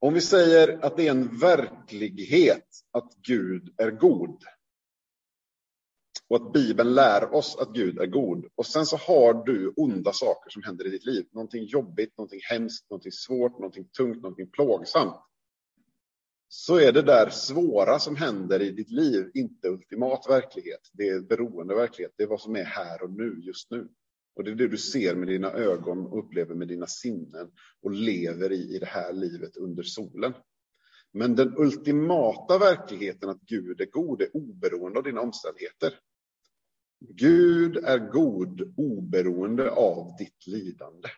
Om 0.00 0.14
vi 0.14 0.20
säger 0.20 0.84
att 0.84 0.96
det 0.96 1.06
är 1.06 1.10
en 1.10 1.38
verklighet 1.38 2.66
att 2.90 3.14
Gud 3.22 3.74
är 3.76 3.90
god. 3.90 4.44
Och 6.28 6.36
att 6.36 6.52
Bibeln 6.52 6.94
lär 6.94 7.34
oss 7.34 7.56
att 7.56 7.72
Gud 7.72 7.98
är 7.98 8.06
god. 8.06 8.46
Och 8.54 8.66
sen 8.66 8.86
så 8.86 8.96
har 8.96 9.44
du 9.44 9.72
onda 9.76 10.12
saker 10.12 10.50
som 10.50 10.62
händer 10.62 10.86
i 10.86 10.90
ditt 10.90 11.04
liv. 11.04 11.26
Någonting 11.32 11.64
jobbigt, 11.64 12.18
någonting 12.18 12.40
hemskt, 12.50 12.90
någonting 12.90 13.12
svårt, 13.12 13.52
någonting 13.52 13.84
tungt, 13.84 14.22
någonting 14.22 14.50
plågsamt. 14.50 15.29
Så 16.52 16.78
är 16.78 16.92
det 16.92 17.02
där 17.02 17.30
svåra 17.30 17.98
som 17.98 18.16
händer 18.16 18.62
i 18.62 18.70
ditt 18.70 18.90
liv 18.90 19.30
inte 19.34 19.68
ultimat 19.68 20.26
verklighet. 20.28 20.90
Det 20.92 21.08
är 21.08 21.20
beroende 21.20 21.74
verklighet. 21.74 22.12
Det 22.16 22.22
är 22.22 22.26
vad 22.26 22.40
som 22.40 22.56
är 22.56 22.64
här 22.64 23.02
och 23.02 23.10
nu, 23.10 23.40
just 23.42 23.70
nu. 23.70 23.88
Och 24.36 24.44
det 24.44 24.50
är 24.50 24.54
det 24.54 24.68
du 24.68 24.78
ser 24.78 25.14
med 25.14 25.28
dina 25.28 25.52
ögon 25.52 26.06
och 26.06 26.18
upplever 26.18 26.54
med 26.54 26.68
dina 26.68 26.86
sinnen 26.86 27.50
och 27.82 27.90
lever 27.90 28.52
i, 28.52 28.76
i 28.76 28.78
det 28.78 28.86
här 28.86 29.12
livet 29.12 29.56
under 29.56 29.82
solen. 29.82 30.34
Men 31.12 31.34
den 31.34 31.54
ultimata 31.58 32.58
verkligheten 32.58 33.28
att 33.28 33.40
Gud 33.40 33.80
är 33.80 33.86
god 33.86 34.22
är 34.22 34.36
oberoende 34.36 34.98
av 34.98 35.04
dina 35.04 35.20
omständigheter. 35.20 35.94
Gud 37.00 37.76
är 37.76 37.98
god 37.98 38.74
oberoende 38.76 39.70
av 39.70 40.16
ditt 40.18 40.46
lidande. 40.46 41.08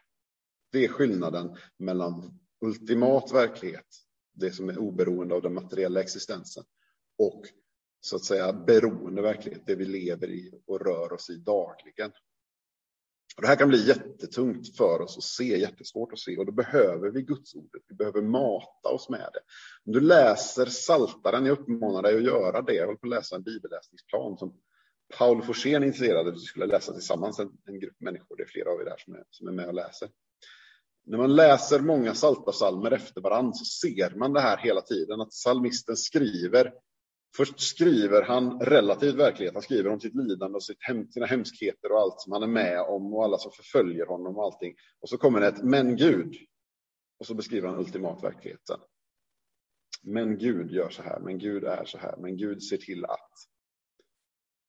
Det 0.72 0.84
är 0.84 0.88
skillnaden 0.88 1.56
mellan 1.78 2.38
ultimat 2.60 3.32
verklighet, 3.32 3.86
det 4.32 4.50
som 4.50 4.68
är 4.68 4.78
oberoende 4.78 5.34
av 5.34 5.42
den 5.42 5.54
materiella 5.54 6.00
existensen, 6.00 6.64
och 7.18 7.42
så 8.00 8.16
att 8.16 8.24
säga 8.24 8.52
beroende 8.52 9.22
verklighet, 9.22 9.62
det 9.66 9.74
vi 9.74 9.84
lever 9.84 10.30
i 10.30 10.62
och 10.66 10.80
rör 10.80 11.12
oss 11.12 11.30
i 11.30 11.36
dagligen. 11.36 12.12
Och 13.36 13.42
det 13.42 13.48
här 13.48 13.56
kan 13.56 13.68
bli 13.68 13.86
jättetungt 13.86 14.76
för 14.76 15.00
oss 15.00 15.16
att 15.16 15.22
se, 15.22 15.58
jättesvårt 15.58 16.12
att 16.12 16.18
se, 16.18 16.36
och 16.36 16.46
då 16.46 16.52
behöver 16.52 17.10
vi 17.10 17.22
Guds 17.22 17.54
ordet. 17.54 17.82
Vi 17.88 17.94
behöver 17.94 18.22
mata 18.22 18.88
oss 18.88 19.08
med 19.08 19.30
det. 19.32 19.40
Om 19.86 19.92
du 19.92 20.00
läser 20.00 20.66
Saltaren, 20.66 21.46
jag 21.46 21.58
uppmanar 21.58 22.02
dig 22.02 22.16
att 22.16 22.24
göra 22.24 22.62
det. 22.62 22.74
Jag 22.74 22.86
håller 22.86 22.98
på 22.98 23.06
att 23.06 23.10
läsa 23.10 23.36
en 23.36 23.42
bibelläsningsplan 23.42 24.38
som 24.38 24.60
Paul 25.18 25.42
Forsén 25.42 25.82
initierade 25.82 26.28
att 26.28 26.36
vi 26.36 26.40
skulle 26.40 26.66
läsa 26.66 26.92
tillsammans, 26.92 27.38
en, 27.38 27.52
en, 27.66 27.80
grupp 27.80 28.00
människor. 28.00 28.36
Det 28.36 28.42
är 28.42 28.46
flera 28.46 28.70
av 28.70 28.80
er 28.80 28.84
där 28.84 28.96
som 28.98 29.14
är, 29.14 29.24
som 29.30 29.48
är 29.48 29.52
med 29.52 29.66
och 29.66 29.74
läser. 29.74 30.08
När 31.04 31.18
man 31.18 31.34
läser 31.36 31.80
många 31.80 32.14
saltasalmer 32.14 32.90
efter 32.90 33.20
varandra 33.20 33.52
så 33.52 33.64
ser 33.64 34.14
man 34.14 34.32
det 34.32 34.40
här 34.40 34.56
hela 34.56 34.80
tiden, 34.80 35.20
att 35.20 35.32
salmisten 35.32 35.96
skriver 35.96 36.72
Först 37.36 37.60
skriver 37.60 38.22
han 38.22 38.60
relativt 38.60 39.14
verklighet. 39.14 39.54
Han 39.54 39.62
skriver 39.62 39.90
om 39.90 40.00
sitt 40.00 40.14
lidande 40.14 40.56
och 40.56 40.62
sitt 40.62 40.82
hem, 40.82 41.10
sina 41.10 41.26
hemskheter 41.26 41.92
och 41.92 41.98
allt 41.98 42.20
som 42.20 42.32
han 42.32 42.42
är 42.42 42.46
med 42.46 42.80
om 42.80 43.14
och 43.14 43.24
alla 43.24 43.38
som 43.38 43.52
förföljer 43.52 44.06
honom 44.06 44.36
och 44.36 44.44
allting. 44.44 44.74
Och 45.00 45.08
så 45.08 45.18
kommer 45.18 45.40
det 45.40 45.46
ett 45.46 45.62
men 45.62 45.96
Gud. 45.96 46.34
Och 47.18 47.26
så 47.26 47.34
beskriver 47.34 47.68
han 47.68 47.78
ultimat 47.78 48.24
verkligheten. 48.24 48.80
Men 50.02 50.38
Gud 50.38 50.70
gör 50.70 50.90
så 50.90 51.02
här, 51.02 51.20
men 51.20 51.38
Gud 51.38 51.64
är 51.64 51.84
så 51.84 51.98
här, 51.98 52.16
men 52.16 52.36
Gud 52.36 52.62
ser 52.62 52.76
till 52.76 53.04
att. 53.04 53.32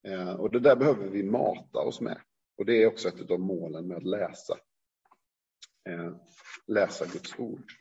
Eh, 0.08 0.34
och 0.34 0.52
det 0.52 0.60
där 0.60 0.76
behöver 0.76 1.08
vi 1.08 1.24
mata 1.24 1.80
oss 1.80 2.02
med. 2.02 2.22
Och 2.58 2.66
det 2.66 2.84
är 2.84 2.88
också 2.88 3.08
ett 3.08 3.32
av 3.32 3.40
målen 3.40 3.88
med 3.88 3.98
att 3.98 4.04
läsa. 4.04 4.58
Eh, 5.90 6.16
läsa 6.68 7.06
Guds 7.06 7.40
ord. 7.40 7.72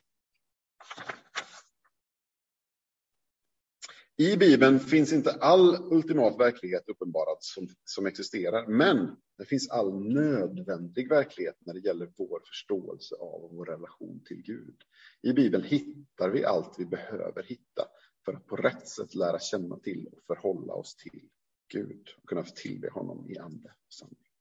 I 4.17 4.37
Bibeln 4.37 4.81
finns 4.81 5.13
inte 5.13 5.33
all 5.33 5.93
ultimat 5.93 6.41
verklighet 6.41 6.89
uppenbarad 6.89 7.37
som, 7.41 7.69
som 7.85 8.07
existerar, 8.07 8.67
men 8.67 9.17
det 9.39 9.45
finns 9.45 9.71
all 9.71 10.13
nödvändig 10.15 11.09
verklighet 11.09 11.57
när 11.61 11.75
det 11.75 11.81
gäller 11.81 12.13
vår 12.17 12.41
förståelse 12.47 13.15
av 13.15 13.51
vår 13.53 13.67
relation 13.67 14.25
till 14.25 14.43
Gud. 14.43 14.77
I 15.23 15.33
Bibeln 15.33 15.65
hittar 15.65 16.31
vi 16.31 16.45
allt 16.45 16.75
vi 16.79 16.87
behöver 16.87 17.43
hitta 17.43 17.89
för 18.25 18.33
att 18.33 18.47
på 18.47 18.57
rätt 18.57 18.89
sätt 18.89 19.15
lära 19.15 19.39
känna 19.39 19.79
till 19.79 20.07
och 20.13 20.23
förhålla 20.27 20.73
oss 20.73 20.97
till 20.97 21.29
Gud 21.73 22.09
och 22.23 22.29
kunna 22.29 22.43
tillbe 22.43 22.91
honom 22.91 23.31
i 23.31 23.39
ande 23.39 23.69
och 23.87 23.93
sanning. 23.93 24.32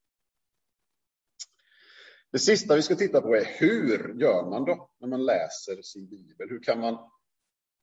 Det 2.32 2.40
sista 2.40 2.76
vi 2.76 2.82
ska 2.82 2.96
titta 2.96 3.22
på 3.22 3.36
är 3.36 3.46
hur 3.46 4.22
gör 4.22 4.50
man 4.50 4.66
då 4.66 4.90
när 5.00 5.08
man 5.08 5.26
läser 5.26 5.82
sin 5.82 6.08
bibel? 6.08 6.50
Hur 6.50 6.64
kan 6.64 6.80
man 6.80 6.98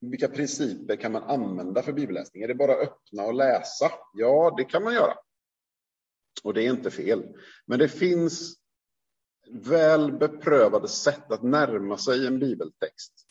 vilka 0.00 0.28
principer 0.28 0.96
kan 0.96 1.12
man 1.12 1.22
använda 1.22 1.82
för 1.82 1.92
bibelläsning? 1.92 2.42
Är 2.42 2.48
det 2.48 2.54
bara 2.54 2.74
öppna 2.74 3.22
och 3.22 3.34
läsa? 3.34 3.92
Ja, 4.14 4.54
det 4.56 4.64
kan 4.64 4.84
man 4.84 4.94
göra. 4.94 5.14
Och 6.44 6.54
det 6.54 6.66
är 6.66 6.70
inte 6.70 6.90
fel. 6.90 7.24
Men 7.66 7.78
det 7.78 7.88
finns 7.88 8.54
väl 9.50 10.12
beprövade 10.12 10.88
sätt 10.88 11.32
att 11.32 11.42
närma 11.42 11.98
sig 11.98 12.26
en 12.26 12.38
bibeltext 12.38 13.28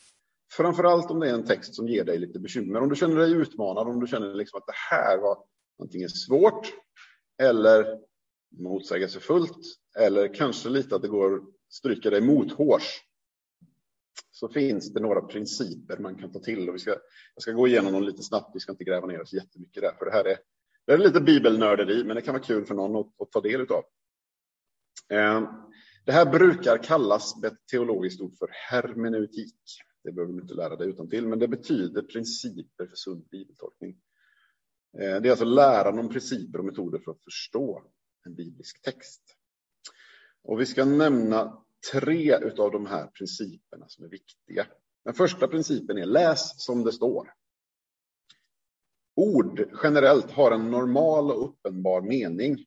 Framförallt 0.52 1.10
om 1.10 1.20
det 1.20 1.30
är 1.30 1.34
en 1.34 1.46
text 1.46 1.74
som 1.74 1.88
ger 1.88 2.04
dig 2.04 2.18
lite 2.18 2.38
bekymmer. 2.38 2.80
Om 2.80 2.88
du 2.88 2.96
känner 2.96 3.16
dig 3.16 3.32
utmanad, 3.32 3.88
om 3.88 4.00
du 4.00 4.06
känner 4.06 4.34
liksom 4.34 4.58
att 4.58 4.66
det 4.66 4.76
här 4.90 5.18
var 5.18 5.44
antingen 5.82 6.08
svårt 6.08 6.72
eller 7.42 7.98
motsägelsefullt 8.58 9.58
eller 9.98 10.34
kanske 10.34 10.68
lite 10.68 10.96
att 10.96 11.02
det 11.02 11.08
går 11.08 11.36
att 11.36 11.42
stryka 11.68 12.10
dig 12.10 12.20
mothårs. 12.20 13.04
Så 14.30 14.48
finns 14.48 14.92
det 14.92 15.00
några 15.00 15.20
principer 15.20 15.98
man 15.98 16.14
kan 16.18 16.32
ta 16.32 16.38
till 16.38 16.68
och 16.68 16.74
vi 16.74 16.78
ska, 16.78 16.90
jag 17.34 17.42
ska 17.42 17.52
gå 17.52 17.68
igenom 17.68 17.92
dem 17.92 18.02
lite 18.02 18.22
snabbt. 18.22 18.50
Vi 18.54 18.60
ska 18.60 18.72
inte 18.72 18.84
gräva 18.84 19.06
ner 19.06 19.20
oss 19.20 19.32
jättemycket 19.32 19.82
där, 19.82 19.92
för 19.98 20.04
det 20.04 20.12
här 20.12 20.24
är, 20.24 20.38
det 20.86 20.92
är 20.92 20.98
lite 20.98 21.20
bibelnörderi, 21.20 22.04
men 22.04 22.16
det 22.16 22.22
kan 22.22 22.34
vara 22.34 22.42
kul 22.42 22.64
för 22.64 22.74
någon 22.74 22.96
att, 22.96 23.20
att 23.20 23.32
ta 23.32 23.40
del 23.40 23.60
av. 23.60 23.84
Eh, 25.08 25.52
det 26.04 26.12
här 26.12 26.26
brukar 26.26 26.82
kallas 26.82 27.36
med 27.42 27.52
ett 27.52 27.66
teologiskt 27.70 28.20
ord 28.20 28.36
för 28.38 28.48
hermeneutik. 28.52 29.56
Det 30.04 30.12
behöver 30.12 30.32
du 30.32 30.42
inte 30.42 30.54
lära 30.54 30.76
dig 30.76 30.88
utan 30.88 31.10
till, 31.10 31.26
men 31.26 31.38
det 31.38 31.48
betyder 31.48 32.02
principer 32.02 32.86
för 32.86 32.96
sund 32.96 33.28
bibeltolkning. 33.30 33.96
Eh, 34.98 35.20
det 35.20 35.28
är 35.28 35.30
alltså 35.30 35.44
läran 35.44 35.98
om 35.98 36.08
principer 36.08 36.58
och 36.58 36.64
metoder 36.64 36.98
för 36.98 37.10
att 37.10 37.24
förstå 37.24 37.82
en 38.26 38.34
biblisk 38.34 38.82
text. 38.82 39.37
Och 40.42 40.60
vi 40.60 40.66
ska 40.66 40.84
nämna 40.84 41.62
tre 41.92 42.34
av 42.34 42.70
de 42.70 42.86
här 42.86 43.06
principerna 43.06 43.88
som 43.88 44.04
är 44.04 44.08
viktiga. 44.08 44.66
Den 45.04 45.14
första 45.14 45.48
principen 45.48 45.98
är 45.98 46.06
läs 46.06 46.64
som 46.64 46.84
det 46.84 46.92
står. 46.92 47.32
Ord 49.16 49.70
generellt 49.82 50.30
har 50.30 50.52
en 50.52 50.70
normal 50.70 51.30
och 51.30 51.48
uppenbar 51.48 52.00
mening. 52.00 52.64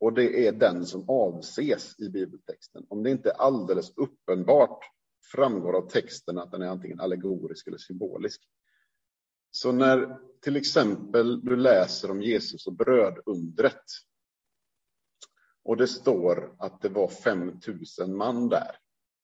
Och 0.00 0.12
det 0.12 0.46
är 0.46 0.52
den 0.52 0.86
som 0.86 1.10
avses 1.10 2.00
i 2.00 2.08
bibeltexten. 2.08 2.86
Om 2.88 3.02
det 3.02 3.10
inte 3.10 3.30
är 3.30 3.34
alldeles 3.34 3.92
uppenbart 3.96 4.84
framgår 5.32 5.76
av 5.76 5.88
texten 5.88 6.38
att 6.38 6.52
den 6.52 6.62
är 6.62 6.66
antingen 6.66 7.00
allegorisk 7.00 7.66
eller 7.66 7.78
symbolisk. 7.78 8.40
Så 9.50 9.72
när 9.72 10.18
till 10.40 10.56
exempel 10.56 11.40
du 11.44 11.56
läser 11.56 12.10
om 12.10 12.22
Jesus 12.22 12.66
och 12.66 12.72
brödundret 12.72 13.84
och 15.64 15.76
det 15.76 15.86
står 15.86 16.56
att 16.58 16.80
det 16.80 16.88
var 16.88 17.08
5000 17.08 18.16
man 18.16 18.48
där, 18.48 18.76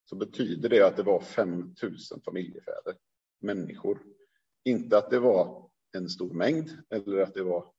så 0.04 0.16
betyder 0.16 0.68
det 0.68 0.86
att 0.86 0.96
det 0.96 1.02
var 1.02 1.20
5000 1.20 2.20
familjefäder, 2.20 2.96
människor. 3.40 4.02
Inte 4.64 4.98
att 4.98 5.10
det 5.10 5.18
var 5.18 5.70
en 5.92 6.08
stor 6.08 6.34
mängd 6.34 6.70
eller 6.90 7.18
att 7.18 7.34
det 7.34 7.42
var 7.42 7.72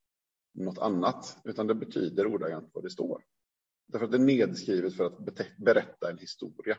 något 0.53 0.77
annat, 0.77 1.37
utan 1.43 1.67
det 1.67 1.75
betyder 1.75 2.27
ordagrant 2.27 2.69
vad 2.73 2.83
det 2.83 2.89
står. 2.89 3.23
Därför 3.87 4.05
att 4.05 4.11
det 4.11 4.17
är 4.17 4.19
nedskrivet 4.19 4.95
för 4.95 5.05
att 5.05 5.57
berätta 5.57 6.09
en 6.09 6.17
historia. 6.17 6.77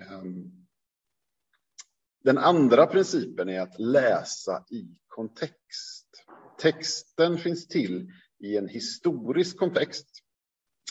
Ehm. 0.00 0.66
Den 2.24 2.38
andra 2.38 2.86
principen 2.86 3.48
är 3.48 3.60
att 3.60 3.78
läsa 3.78 4.64
i 4.70 4.96
kontext. 5.06 6.24
Texten 6.58 7.38
finns 7.38 7.68
till 7.68 8.12
i 8.38 8.56
en 8.56 8.68
historisk 8.68 9.58
kontext. 9.58 10.25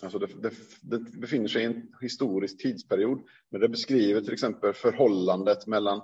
Alltså 0.04 0.20
det, 0.20 0.28
det, 0.42 0.52
det, 0.82 1.00
befinner 1.00 1.48
sig 1.48 1.62
i 1.62 1.66
en 1.66 1.96
historisk 2.02 2.58
tidsperiod. 2.62 3.22
men 3.50 3.62
det 3.62 3.70
beskriver 3.70 4.22
till 4.22 4.34
exempel 4.34 4.74
förhållandet 4.74 5.68
mellan, 5.68 6.02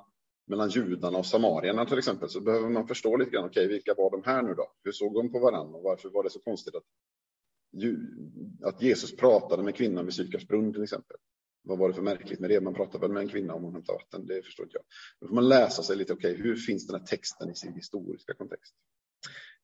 mellan 0.48 0.70
judarna 0.70 1.18
och 1.18 1.26
samarierna 1.26 1.86
till 1.86 1.98
exempel 1.98 2.30
så 2.30 2.42
behöver 2.42 2.70
man 2.70 2.88
förstå 2.88 3.18
lite 3.18 3.32
grann, 3.32 3.46
okej, 3.46 3.66
okay, 3.66 3.76
vilka 3.76 3.94
var 3.94 4.12
de 4.12 4.24
här 4.26 4.42
nu 4.42 4.54
då? 4.54 4.72
Hur 4.84 4.92
såg 4.92 5.14
de 5.14 5.32
på 5.32 5.40
varandra 5.40 5.78
och 5.78 5.84
varför 5.84 6.10
var 6.10 6.24
det 6.24 6.30
så 6.30 6.40
konstigt 6.40 6.76
att, 6.76 6.84
att 8.64 8.82
Jesus 8.82 9.16
pratade 9.16 9.64
med 9.64 9.76
kvinnan 9.76 10.06
vid 10.06 10.14
Sykars 10.14 10.48
brunn 10.48 10.74
till 10.74 10.84
exempel? 10.84 11.18
Vad 11.64 11.78
var 11.78 11.88
det 11.88 11.94
för 11.94 12.02
märkligt 12.02 12.40
med 12.40 12.50
det? 12.50 12.62
Man 12.62 12.74
pratar 12.74 13.00
väl 13.00 13.12
med 13.12 13.22
en 13.22 13.30
kvinna 13.30 13.54
om 13.54 13.64
hon 13.64 13.74
hämtar 13.74 13.94
vatten, 13.94 14.26
det 14.26 14.46
förstår 14.46 14.66
inte 14.66 14.78
jag. 14.78 14.84
Då 15.20 15.28
får 15.28 15.36
man 15.36 15.50
läsa 15.50 15.84
sig 15.84 15.96
lite, 15.96 16.14
okej, 16.14 16.32
okay, 16.32 16.44
hur 16.44 16.56
finns 16.56 16.88
den 16.88 17.00
här 17.00 17.08
texten 17.08 17.50
i 17.50 17.56
sin 17.56 17.74
historiska 17.74 18.34
kontext? 18.34 18.74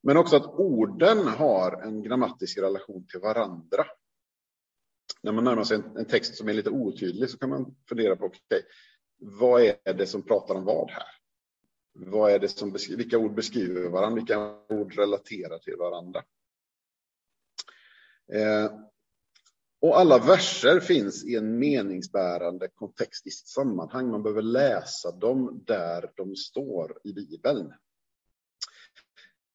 Men 0.04 0.18
också 0.18 0.36
att 0.36 0.46
orden 0.46 1.28
har 1.28 1.82
en 1.82 2.04
grammatisk 2.04 2.58
relation 2.58 3.08
till 3.08 3.20
varandra 3.20 3.86
när 5.28 5.34
man 5.34 5.44
närmar 5.44 5.64
sig 5.64 5.78
en, 5.78 5.98
en, 5.98 6.06
text 6.06 6.36
som 6.36 6.50
är 6.50 6.54
lite 6.54 6.70
otydlig 6.70 7.30
så 7.30 7.38
kan 7.38 7.50
man 7.50 7.76
fundera 7.90 8.16
på 8.16 8.26
okay, 8.26 8.62
vad 9.20 9.62
är 9.62 9.94
det 9.94 10.08
som 10.08 10.24
pratar 10.24 10.56
om 10.56 10.66
vad 10.66 10.92
här? 10.92 11.08
Vad 11.94 12.32
är 12.32 12.40
det 12.40 12.48
som 12.48 12.78
vilka 12.98 13.18
ord 13.18 13.36
beskriver 13.36 13.90
varandra? 13.90 14.16
Vilka 14.16 14.60
ord 14.70 14.94
relaterar 14.96 15.60
till 15.60 15.76
varandra? 15.76 16.24
Eh, 18.34 18.72
och 19.82 20.00
alla 20.00 20.20
verser 20.20 20.80
finns 20.80 21.26
i 21.26 21.36
en 21.36 21.60
meningsbärande 21.60 22.68
kontext 22.68 23.28
i 23.28 23.32
sitt 23.32 23.48
sammanhang. 23.48 24.12
Man 24.12 24.24
behöver 24.24 24.42
läsa 24.42 25.12
dem 25.12 25.64
där 25.66 26.12
de 26.16 26.36
står 26.36 27.00
i 27.04 27.14
Bibeln. 27.14 27.74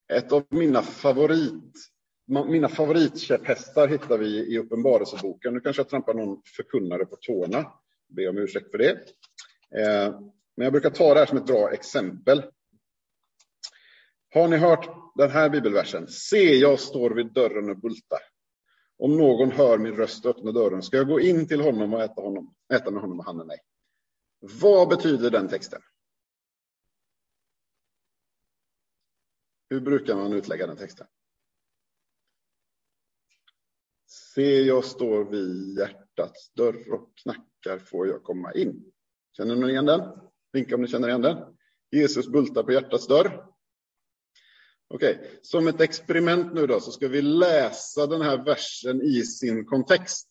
Ett 0.08 0.32
av 0.32 0.44
mina 0.48 0.82
favorit 0.82 1.91
mina 2.26 2.68
favoritkäpphästar 2.68 3.88
hittar 3.88 4.18
vi 4.18 4.54
i 4.54 4.58
Uppenbarelseboken. 4.58 5.54
Nu 5.54 5.60
kanske 5.60 5.80
jag 5.80 5.88
trampar 5.88 6.14
någon 6.14 6.42
förkunnare 6.56 7.04
på 7.04 7.16
tårna. 7.16 7.72
Be 8.08 8.28
om 8.28 8.38
ursäkt 8.38 8.70
för 8.70 8.78
det. 8.78 8.90
Eh, 9.80 10.20
men 10.56 10.64
jag 10.64 10.72
brukar 10.72 10.90
ta 10.90 11.14
det 11.14 11.20
här 11.20 11.26
som 11.26 11.38
ett 11.38 11.46
bra 11.46 11.72
exempel. 11.72 12.42
Har 14.34 14.48
ni 14.48 14.56
hört 14.56 14.88
den 15.14 15.30
här 15.30 15.50
bibelversen? 15.50 16.08
Se, 16.08 16.54
jag 16.54 16.80
står 16.80 17.10
vid 17.10 17.32
dörren 17.32 17.70
och 17.70 17.80
bultar. 17.80 18.20
Om 18.98 19.16
någon 19.16 19.50
hör 19.50 19.78
min 19.78 19.96
röst 19.96 20.24
och 20.24 20.36
öppnar 20.36 20.52
dörren 20.52 20.82
ska 20.82 20.96
jag 20.96 21.08
gå 21.08 21.20
in 21.20 21.48
till 21.48 21.60
honom 21.60 21.94
och 21.94 22.02
äta, 22.02 22.20
honom, 22.20 22.54
äta 22.74 22.90
med 22.90 23.00
honom 23.00 23.18
och 23.18 23.24
han 23.24 23.36
med 23.36 23.46
mig. 23.46 23.58
Vad 24.60 24.88
betyder 24.88 25.30
den 25.30 25.48
texten? 25.48 25.82
Hur 29.70 29.80
brukar 29.80 30.16
man 30.16 30.32
utlägga 30.32 30.66
den 30.66 30.76
texten? 30.76 31.06
Se, 34.35 34.62
jag 34.62 34.85
står 34.85 35.24
vid 35.24 35.78
hjärtats 35.78 36.53
dörr 36.53 36.93
och 36.93 37.12
knackar, 37.22 37.78
får 37.78 38.09
jag 38.09 38.22
komma 38.22 38.53
in? 38.53 38.85
Känner 39.37 39.57
ni 39.57 39.68
igen 39.68 39.87
den? 39.87 40.01
Vinka 40.53 40.74
om 40.74 40.83
ni 40.83 40.89
känner 40.89 41.09
igen 41.09 41.22
den. 41.22 41.39
Jesus 41.91 42.28
bultar 42.28 42.62
på 42.62 42.72
hjärtats 42.72 43.07
dörr. 43.07 43.47
Okej, 44.89 45.14
okay. 45.16 45.28
som 45.43 45.68
ett 45.68 45.80
experiment 45.80 46.55
nu 46.55 46.66
då 46.66 46.80
så 46.80 46.91
ska 46.91 47.09
vi 47.09 47.22
läsa 47.22 48.07
den 48.07 48.22
här 48.22 48.45
versen 48.45 49.03
i 49.03 49.22
sin 49.22 49.66
kontext. 49.66 50.28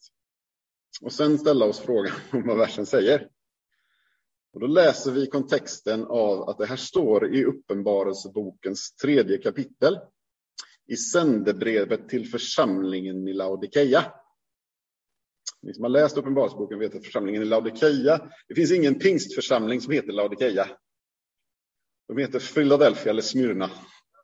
Och 1.02 1.14
sen 1.14 1.38
ställa 1.38 1.66
oss 1.66 1.80
frågan 1.80 2.14
om 2.32 2.48
vad 2.48 2.58
versen 2.58 2.86
säger. 2.86 3.30
Och 4.54 4.60
då 4.60 4.68
läser 4.68 5.12
vi 5.12 5.28
kontexten 5.28 6.04
av 6.04 6.50
att 6.50 6.58
det 6.58 6.66
här 6.66 6.76
står 6.76 7.36
i 7.36 7.46
Uppenbarelsebokens 7.46 8.96
tredje 8.96 9.38
kapitel 9.38 10.00
i 10.92 10.98
sändebrevet 10.98 12.10
till 12.10 12.28
församlingen 12.28 13.28
i 13.28 13.34
Laodikeia. 13.34 14.14
Ni 15.62 15.74
som 15.74 15.84
har 15.84 15.90
läst 15.90 16.18
Uppenbarelseboken 16.18 16.80
vet 16.80 16.96
att 16.96 17.06
församlingen 17.06 17.42
i 17.42 17.46
Laodikeia, 17.46 18.32
det 18.48 18.56
finns 18.56 18.72
ingen 18.72 19.00
pingstförsamling 19.00 19.82
som 19.82 19.94
heter 19.94 20.12
Laodikeia. 20.12 20.68
De 22.08 22.18
heter 22.18 22.54
Philadelphia 22.54 23.10
eller 23.10 23.22
Smyrna. 23.22 23.70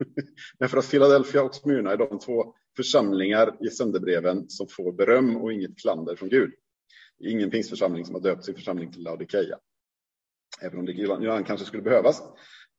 Men 0.60 0.70
för 0.70 0.78
att 0.78 0.92
Philadelphia 0.92 1.44
och 1.44 1.56
Smyrna 1.56 1.92
är 1.92 1.98
de 1.98 2.20
två 2.20 2.56
församlingar 2.76 3.58
i 3.68 3.70
sändebreven 3.70 4.50
som 4.50 4.68
får 4.68 4.92
beröm 4.92 5.38
och 5.38 5.54
inget 5.54 5.80
klander 5.80 6.16
från 6.16 6.30
Gud. 6.30 6.52
Det 7.20 7.28
är 7.28 7.32
ingen 7.32 7.50
pingstförsamling 7.50 8.06
som 8.06 8.16
har 8.16 8.22
döpt 8.22 8.46
sin 8.46 8.56
församling 8.56 8.92
till 8.92 9.04
Laodikeia. 9.04 9.58
Även 10.62 10.80
om 10.80 10.86
det 10.86 10.92
ibland 10.92 11.48
kanske 11.48 11.66
skulle 11.66 11.84
behövas. 11.84 12.22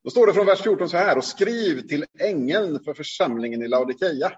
Då 0.03 0.09
står 0.09 0.27
det 0.27 0.33
från 0.33 0.45
vers 0.45 0.61
14 0.61 0.89
så 0.89 0.97
här, 0.97 1.17
och 1.17 1.25
skriv 1.25 1.87
till 1.87 2.05
ängeln 2.19 2.79
för 2.83 2.93
församlingen 2.93 3.63
i 3.63 3.67
Laodikeia. 3.67 4.31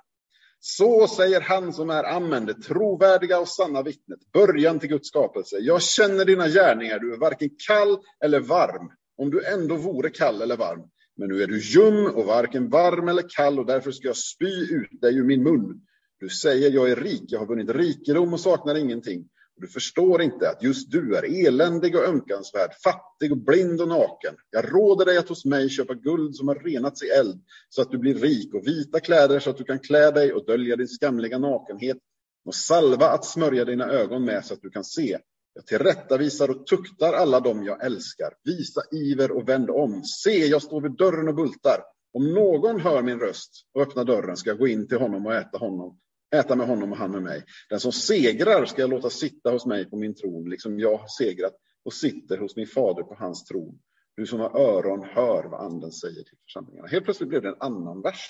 Så 0.59 1.07
säger 1.07 1.41
han 1.41 1.73
som 1.73 1.89
är 1.89 2.03
amen, 2.03 2.45
det 2.45 2.53
trovärdiga 2.53 3.39
och 3.39 3.47
sanna 3.47 3.81
vittnet, 3.81 4.19
början 4.33 4.79
till 4.79 4.89
Guds 4.89 5.07
skapelse. 5.07 5.57
Jag 5.59 5.81
känner 5.81 6.25
dina 6.25 6.47
gärningar, 6.47 6.99
du 6.99 7.13
är 7.13 7.17
varken 7.17 7.49
kall 7.67 7.97
eller 8.23 8.39
varm, 8.39 8.91
om 9.17 9.29
du 9.29 9.45
ändå 9.45 9.75
vore 9.75 10.09
kall 10.09 10.41
eller 10.41 10.57
varm. 10.57 10.81
Men 11.17 11.29
nu 11.29 11.43
är 11.43 11.47
du 11.47 11.59
ljum 11.59 12.05
och 12.05 12.25
varken 12.25 12.69
varm 12.69 13.07
eller 13.07 13.23
kall 13.29 13.59
och 13.59 13.65
därför 13.65 13.91
ska 13.91 14.07
jag 14.07 14.17
spy 14.17 14.75
ut 14.75 15.01
dig 15.01 15.17
ur 15.17 15.23
min 15.23 15.43
mun. 15.43 15.81
Du 16.19 16.29
säger, 16.29 16.71
jag 16.71 16.91
är 16.91 16.95
rik, 16.95 17.23
jag 17.27 17.39
har 17.39 17.45
vunnit 17.45 17.69
rikedom 17.69 18.33
och 18.33 18.39
saknar 18.39 18.75
ingenting. 18.75 19.29
Du 19.55 19.67
förstår 19.67 20.21
inte 20.21 20.49
att 20.49 20.63
just 20.63 20.91
du 20.91 21.15
är 21.15 21.47
eländig 21.47 21.95
och 21.95 22.03
ömkansvärd, 22.03 22.71
fattig 22.83 23.31
och 23.31 23.37
blind 23.37 23.81
och 23.81 23.87
naken. 23.87 24.35
Jag 24.51 24.73
råder 24.73 25.05
dig 25.05 25.17
att 25.17 25.29
hos 25.29 25.45
mig 25.45 25.69
köpa 25.69 25.93
guld 25.93 26.35
som 26.35 26.47
har 26.47 26.55
renats 26.55 27.03
i 27.03 27.07
eld, 27.07 27.41
så 27.69 27.81
att 27.81 27.91
du 27.91 27.97
blir 27.97 28.15
rik 28.15 28.53
och 28.53 28.67
vita 28.67 28.99
kläder 28.99 29.39
så 29.39 29.49
att 29.49 29.57
du 29.57 29.63
kan 29.63 29.79
klä 29.79 30.11
dig 30.11 30.33
och 30.33 30.45
dölja 30.45 30.75
din 30.75 30.87
skamliga 30.87 31.37
nakenhet 31.37 31.97
och 32.45 32.55
salva 32.55 33.09
att 33.09 33.25
smörja 33.25 33.65
dina 33.65 33.89
ögon 33.89 34.25
med 34.25 34.45
så 34.45 34.53
att 34.53 34.61
du 34.61 34.69
kan 34.69 34.83
se. 34.83 35.17
Jag 35.53 35.67
tillrättavisar 35.67 36.49
och 36.49 36.67
tuktar 36.67 37.13
alla 37.13 37.39
dem 37.39 37.63
jag 37.63 37.85
älskar. 37.85 38.33
Visa 38.43 38.81
iver 38.91 39.31
och 39.31 39.49
vänd 39.49 39.69
om. 39.69 40.03
Se, 40.03 40.45
jag 40.47 40.61
står 40.61 40.81
vid 40.81 40.91
dörren 40.91 41.27
och 41.27 41.35
bultar. 41.35 41.83
Om 42.13 42.33
någon 42.33 42.79
hör 42.79 43.01
min 43.01 43.19
röst 43.19 43.51
och 43.73 43.81
öppnar 43.81 44.05
dörren 44.05 44.37
ska 44.37 44.49
jag 44.49 44.59
gå 44.59 44.67
in 44.67 44.87
till 44.87 44.97
honom 44.97 45.25
och 45.25 45.33
äta 45.33 45.57
honom 45.57 45.99
äta 46.35 46.55
med 46.55 46.67
honom 46.67 46.91
och 46.91 46.97
han 46.97 47.11
med 47.11 47.23
mig. 47.23 47.43
Den 47.69 47.79
som 47.79 47.91
segrar 47.91 48.65
ska 48.65 48.81
jag 48.81 48.89
låta 48.89 49.09
sitta 49.09 49.51
hos 49.51 49.65
mig 49.65 49.89
på 49.89 49.97
min 49.97 50.15
tron, 50.15 50.49
liksom 50.49 50.79
jag 50.79 50.97
har 50.97 51.07
segrat 51.07 51.53
och 51.83 51.93
sitter 51.93 52.37
hos 52.37 52.55
min 52.55 52.67
fader 52.67 53.03
på 53.03 53.15
hans 53.15 53.45
tron. 53.45 53.79
Du 54.15 54.25
som 54.25 54.39
har 54.39 54.59
öron 54.59 55.03
hör 55.03 55.43
vad 55.43 55.61
anden 55.65 55.91
säger 55.91 56.23
till 56.23 56.37
församlingarna. 56.43 56.87
Helt 56.87 57.05
plötsligt 57.05 57.29
blev 57.29 57.41
det 57.41 57.49
en 57.49 57.61
annan 57.61 58.01
vers 58.01 58.27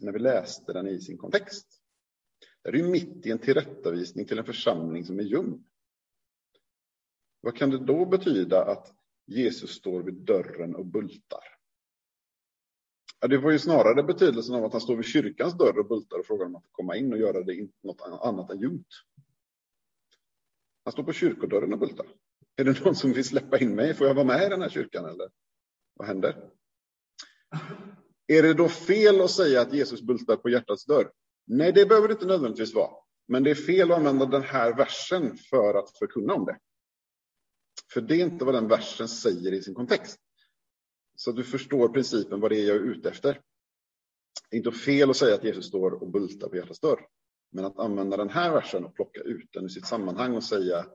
när 0.00 0.12
vi 0.12 0.18
läste 0.18 0.72
den 0.72 0.88
i 0.88 1.00
sin 1.00 1.18
kontext. 1.18 1.66
Det 2.62 2.68
är 2.68 2.72
ju 2.72 2.88
mitt 2.88 3.26
i 3.26 3.30
en 3.30 3.38
tillrättavisning 3.38 4.26
till 4.26 4.38
en 4.38 4.44
församling 4.44 5.04
som 5.04 5.18
är 5.18 5.22
ljum. 5.22 5.64
Vad 7.40 7.56
kan 7.56 7.70
det 7.70 7.78
då 7.78 8.06
betyda 8.06 8.64
att 8.64 8.94
Jesus 9.26 9.70
står 9.70 10.02
vid 10.02 10.14
dörren 10.14 10.74
och 10.74 10.86
bultar? 10.86 11.51
Ja, 13.22 13.28
det 13.28 13.38
var 13.38 13.50
ju 13.50 13.58
snarare 13.58 14.02
betydelsen 14.02 14.54
av 14.54 14.64
att 14.64 14.72
han 14.72 14.80
står 14.80 14.96
vid 14.96 15.04
kyrkans 15.04 15.54
dörr 15.54 15.78
och 15.78 15.88
bultar 15.88 16.18
och 16.18 16.26
frågar 16.26 16.46
om 16.46 16.56
att 16.56 16.64
få 16.64 16.68
komma 16.72 16.96
in 16.96 17.12
och 17.12 17.18
göra 17.18 17.42
det 17.42 17.68
något 17.82 18.00
annat 18.22 18.50
än 18.50 18.60
ljumt. 18.60 18.86
Han 20.84 20.92
står 20.92 21.02
på 21.02 21.12
kyrkodörren 21.12 21.72
och 21.72 21.78
bultar. 21.78 22.06
Är 22.56 22.64
det 22.64 22.84
någon 22.84 22.96
som 22.96 23.12
vill 23.12 23.24
släppa 23.24 23.58
in 23.58 23.74
mig? 23.74 23.94
Får 23.94 24.06
jag 24.06 24.14
vara 24.14 24.24
med 24.24 24.46
i 24.46 24.48
den 24.48 24.62
här 24.62 24.68
kyrkan 24.68 25.04
eller? 25.04 25.30
Vad 25.94 26.08
händer? 26.08 26.50
Är 28.26 28.42
det 28.42 28.54
då 28.54 28.68
fel 28.68 29.20
att 29.20 29.30
säga 29.30 29.60
att 29.60 29.72
Jesus 29.72 30.02
bultar 30.02 30.36
på 30.36 30.48
hjärtats 30.48 30.84
dörr? 30.84 31.10
Nej, 31.46 31.72
det 31.72 31.86
behöver 31.86 32.08
det 32.08 32.12
inte 32.12 32.26
nödvändigtvis 32.26 32.74
vara. 32.74 32.90
Men 33.28 33.42
det 33.42 33.50
är 33.50 33.54
fel 33.54 33.92
att 33.92 33.98
använda 33.98 34.26
den 34.26 34.42
här 34.42 34.74
versen 34.74 35.36
för 35.36 35.74
att 35.74 35.98
förkunna 35.98 36.34
om 36.34 36.44
det. 36.44 36.58
För 37.92 38.00
det 38.00 38.14
är 38.14 38.24
inte 38.24 38.44
vad 38.44 38.54
den 38.54 38.68
versen 38.68 39.08
säger 39.08 39.52
i 39.52 39.62
sin 39.62 39.74
kontext. 39.74 40.18
Så 41.22 41.30
att 41.30 41.36
du 41.36 41.44
förstår 41.44 41.88
principen 41.88 42.40
vad 42.40 42.50
det 42.50 42.60
är 42.60 42.66
jag 42.66 42.76
är 42.76 42.80
ute 42.80 43.08
efter. 43.10 43.40
Det 44.50 44.56
är 44.56 44.58
inte 44.58 44.72
fel 44.72 45.10
att 45.10 45.16
säga 45.16 45.34
att 45.34 45.44
Jesus 45.44 45.66
står 45.66 46.02
och 46.02 46.10
bultar 46.10 46.48
på 46.48 46.56
hjärtats 46.56 46.80
dörr. 46.80 47.06
Men 47.52 47.64
att 47.64 47.78
använda 47.78 48.16
den 48.16 48.28
här 48.28 48.52
versen 48.52 48.84
och 48.84 48.94
plocka 48.94 49.20
ut 49.20 49.52
den 49.52 49.66
i 49.66 49.68
sitt 49.68 49.86
sammanhang 49.86 50.36
och 50.36 50.44
säga, 50.44 50.86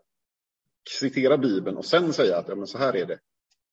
citera 0.99 1.37
Bibeln 1.37 1.77
och 1.77 1.85
sen 1.85 2.13
säga 2.13 2.37
att 2.37 2.47
ja, 2.47 2.55
men 2.55 2.67
så 2.67 2.77
här 2.77 2.95
är 2.95 3.05
det. 3.05 3.19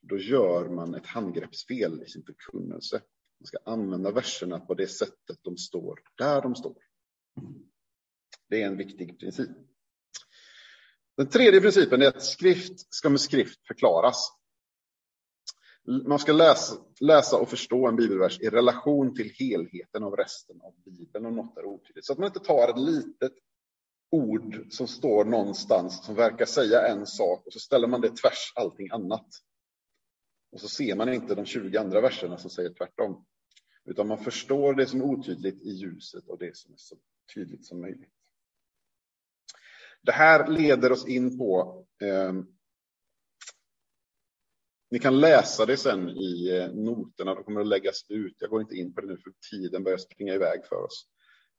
Då 0.00 0.18
gör 0.18 0.68
man 0.68 0.94
ett 0.94 1.06
handgreppsfel 1.06 2.02
i 2.02 2.10
sin 2.10 2.24
förkunnelse. 2.24 3.02
Man 3.40 3.46
ska 3.46 3.58
använda 3.64 4.10
verserna 4.10 4.60
på 4.60 4.74
det 4.74 4.86
sättet 4.86 5.38
de 5.42 5.56
står, 5.56 6.00
där 6.14 6.42
de 6.42 6.54
står. 6.54 6.76
Det 8.48 8.62
är 8.62 8.66
en 8.66 8.76
viktig 8.76 9.18
princip. 9.18 9.50
Den 11.16 11.28
tredje 11.28 11.60
principen 11.60 12.02
är 12.02 12.06
att 12.06 12.22
skrift 12.22 12.94
ska 12.94 13.10
med 13.10 13.20
skrift 13.20 13.66
förklaras. 13.66 14.43
Man 15.86 16.18
ska 16.18 16.32
läsa, 16.32 16.74
läsa 17.00 17.36
och 17.36 17.48
förstå 17.48 17.86
en 17.86 17.96
bibelvers 17.96 18.40
i 18.40 18.48
relation 18.48 19.14
till 19.14 19.30
helheten 19.38 20.04
av 20.04 20.16
resten 20.16 20.60
av 20.60 20.74
Bibeln 20.84 21.26
om 21.26 21.36
något 21.36 21.58
är 21.58 21.64
otydligt. 21.64 22.04
Så 22.04 22.12
att 22.12 22.18
man 22.18 22.26
inte 22.26 22.40
tar 22.40 22.68
ett 22.68 22.78
litet 22.78 23.32
ord 24.10 24.66
som 24.70 24.86
står 24.86 25.24
någonstans 25.24 26.04
som 26.04 26.14
verkar 26.14 26.46
säga 26.46 26.88
en 26.88 27.06
sak 27.06 27.46
och 27.46 27.52
så 27.52 27.58
ställer 27.58 27.88
man 27.88 28.00
det 28.00 28.16
tvärs 28.16 28.52
allting 28.54 28.90
annat. 28.90 29.26
Och 30.52 30.60
så 30.60 30.68
ser 30.68 30.96
man 30.96 31.12
inte 31.12 31.34
de 31.34 31.44
20 31.44 31.78
andra 31.78 32.00
verserna 32.00 32.38
som 32.38 32.50
säger 32.50 32.74
tvärtom. 32.74 33.24
Utan 33.84 34.08
man 34.08 34.24
förstår 34.24 34.74
det 34.74 34.86
som 34.86 35.00
är 35.00 35.04
otydligt 35.04 35.62
i 35.62 35.70
ljuset 35.70 36.28
och 36.28 36.38
det 36.38 36.56
som 36.56 36.72
är 36.72 36.78
så 36.78 36.96
tydligt 37.34 37.66
som 37.66 37.80
möjligt. 37.80 38.14
Det 40.02 40.12
här 40.12 40.48
leder 40.48 40.92
oss 40.92 41.08
in 41.08 41.38
på 41.38 41.84
eh, 42.02 42.32
ni 44.90 44.98
kan 44.98 45.20
läsa 45.20 45.66
det 45.66 45.76
sen 45.76 46.08
i 46.08 46.56
eh, 46.56 46.74
noterna, 46.74 47.34
de 47.34 47.44
kommer 47.44 47.60
att 47.60 47.66
läggas 47.66 48.06
ut. 48.08 48.36
Jag 48.38 48.50
går 48.50 48.60
inte 48.60 48.74
in 48.74 48.94
på 48.94 49.00
det 49.00 49.06
nu 49.06 49.16
för 49.16 49.32
tiden 49.50 49.84
börjar 49.84 49.98
springa 49.98 50.34
iväg 50.34 50.66
för 50.68 50.84
oss. 50.84 51.06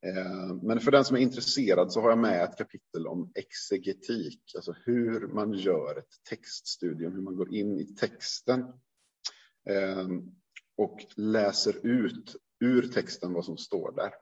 Eh, 0.06 0.56
men 0.62 0.80
för 0.80 0.92
den 0.92 1.06
som 1.06 1.18
är 1.18 1.22
intresserad 1.22 1.92
så 1.92 2.02
har 2.02 2.10
jag 2.10 2.18
med 2.18 2.44
ett 2.44 2.58
kapitel 2.58 3.08
om 3.08 3.32
exegetik, 3.36 4.42
alltså 4.56 4.76
hur 4.86 5.28
man 5.28 5.54
gör 5.54 5.98
ett 6.00 6.24
textstudium, 6.30 7.14
hur 7.14 7.22
man 7.22 7.36
går 7.36 7.56
in 7.56 7.80
i 7.80 7.86
texten 7.86 8.60
eh, 9.70 10.08
och 10.78 11.06
läser 11.16 11.86
ut 11.86 12.36
ur 12.60 12.82
texten 12.88 13.34
vad 13.34 13.46
som 13.46 13.58
står 13.58 13.92
där. 13.96 14.14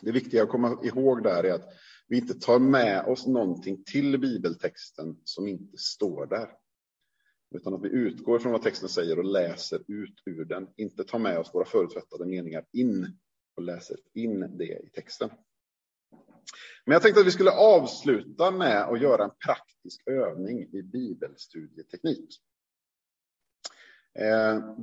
Det 0.00 0.12
viktiga 0.12 0.42
att 0.42 0.48
komma 0.48 0.78
ihåg 0.82 1.22
där 1.22 1.44
är 1.44 1.52
att 1.52 1.72
vi 2.08 2.16
inte 2.16 2.34
tar 2.34 2.58
med 2.58 3.04
oss 3.04 3.26
någonting 3.26 3.84
till 3.84 4.18
bibeltexten 4.20 5.16
som 5.24 5.48
inte 5.48 5.78
står 5.78 6.26
där. 6.26 6.48
Utan 7.50 7.74
att 7.74 7.84
vi 7.84 7.88
utgår 7.88 8.38
från 8.38 8.52
vad 8.52 8.62
texten 8.62 8.88
säger 8.88 9.18
och 9.18 9.24
läser 9.24 9.82
ut 9.88 10.22
ur 10.26 10.44
den. 10.44 10.68
Inte 10.76 11.04
tar 11.04 11.18
med 11.18 11.38
oss 11.38 11.54
våra 11.54 11.64
förutfattade 11.64 12.26
meningar 12.26 12.64
in 12.72 13.18
och 13.56 13.62
läser 13.62 13.96
in 14.14 14.56
det 14.58 14.84
i 14.84 14.90
texten. 14.94 15.30
Men 16.84 16.92
jag 16.92 17.02
tänkte 17.02 17.20
att 17.20 17.26
vi 17.26 17.30
skulle 17.30 17.50
avsluta 17.50 18.50
med 18.50 18.82
att 18.82 19.00
göra 19.00 19.24
en 19.24 19.30
praktisk 19.46 20.02
övning 20.06 20.68
i 20.72 20.82
bibelstudieteknik. 20.82 22.40
Eh, 24.18 24.76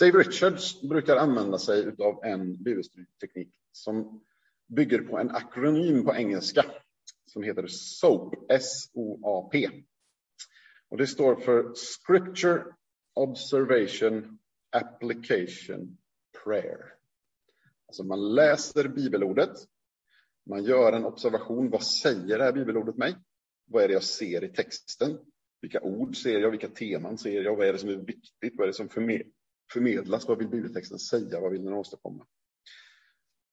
Dave 0.00 0.18
Richards 0.18 0.80
brukar 0.82 1.16
använda 1.16 1.58
sig 1.58 1.94
av 1.98 2.24
en 2.24 2.62
bibelstudieteknik 2.62 3.54
som 3.72 4.24
bygger 4.66 4.98
på 4.98 5.18
en 5.18 5.30
akronym 5.30 6.04
på 6.04 6.14
engelska 6.14 6.64
som 7.26 7.42
heter 7.42 7.66
SOAP, 7.66 8.34
S-O-A-P. 8.48 9.70
Och 10.88 10.96
det 10.96 11.06
står 11.06 11.36
för 11.36 11.74
Scripture 11.74 12.64
Observation 13.14 14.38
Application 14.70 15.98
Prayer. 16.44 16.92
Alltså 17.86 18.04
man 18.04 18.34
läser 18.34 18.88
bibelordet, 18.88 19.50
man 20.46 20.64
gör 20.64 20.92
en 20.92 21.04
observation. 21.04 21.70
Vad 21.70 21.82
säger 21.82 22.38
det 22.38 22.44
här 22.44 22.52
bibelordet 22.52 22.96
mig? 22.96 23.16
Vad 23.66 23.84
är 23.84 23.88
det 23.88 23.94
jag 23.94 24.02
ser 24.02 24.44
i 24.44 24.48
texten? 24.48 25.18
Vilka 25.60 25.80
ord 25.80 26.16
ser 26.16 26.38
jag? 26.38 26.50
Vilka 26.50 26.68
teman 26.68 27.18
ser 27.18 27.42
jag? 27.42 27.56
Vad 27.56 27.66
är 27.66 27.72
det 27.72 27.78
som 27.78 27.88
är 27.88 27.96
viktigt? 27.96 28.54
Vad 28.56 28.62
är 28.62 28.66
det 28.66 28.72
som 28.72 28.88
förmedlas? 29.72 30.28
Vad 30.28 30.38
vill 30.38 30.48
bibeltexten 30.48 30.98
säga? 30.98 31.40
Vad 31.40 31.52
vill 31.52 31.64
den 31.64 31.74
åstadkomma? 31.74 32.26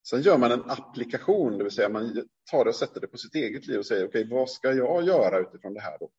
Sen 0.10 0.22
gör 0.22 0.38
man 0.38 0.52
en 0.52 0.70
applikation, 0.70 1.58
det 1.58 1.64
vill 1.64 1.74
säga 1.74 1.90
man 1.90 2.28
tar 2.52 2.64
det 2.64 2.70
och 2.70 2.76
sätter 2.76 3.02
det 3.02 3.08
på 3.08 3.18
sitt 3.18 3.36
eget 3.36 3.68
liv 3.68 3.80
och 3.80 3.86
säger 3.86 4.08
okej, 4.08 4.22
okay, 4.22 4.38
vad 4.38 4.50
ska 4.50 4.74
jag 4.74 5.04
göra 5.04 5.40
utifrån 5.40 5.74
det 5.74 5.82
här 5.82 6.00
då? 6.00 6.12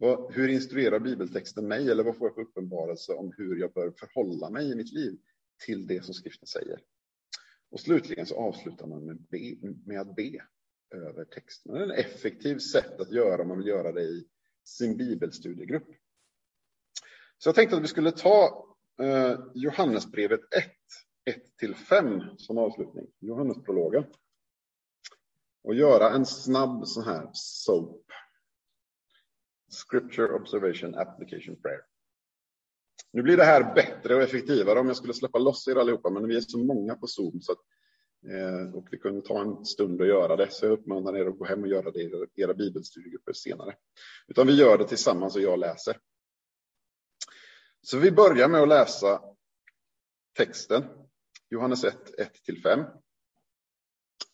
Vad, 0.00 0.34
hur 0.34 0.48
instruerar 0.48 0.98
bibeltexten 0.98 1.68
mig 1.68 1.90
eller 1.90 2.04
vad 2.04 2.16
får 2.16 2.28
jag 2.28 2.34
för 2.34 2.42
uppenbarelse 2.42 3.12
om 3.12 3.32
hur 3.36 3.56
jag 3.56 3.72
bör 3.72 3.90
förhålla 3.90 4.50
mig 4.50 4.70
i 4.70 4.74
mitt 4.74 4.92
liv 4.92 5.18
till 5.66 5.86
det 5.86 6.04
som 6.04 6.14
skriften 6.14 6.46
säger? 6.46 6.80
Och 7.70 7.80
slutligen 7.80 8.26
så 8.26 8.36
avslutar 8.36 8.86
man 8.86 9.04
med, 9.04 9.20
be, 9.22 9.56
med 9.86 10.00
att 10.00 10.16
be 10.16 10.42
över 10.94 11.24
texten. 11.24 11.74
Det 11.74 11.80
är 11.80 11.90
ett 11.90 12.06
effektivt 12.06 12.62
sätt 12.62 13.00
att 13.00 13.12
göra 13.12 13.42
om 13.42 13.48
man 13.48 13.58
vill 13.58 13.66
göra 13.66 13.92
det 13.92 14.02
i 14.02 14.28
sin 14.64 14.96
bibelstudiegrupp. 14.96 15.88
Så 17.38 17.48
jag 17.48 17.54
tänkte 17.54 17.76
att 17.76 17.82
vi 17.82 17.88
skulle 17.88 18.12
ta 18.12 18.66
eh, 19.02 19.40
Johannesbrevet 19.54 20.40
1, 20.54 21.34
1-5 21.62 22.36
som 22.36 22.58
avslutning, 22.58 23.06
Johannesprologen. 23.18 24.04
Och 25.62 25.74
göra 25.74 26.10
en 26.10 26.26
snabb 26.26 26.86
sån 26.86 27.04
här 27.04 27.30
SOAP. 27.32 28.04
Scripture 29.68 30.32
Observation 30.32 30.94
Application 30.94 31.56
Prayer. 31.56 31.82
Nu 33.12 33.22
blir 33.22 33.36
det 33.36 33.44
här 33.44 33.74
bättre 33.74 34.14
och 34.14 34.22
effektivare 34.22 34.80
om 34.80 34.86
jag 34.86 34.96
skulle 34.96 35.14
släppa 35.14 35.38
loss 35.38 35.68
er 35.68 35.76
allihopa, 35.76 36.10
men 36.10 36.28
vi 36.28 36.36
är 36.36 36.40
så 36.40 36.58
många 36.58 36.94
på 36.94 37.06
Zoom 37.06 37.40
så 37.42 37.52
att, 37.52 37.58
eh, 38.30 38.74
och 38.74 38.88
det 38.90 38.96
kunde 38.96 39.26
ta 39.26 39.40
en 39.40 39.64
stund 39.64 40.02
att 40.02 40.08
göra 40.08 40.36
det, 40.36 40.52
så 40.52 40.66
jag 40.66 40.72
uppmanar 40.72 41.16
er 41.16 41.26
att 41.26 41.38
gå 41.38 41.44
hem 41.44 41.62
och 41.62 41.68
göra 41.68 41.90
det 41.90 42.02
i 42.02 42.26
era 42.34 42.54
bibelstudiegrupper 42.54 43.32
senare. 43.32 43.74
Utan 44.28 44.46
vi 44.46 44.54
gör 44.54 44.78
det 44.78 44.88
tillsammans 44.88 45.36
och 45.36 45.42
jag 45.42 45.58
läser. 45.58 45.98
Så 47.82 47.98
vi 47.98 48.12
börjar 48.12 48.48
med 48.48 48.60
att 48.60 48.68
läsa 48.68 49.22
texten, 50.36 50.84
Johannes 51.50 51.84
1, 51.84 52.14
1-5. 52.46 52.84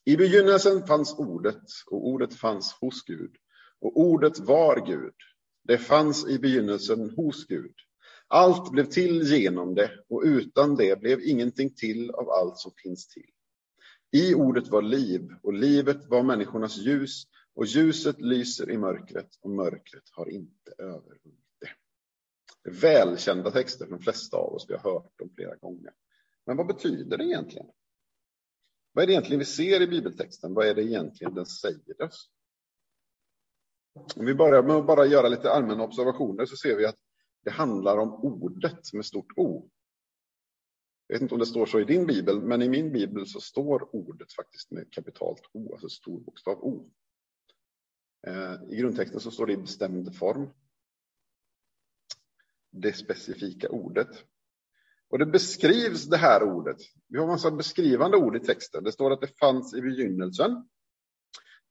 I 0.05 0.17
begynnelsen 0.17 0.87
fanns 0.87 1.15
ordet 1.19 1.63
och 1.87 2.09
ordet 2.09 2.35
fanns 2.35 2.73
hos 2.73 3.05
Gud 3.05 3.37
och 3.81 4.01
ordet 4.01 4.39
var 4.39 4.87
Gud. 4.87 5.15
Det 5.65 5.79
fanns 5.79 6.29
i 6.29 6.39
begynnelsen 6.39 7.11
hos 7.17 7.47
Gud. 7.47 7.75
Allt 8.29 8.73
blev 8.73 8.85
till 8.85 9.23
genom 9.23 9.75
det 9.75 9.91
och 10.09 10.23
utan 10.25 10.77
det 10.77 11.01
blev 11.01 11.21
ingenting 11.23 11.75
till 11.75 12.11
av 12.11 12.31
allt 12.31 12.59
som 12.59 12.73
finns 12.83 13.09
till. 13.09 13.31
I 14.13 14.35
ordet 14.35 14.69
var 14.69 14.83
liv 14.83 15.29
och 15.43 15.53
livet 15.53 16.09
var 16.09 16.23
människornas 16.23 16.77
ljus 16.77 17.23
och 17.55 17.67
ljuset 17.67 18.21
lyser 18.21 18.71
i 18.71 18.79
mörkret 18.79 19.29
och 19.41 19.51
mörkret 19.51 20.03
har 20.13 20.29
inte 20.29 20.75
övervunnit 20.79 21.45
det. 21.61 21.69
det 22.63 22.71
är 22.71 22.75
välkända 22.75 23.51
texter 23.51 23.85
för 23.85 23.93
de 23.93 24.01
flesta 24.01 24.37
av 24.37 24.55
oss, 24.55 24.67
vi 24.69 24.75
har 24.75 24.93
hört 24.93 25.19
dem 25.19 25.31
flera 25.35 25.57
gånger. 25.57 25.93
Men 26.47 26.57
vad 26.57 26.67
betyder 26.67 27.19
det 27.19 27.25
egentligen? 27.25 27.67
Vad 28.93 29.03
är 29.03 29.07
det 29.07 29.13
egentligen 29.13 29.39
vi 29.39 29.45
ser 29.45 29.83
i 29.83 29.87
bibeltexten? 29.87 30.55
Vad 30.55 30.67
är 30.67 30.75
det 30.75 30.83
egentligen 30.83 31.35
den 31.35 31.47
säger 31.47 32.03
oss? 32.03 32.31
Om 33.95 34.27
vi 34.27 34.35
börjar 34.35 34.63
med 34.63 34.77
att 34.77 34.87
bara 34.87 35.07
göra 35.07 35.29
lite 35.29 35.51
allmänna 35.51 35.85
observationer 35.85 36.47
så 36.47 36.57
ser 36.57 36.77
vi 36.77 36.87
att 36.87 36.99
det 37.45 37.51
handlar 37.51 37.99
om 37.99 38.15
ordet 38.15 38.93
med 38.93 39.05
stort 39.05 39.33
O. 39.37 39.71
Jag 41.07 41.15
vet 41.15 41.23
inte 41.23 41.35
om 41.35 41.41
det 41.41 41.47
står 41.47 41.67
så 41.67 41.81
i 41.81 41.85
din 41.85 42.07
bibel, 42.07 42.43
men 42.43 42.63
i 42.63 42.69
min 42.69 42.93
bibel 42.93 43.27
så 43.27 43.41
står 43.41 43.95
ordet 43.95 44.33
faktiskt 44.33 44.71
med 44.71 44.93
kapitalt 44.93 45.43
O, 45.53 45.73
alltså 45.73 45.89
stor 45.89 46.21
bokstav 46.21 46.59
O. 46.59 46.91
Eh, 48.27 48.55
I 48.69 48.77
grundtexten 48.77 49.21
så 49.21 49.31
står 49.31 49.47
det 49.47 49.53
i 49.53 49.57
bestämd 49.57 50.17
form. 50.17 50.51
det 52.71 52.93
specifika 52.93 53.69
ordet. 53.69 54.09
Och 55.09 55.19
det 55.19 55.27
beskrivs 55.27 56.05
det 56.05 56.17
här 56.17 56.43
ordet. 56.43 56.77
Vi 57.09 57.19
har 57.19 57.25
en 57.25 57.31
massa 57.31 57.51
beskrivande 57.51 58.17
ord 58.17 58.37
i 58.37 58.41
texten. 58.41 58.85
Det 58.85 58.93
står 58.93 59.13
att 59.13 59.21
det 59.21 59.39
fanns 59.39 59.75
i 59.75 59.81
begynnelsen. 59.81 60.69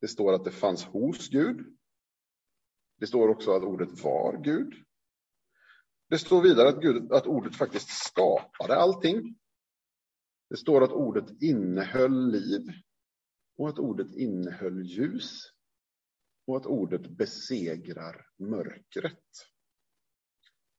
Det 0.00 0.08
står 0.08 0.32
att 0.32 0.44
det 0.44 0.50
fanns 0.50 0.84
hos 0.84 1.28
Gud. 1.28 1.76
Det 2.96 3.06
står 3.06 3.28
också 3.28 3.52
att 3.52 3.62
ordet 3.62 4.04
var 4.04 4.42
Gud. 4.42 4.74
Det 6.08 6.18
står 6.18 6.42
vidare 6.42 6.68
att, 6.68 6.80
Gud, 6.80 7.12
att 7.12 7.26
ordet 7.26 7.56
faktiskt 7.56 7.88
skapade 7.88 8.76
allting. 8.76 9.38
Det 10.50 10.56
står 10.56 10.84
att 10.84 10.92
ordet 10.92 11.42
innehöll 11.42 12.30
liv 12.30 12.72
och 13.56 13.68
att 13.68 13.78
ordet 13.78 14.14
innehöll 14.14 14.82
ljus 14.82 15.40
och 16.46 16.56
att 16.56 16.66
ordet 16.66 17.10
besegrar 17.10 18.26
mörkret. 18.38 19.24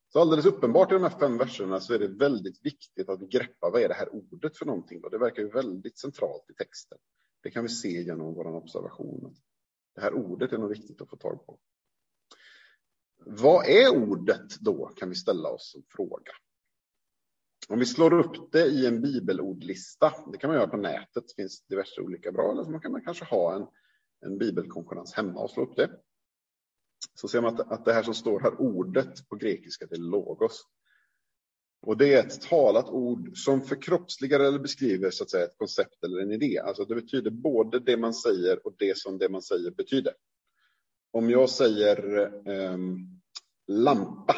Så 0.08 0.20
alldeles 0.20 0.46
uppenbart 0.46 0.92
i 0.92 0.94
de 0.94 1.04
här 1.04 1.20
fem 1.20 1.38
verserna 1.38 1.80
så 1.80 1.94
är 1.94 2.00
det 2.00 2.08
väldigt 2.08 2.66
viktigt 2.66 3.10
att 3.10 3.22
vi 3.22 3.28
greppar 3.28 3.72
vad 3.72 3.82
är 3.82 3.88
det 3.88 3.94
här 3.94 4.16
ordet 4.16 4.58
för 4.58 4.66
någonting. 4.66 5.04
Och 5.04 5.12
det 5.12 5.18
verkar 5.18 5.42
ju 5.42 5.50
väldigt 5.50 6.00
centralt 6.00 6.50
i 6.50 6.54
texten. 6.54 6.98
Det 7.44 7.52
kan 7.52 7.64
vi 7.64 7.70
se 7.70 8.02
genom 8.02 8.34
vår 8.34 8.48
observation. 8.48 9.36
Det 9.96 10.02
här 10.02 10.14
ordet 10.14 10.54
är 10.54 10.58
nog 10.58 10.70
viktigt 10.70 11.02
att 11.02 11.10
få 11.10 11.18
tag 11.18 11.46
på. 11.46 11.60
Vad 13.28 13.66
är 13.66 13.90
ordet 13.90 14.60
då, 14.60 14.88
kan 14.88 15.10
vi 15.10 15.16
ställa 15.16 15.50
oss 15.50 15.72
som 15.72 15.84
fråga. 15.90 16.32
Om 17.68 17.80
vi 17.80 17.86
slår 17.86 18.14
upp 18.14 18.52
det 18.52 18.66
i 18.66 18.86
en 18.86 19.02
bibelordlista, 19.02 20.14
det 20.32 20.38
kan 20.38 20.48
man 20.48 20.58
göra 20.58 20.68
på 20.68 20.78
nätet, 20.78 21.28
det 21.28 21.34
finns 21.36 21.62
diverse 21.62 22.02
olika 22.02 22.32
bra, 22.32 22.52
eller 22.52 22.64
så 22.64 22.70
man 22.72 22.82
kan 22.82 22.92
man 22.92 23.02
kanske 23.02 23.26
ha 23.26 23.56
en, 23.56 23.68
en 24.26 24.38
bibelkonkurrens 24.38 25.14
hemma 25.14 25.40
och 25.40 25.52
slå 25.52 25.64
upp 25.64 25.76
det. 25.76 25.92
Så 27.14 27.28
ser 27.28 27.42
man 27.42 27.54
att, 27.54 27.72
att 27.72 27.86
det 27.86 27.94
här 27.94 28.04
som 28.04 28.14
står 28.14 28.40
här, 28.40 28.62
ordet 28.62 29.30
på 29.30 29.36
grekiska, 29.36 29.86
det 29.86 29.96
är 29.96 30.00
logos. 30.00 30.64
Och 31.82 31.98
det 31.98 32.14
är 32.14 32.28
ett 32.28 32.42
talat 32.42 32.90
ord 32.90 33.38
som 33.38 33.62
förkroppsligar 33.62 34.40
eller 34.40 34.60
beskriver 34.60 35.12
så 35.12 35.24
att 35.24 35.30
säga, 35.30 35.46
ett 35.46 35.58
koncept 35.58 36.04
eller 36.04 36.20
en 36.20 36.32
idé. 36.32 36.60
Alltså 36.60 36.86
det 36.86 36.96
betyder 36.96 37.32
både 37.32 37.80
det 37.80 37.98
man 37.98 38.14
säger 38.14 38.68
och 38.68 38.76
det 38.78 38.98
som 38.98 39.18
det 39.18 39.30
man 39.30 39.42
säger 39.42 39.72
betyder. 39.72 40.14
Om 41.16 41.30
jag 41.30 41.50
säger 41.50 42.24
eh, 42.50 42.78
lampa 43.68 44.36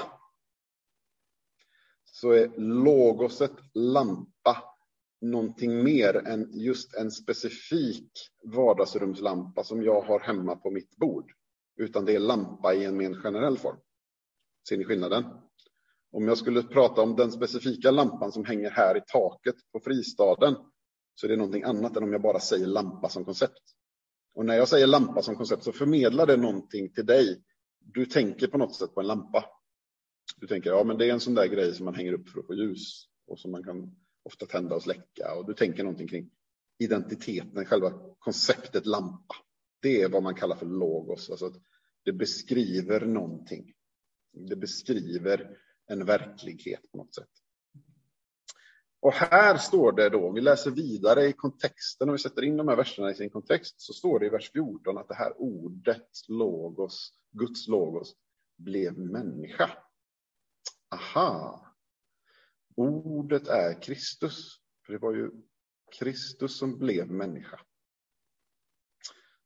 så 2.05 2.31
är 2.31 2.51
logoset 2.57 3.51
lampa 3.73 4.63
någonting 5.21 5.83
mer 5.83 6.27
än 6.27 6.49
just 6.53 6.95
en 6.95 7.11
specifik 7.11 8.11
vardagsrumslampa 8.43 9.63
som 9.63 9.83
jag 9.83 10.01
har 10.01 10.19
hemma 10.19 10.55
på 10.55 10.71
mitt 10.71 10.97
bord. 10.97 11.31
Utan 11.77 12.05
det 12.05 12.15
är 12.15 12.19
lampa 12.19 12.73
i 12.73 12.85
en 12.85 12.97
mer 12.97 13.13
generell 13.13 13.57
form. 13.57 13.77
Ser 14.69 14.77
ni 14.77 14.85
skillnaden? 14.85 15.23
Om 16.11 16.27
jag 16.27 16.37
skulle 16.37 16.63
prata 16.63 17.01
om 17.01 17.15
den 17.15 17.31
specifika 17.31 17.91
lampan 17.91 18.31
som 18.31 18.45
hänger 18.45 18.69
här 18.69 18.97
i 18.97 19.01
taket 19.07 19.55
på 19.71 19.79
fristaden 19.79 20.55
så 21.15 21.27
är 21.27 21.29
det 21.29 21.37
någonting 21.37 21.63
annat 21.63 21.97
än 21.97 22.03
om 22.03 22.11
jag 22.11 22.21
bara 22.21 22.39
säger 22.39 22.67
lampa 22.67 23.09
som 23.09 23.25
koncept. 23.25 23.77
Och 24.37 24.45
när 24.45 24.55
jag 24.55 24.67
säger 24.67 24.87
lampa 24.87 25.21
som 25.21 25.35
koncept 25.35 25.63
så 25.63 25.71
förmedlar 25.71 26.27
det 26.27 26.37
någonting 26.37 26.89
till 26.89 27.05
dig. 27.05 27.43
Du 27.79 28.05
tänker 28.05 28.47
på 28.47 28.57
något 28.57 28.75
sätt 28.75 28.93
på 28.93 28.99
en 28.99 29.07
lampa. 29.07 29.45
Du 30.37 30.47
tänker, 30.47 30.69
ja 30.69 30.83
men 30.83 30.97
det 30.97 31.05
är 31.05 31.13
en 31.13 31.19
sån 31.19 31.35
där 31.35 31.47
grej 31.47 31.73
som 31.73 31.85
man 31.85 31.95
hänger 31.95 32.13
upp 32.13 32.29
för 32.29 32.39
att 32.39 32.47
få 32.47 32.53
ljus 32.53 33.07
och 33.27 33.39
som 33.39 33.51
man 33.51 33.63
kan 33.63 33.95
ofta 34.23 34.45
tända 34.45 34.75
och 34.75 34.83
släcka 34.83 35.35
och 35.35 35.45
du 35.47 35.53
tänker 35.53 35.83
någonting 35.83 36.07
kring 36.07 36.29
identiteten, 36.77 37.65
själva 37.65 37.93
konceptet 38.19 38.85
lampa. 38.85 39.35
Det 39.81 40.01
är 40.01 40.09
vad 40.09 40.23
man 40.23 40.35
kallar 40.35 40.55
för 40.55 40.65
logos, 40.65 41.29
alltså 41.29 41.45
att 41.45 41.61
det 42.05 42.13
beskriver 42.13 43.05
någonting. 43.05 43.73
Det 44.49 44.55
beskriver 44.55 45.57
en 45.87 46.05
verklighet 46.05 46.91
på 46.91 46.97
något 46.97 47.15
sätt. 47.15 47.29
Och 48.99 49.13
här 49.13 49.57
står 49.57 49.91
det 49.91 50.09
då, 50.09 50.27
om 50.27 50.33
vi 50.33 50.41
läser 50.41 50.71
vidare 50.71 51.27
i 51.27 51.33
kontexten 51.33 52.09
om 52.09 52.13
vi 52.13 52.19
sätter 52.19 52.43
in 52.43 52.57
de 52.57 52.67
här 52.67 52.75
verserna 52.75 53.11
i 53.11 53.15
sin 53.15 53.29
kontext, 53.29 53.81
så 53.81 53.93
står 53.93 54.19
det 54.19 54.25
i 54.25 54.29
vers 54.29 54.51
14 54.51 54.97
att 54.97 55.07
det 55.07 55.15
här 55.15 55.41
ordet, 55.41 56.09
logos, 56.27 57.13
Guds 57.31 57.67
logos, 57.67 58.15
blev 58.57 58.97
människa. 58.97 59.69
Aha! 60.89 61.63
Ordet 62.75 63.47
är 63.47 63.81
Kristus, 63.81 64.59
för 64.85 64.93
det 64.93 64.99
var 64.99 65.13
ju 65.13 65.31
Kristus 65.99 66.57
som 66.57 66.77
blev 66.77 67.11
människa. 67.11 67.59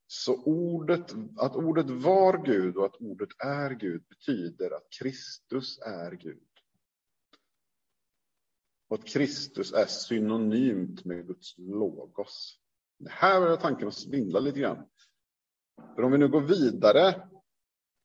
Så 0.07 0.43
ordet, 0.43 1.13
att 1.37 1.55
ordet 1.55 1.89
var 1.89 2.45
Gud 2.45 2.77
och 2.77 2.85
att 2.85 2.95
ordet 2.95 3.29
är 3.39 3.69
Gud 3.69 4.03
betyder 4.07 4.75
att 4.75 4.87
Kristus 4.99 5.79
är 5.79 6.11
Gud. 6.11 6.50
Och 8.91 8.99
att 8.99 9.05
Kristus 9.05 9.73
är 9.73 9.85
synonymt 9.85 11.05
med 11.05 11.27
Guds 11.27 11.55
logos. 11.57 12.59
Det 12.99 13.11
här 13.11 13.41
börjar 13.41 13.57
tanken 13.57 13.87
att 13.87 13.93
svindla 13.93 14.39
lite 14.39 14.59
grann. 14.59 14.85
För 15.95 16.03
om 16.03 16.11
vi 16.11 16.17
nu 16.17 16.27
går 16.27 16.41
vidare 16.41 17.29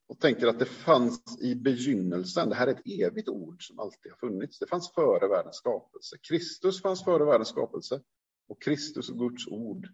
och 0.09 0.21
tänker 0.21 0.47
att 0.47 0.59
det 0.59 0.65
fanns 0.65 1.39
i 1.41 1.55
begynnelsen. 1.55 2.49
Det 2.49 2.55
här 2.55 2.67
är 2.67 2.73
ett 2.73 2.87
evigt 2.87 3.29
ord 3.29 3.67
som 3.67 3.79
alltid 3.79 4.13
har 4.13 4.29
funnits. 4.29 4.59
Det 4.59 4.67
fanns 4.67 4.93
före 4.93 5.29
världens 5.29 5.57
skapelse. 5.57 6.17
Kristus 6.29 6.83
fanns 6.83 7.05
före 7.05 7.25
världens 7.25 7.49
skapelse 7.49 8.03
och 8.49 8.63
Kristus 8.63 9.11
och 9.11 9.19
Guds 9.19 9.47
ord, 9.47 9.89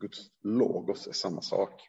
Guds 0.00 0.30
logos 0.42 1.06
är 1.06 1.12
samma 1.12 1.42
sak. 1.42 1.88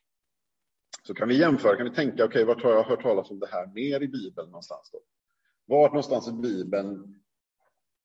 Så 1.04 1.14
kan 1.14 1.28
vi 1.28 1.40
jämföra, 1.40 1.76
kan 1.76 1.90
vi 1.90 1.96
tänka, 1.96 2.14
okej, 2.14 2.26
okay, 2.26 2.44
vart 2.44 2.64
har 2.64 2.72
jag 2.72 2.84
hört 2.84 3.02
talas 3.02 3.32
om 3.32 3.40
det 3.40 3.48
här 3.48 3.68
mer 3.68 4.04
i 4.04 4.08
Bibeln 4.08 4.50
någonstans 4.50 4.90
då? 4.92 5.00
Vart 5.66 5.92
någonstans 5.92 6.28
i 6.28 6.32
Bibeln 6.32 7.24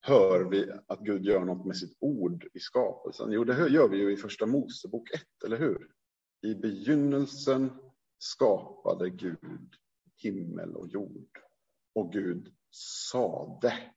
hör 0.03 0.45
vi 0.45 0.73
att 0.87 1.01
Gud 1.01 1.25
gör 1.25 1.45
något 1.45 1.67
med 1.67 1.77
sitt 1.77 1.97
ord 2.01 2.47
i 2.55 2.61
skapelsen? 2.61 3.33
Jo, 3.33 3.45
det 3.45 3.69
gör 3.69 3.89
vi 3.89 3.97
ju 3.97 4.13
i 4.13 4.17
första 4.17 4.47
Mosebok 4.47 5.11
1, 5.11 5.23
eller 5.45 5.59
hur? 5.59 5.91
I 6.41 6.55
begynnelsen 6.55 7.71
skapade 8.19 9.11
Gud 9.11 9.77
himmel 10.17 10.77
och 10.77 10.89
jord. 10.89 11.39
Och 11.95 12.13
Gud 12.13 12.55
sade 13.11 13.93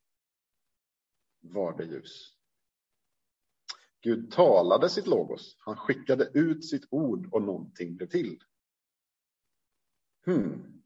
var 1.42 1.78
det 1.78 1.86
ljus. 1.86 2.32
Gud 4.02 4.32
talade 4.32 4.90
sitt 4.90 5.08
logos. 5.08 5.56
Han 5.60 5.78
skickade 5.78 6.32
ut 6.34 6.66
sitt 6.66 6.88
ord 6.90 7.34
och 7.34 7.42
någonting 7.42 7.96
blev 7.96 8.08
till. 8.08 8.44
Hmm. 10.26 10.82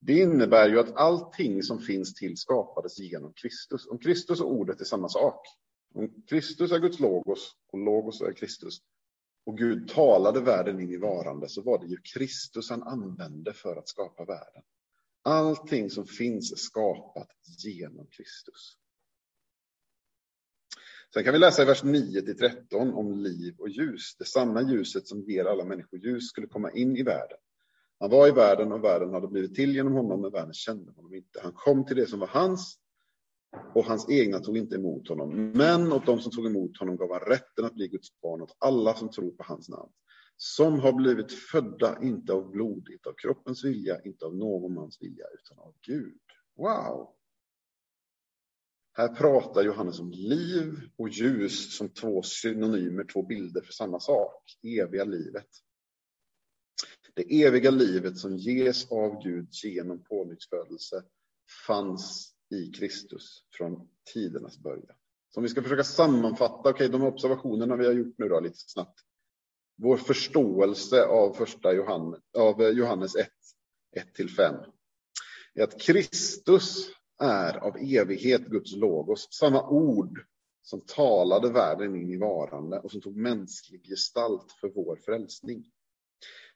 Det 0.00 0.12
innebär 0.12 0.68
ju 0.68 0.80
att 0.80 0.96
allting 0.96 1.62
som 1.62 1.78
finns 1.78 2.14
till 2.14 2.36
skapades 2.36 2.98
genom 2.98 3.32
Kristus. 3.32 3.86
Om 3.86 3.98
Kristus 3.98 4.40
och 4.40 4.52
ordet 4.52 4.80
är 4.80 4.84
samma 4.84 5.08
sak. 5.08 5.46
Om 5.94 6.22
Kristus 6.28 6.72
är 6.72 6.78
Guds 6.78 7.00
logos 7.00 7.56
och 7.72 7.78
logos 7.78 8.20
är 8.20 8.32
Kristus 8.32 8.80
och 9.48 9.58
Gud 9.58 9.88
talade 9.88 10.40
världen 10.40 10.80
in 10.80 10.90
i 10.90 10.96
varande 10.96 11.48
så 11.48 11.62
var 11.62 11.78
det 11.78 11.86
ju 11.86 11.96
Kristus 11.96 12.70
han 12.70 12.82
använde 12.82 13.52
för 13.52 13.76
att 13.76 13.88
skapa 13.88 14.24
världen. 14.24 14.62
Allting 15.22 15.90
som 15.90 16.06
finns 16.06 16.52
är 16.52 16.56
skapat 16.56 17.28
genom 17.64 18.06
Kristus. 18.06 18.76
Sen 21.14 21.24
kan 21.24 21.32
vi 21.32 21.38
läsa 21.38 21.62
i 21.62 21.64
vers 21.64 21.82
9 21.82 22.22
till 22.22 22.38
13 22.38 22.94
om 22.94 23.18
liv 23.18 23.54
och 23.58 23.68
ljus. 23.68 24.16
Det 24.18 24.24
sanna 24.24 24.62
ljuset 24.62 25.06
som 25.06 25.22
ger 25.22 25.44
alla 25.44 25.64
människor 25.64 25.98
ljus 25.98 26.28
skulle 26.28 26.46
komma 26.46 26.70
in 26.72 26.96
i 26.96 27.02
världen. 27.02 27.38
Han 28.00 28.10
var 28.10 28.28
i 28.28 28.30
världen 28.30 28.72
och 28.72 28.84
världen 28.84 29.12
hade 29.14 29.28
blivit 29.28 29.54
till 29.54 29.74
genom 29.74 29.92
honom, 29.92 30.20
men 30.20 30.30
världen 30.30 30.54
kände 30.54 30.92
honom 30.92 31.14
inte. 31.14 31.40
Han 31.42 31.52
kom 31.52 31.86
till 31.86 31.96
det 31.96 32.06
som 32.06 32.20
var 32.20 32.26
hans 32.26 32.78
och 33.74 33.84
hans 33.84 34.10
egna 34.10 34.38
tog 34.38 34.56
inte 34.56 34.74
emot 34.74 35.08
honom. 35.08 35.52
Men 35.54 35.92
åt 35.92 36.06
de 36.06 36.20
som 36.20 36.32
tog 36.32 36.46
emot 36.46 36.78
honom 36.78 36.96
gav 36.96 37.12
han 37.12 37.20
rätten 37.20 37.64
att 37.64 37.74
bli 37.74 37.88
Guds 37.88 38.20
barn 38.20 38.42
åt 38.42 38.56
alla 38.58 38.94
som 38.94 39.10
tror 39.10 39.30
på 39.30 39.44
hans 39.44 39.68
namn. 39.68 39.92
Som 40.36 40.80
har 40.80 40.92
blivit 40.92 41.32
födda, 41.32 41.98
inte 42.02 42.32
av 42.32 42.50
blod, 42.50 42.88
inte 42.92 43.08
av 43.08 43.12
kroppens 43.12 43.64
vilja, 43.64 44.02
inte 44.02 44.24
av 44.24 44.36
någon 44.36 44.74
mans 44.74 45.02
vilja, 45.02 45.24
utan 45.34 45.58
av 45.58 45.74
Gud. 45.86 46.20
Wow! 46.56 47.14
Här 48.92 49.08
pratar 49.08 49.62
Johannes 49.62 50.00
om 50.00 50.10
liv 50.10 50.74
och 50.96 51.08
ljus 51.08 51.76
som 51.76 51.88
två 51.88 52.22
synonymer, 52.22 53.04
två 53.04 53.22
bilder 53.22 53.60
för 53.60 53.72
samma 53.72 54.00
sak, 54.00 54.42
eviga 54.62 55.04
livet. 55.04 55.48
Det 57.18 57.42
eviga 57.42 57.70
livet 57.70 58.18
som 58.18 58.36
ges 58.36 58.92
av 58.92 59.22
Gud 59.22 59.48
genom 59.64 60.04
pånyttfödelse 60.04 61.02
fanns 61.66 62.34
i 62.50 62.66
Kristus 62.66 63.44
från 63.52 63.88
tidernas 64.14 64.58
början. 64.58 64.96
Så 65.28 65.40
om 65.40 65.42
vi 65.42 65.48
ska 65.48 65.62
försöka 65.62 65.84
sammanfatta, 65.84 66.70
okay, 66.70 66.88
de 66.88 67.02
observationerna 67.02 67.76
vi 67.76 67.86
har 67.86 67.92
gjort 67.92 68.14
nu 68.18 68.28
då, 68.28 68.40
lite 68.40 68.56
snabbt. 68.58 69.00
Vår 69.76 69.96
förståelse 69.96 71.04
av 71.04 71.32
första 71.32 71.72
Johannes, 71.72 72.20
av 72.38 72.62
Johannes 72.62 73.16
1, 73.16 73.28
1-5 74.18 74.72
är 75.54 75.62
att 75.62 75.80
Kristus 75.80 76.90
är 77.20 77.56
av 77.56 77.76
evighet 77.76 78.46
Guds 78.46 78.76
logos, 78.76 79.28
samma 79.30 79.68
ord 79.68 80.24
som 80.62 80.80
talade 80.80 81.52
världen 81.52 81.96
in 81.96 82.10
i 82.10 82.16
varande 82.16 82.80
och 82.80 82.90
som 82.90 83.00
tog 83.00 83.16
mänsklig 83.16 83.86
gestalt 83.86 84.52
för 84.60 84.68
vår 84.68 84.96
frälsning. 84.96 85.64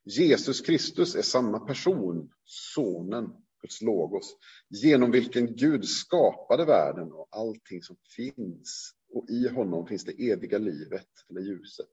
Jesus 0.04 0.60
Kristus 0.60 1.14
är 1.14 1.22
samma 1.22 1.60
person, 1.60 2.32
sonen, 2.44 3.32
Guds 3.60 3.82
logos, 3.82 4.36
genom 4.68 5.10
vilken 5.10 5.56
Gud 5.56 5.84
skapade 5.84 6.64
världen 6.64 7.12
och 7.12 7.28
allting 7.30 7.82
som 7.82 7.96
finns. 8.16 8.94
Och 9.14 9.30
i 9.30 9.48
honom 9.48 9.86
finns 9.86 10.04
det 10.04 10.30
eviga 10.30 10.58
livet, 10.58 11.08
eller 11.30 11.40
ljuset, 11.40 11.88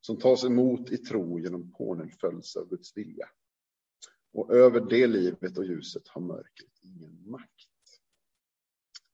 som 0.00 0.18
tas 0.18 0.44
emot 0.44 0.92
i 0.92 0.96
tro 0.96 1.40
genom 1.40 1.72
pånyttfödelse 1.72 2.58
av 2.58 2.68
Guds 2.68 2.96
vilja. 2.96 3.28
Och 4.32 4.54
över 4.54 4.80
det 4.80 5.06
livet 5.06 5.58
och 5.58 5.64
ljuset 5.64 6.08
har 6.08 6.20
mörkret 6.20 6.72
ingen 6.82 7.30
makt. 7.30 7.68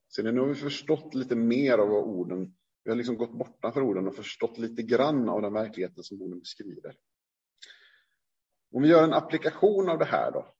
Så 0.09 0.23
nu 0.23 0.41
har 0.41 0.47
vi 0.47 0.55
förstått 0.55 1.15
lite 1.15 1.37
mer 1.37 1.79
av 1.79 1.89
vad 1.89 2.05
orden, 2.05 2.55
vi 2.85 2.91
har 2.91 2.97
liksom 2.97 3.17
gått 3.17 3.39
bortanför 3.39 3.83
orden 3.83 4.09
och 4.09 4.15
förstått 4.15 4.59
lite 4.59 4.83
grann 4.83 5.29
av 5.29 5.43
den 5.43 5.53
verkligheten 5.53 6.05
som 6.05 6.23
orden 6.23 6.41
beskriver. 6.41 6.97
Om 8.73 8.83
vi 8.83 8.89
gör 8.89 9.05
en 9.05 9.13
applikation 9.13 9.89
av 9.89 9.99
det 9.99 10.05
här 10.05 10.31
då. 10.33 10.55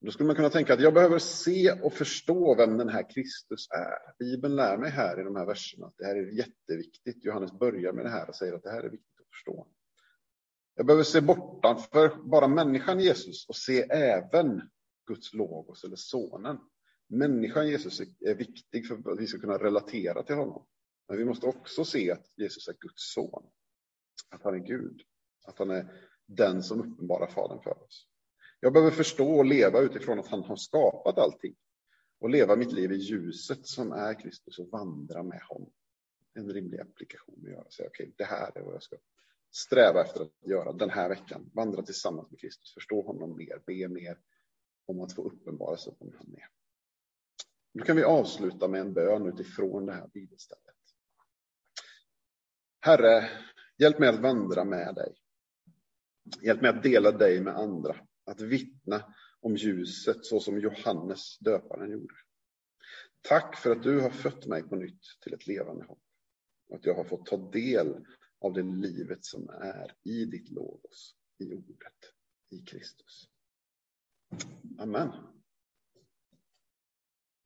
Då 0.00 0.10
skulle 0.10 0.26
man 0.26 0.36
kunna 0.36 0.50
tänka 0.50 0.74
att 0.74 0.80
jag 0.80 0.94
behöver 0.94 1.18
se 1.18 1.72
och 1.72 1.92
förstå 1.92 2.54
vem 2.54 2.78
den 2.78 2.88
här 2.88 3.10
Kristus 3.10 3.68
är. 3.70 4.18
Bibeln 4.18 4.56
lär 4.56 4.76
mig 4.76 4.90
här 4.90 5.20
i 5.20 5.24
de 5.24 5.36
här 5.36 5.46
verserna 5.46 5.86
att 5.86 5.94
det 5.98 6.06
här 6.06 6.16
är 6.16 6.30
jätteviktigt. 6.30 7.24
Johannes 7.24 7.52
börjar 7.52 7.92
med 7.92 8.04
det 8.04 8.10
här 8.10 8.28
och 8.28 8.34
säger 8.34 8.52
att 8.52 8.62
det 8.62 8.70
här 8.70 8.82
är 8.82 8.90
viktigt 8.90 9.20
att 9.20 9.28
förstå. 9.28 9.66
Jag 10.74 10.86
behöver 10.86 11.04
se 11.04 11.20
bortanför 11.20 12.28
bara 12.30 12.48
människan 12.48 13.00
Jesus 13.00 13.48
och 13.48 13.56
se 13.56 13.82
även 13.82 14.62
Guds 15.06 15.34
logos 15.34 15.84
eller 15.84 15.96
sonen. 15.96 16.58
Människan 17.08 17.68
Jesus 17.68 18.00
är 18.00 18.34
viktig 18.34 18.88
för 18.88 19.12
att 19.12 19.20
vi 19.20 19.26
ska 19.26 19.38
kunna 19.38 19.58
relatera 19.58 20.22
till 20.22 20.36
honom. 20.36 20.66
Men 21.08 21.18
vi 21.18 21.24
måste 21.24 21.46
också 21.46 21.84
se 21.84 22.10
att 22.10 22.32
Jesus 22.36 22.68
är 22.68 22.76
Guds 22.80 23.12
son. 23.14 23.46
Att 24.30 24.42
han 24.42 24.54
är 24.54 24.58
Gud. 24.58 25.02
Att 25.46 25.58
han 25.58 25.70
är 25.70 25.92
den 26.26 26.62
som 26.62 26.80
uppenbarar 26.80 27.26
Fadern 27.26 27.62
för 27.62 27.82
oss. 27.82 28.06
Jag 28.60 28.72
behöver 28.72 28.92
förstå 28.92 29.36
och 29.36 29.44
leva 29.44 29.80
utifrån 29.80 30.18
att 30.18 30.28
han 30.28 30.42
har 30.42 30.56
skapat 30.56 31.18
allting. 31.18 31.56
Och 32.18 32.30
leva 32.30 32.56
mitt 32.56 32.72
liv 32.72 32.92
i 32.92 32.96
ljuset 32.96 33.66
som 33.66 33.92
är 33.92 34.20
Kristus 34.20 34.58
och 34.58 34.68
vandra 34.68 35.22
med 35.22 35.42
honom. 35.42 35.72
En 36.34 36.52
rimlig 36.52 36.80
applikation 36.80 37.42
att 37.44 37.52
göra. 37.52 37.70
Säga, 37.70 37.88
okej, 37.88 38.04
okay, 38.04 38.14
det 38.16 38.24
här 38.24 38.52
är 38.54 38.62
vad 38.62 38.74
jag 38.74 38.82
ska 38.82 38.96
sträva 39.50 40.00
efter 40.00 40.20
att 40.20 40.32
göra 40.40 40.72
den 40.72 40.90
här 40.90 41.08
veckan. 41.08 41.50
Vandra 41.54 41.82
tillsammans 41.82 42.30
med 42.30 42.40
Kristus, 42.40 42.74
förstå 42.74 43.02
honom 43.02 43.36
mer, 43.36 43.62
be 43.66 43.88
mer 43.88 44.18
om 44.86 45.00
att 45.00 45.12
få 45.12 45.22
uppenbarelse 45.22 45.90
på 45.90 46.04
vem 46.04 46.14
han 46.18 46.34
är. 46.34 46.48
Nu 47.72 47.82
kan 47.82 47.96
vi 47.96 48.04
avsluta 48.04 48.68
med 48.68 48.80
en 48.80 48.92
bön 48.92 49.26
utifrån 49.26 49.86
det 49.86 49.92
här 49.92 50.08
bibelstället. 50.14 50.62
Herre, 52.80 53.30
hjälp 53.78 53.98
mig 53.98 54.08
att 54.08 54.20
vandra 54.20 54.64
med 54.64 54.94
dig. 54.94 55.14
Hjälp 56.42 56.62
mig 56.62 56.70
att 56.70 56.82
dela 56.82 57.12
dig 57.12 57.40
med 57.40 57.56
andra, 57.56 57.96
att 58.24 58.40
vittna 58.40 59.14
om 59.40 59.56
ljuset 59.56 60.24
så 60.24 60.40
som 60.40 60.60
Johannes 60.60 61.38
döparen 61.38 61.90
gjorde. 61.90 62.14
Tack 63.22 63.56
för 63.56 63.70
att 63.70 63.82
du 63.82 64.00
har 64.00 64.10
fött 64.10 64.46
mig 64.46 64.62
på 64.62 64.76
nytt 64.76 65.02
till 65.22 65.34
ett 65.34 65.46
levande 65.46 65.84
hopp. 65.84 66.02
Och 66.68 66.76
att 66.76 66.86
jag 66.86 66.94
har 66.94 67.04
fått 67.04 67.26
ta 67.26 67.36
del 67.36 68.06
av 68.40 68.52
det 68.52 68.62
livet 68.62 69.24
som 69.24 69.48
är 69.48 69.92
i 70.04 70.24
ditt 70.24 70.50
logos, 70.50 71.14
i 71.38 71.54
ordet, 71.54 72.12
i 72.50 72.58
Kristus. 72.58 73.28
Amen. 74.78 75.12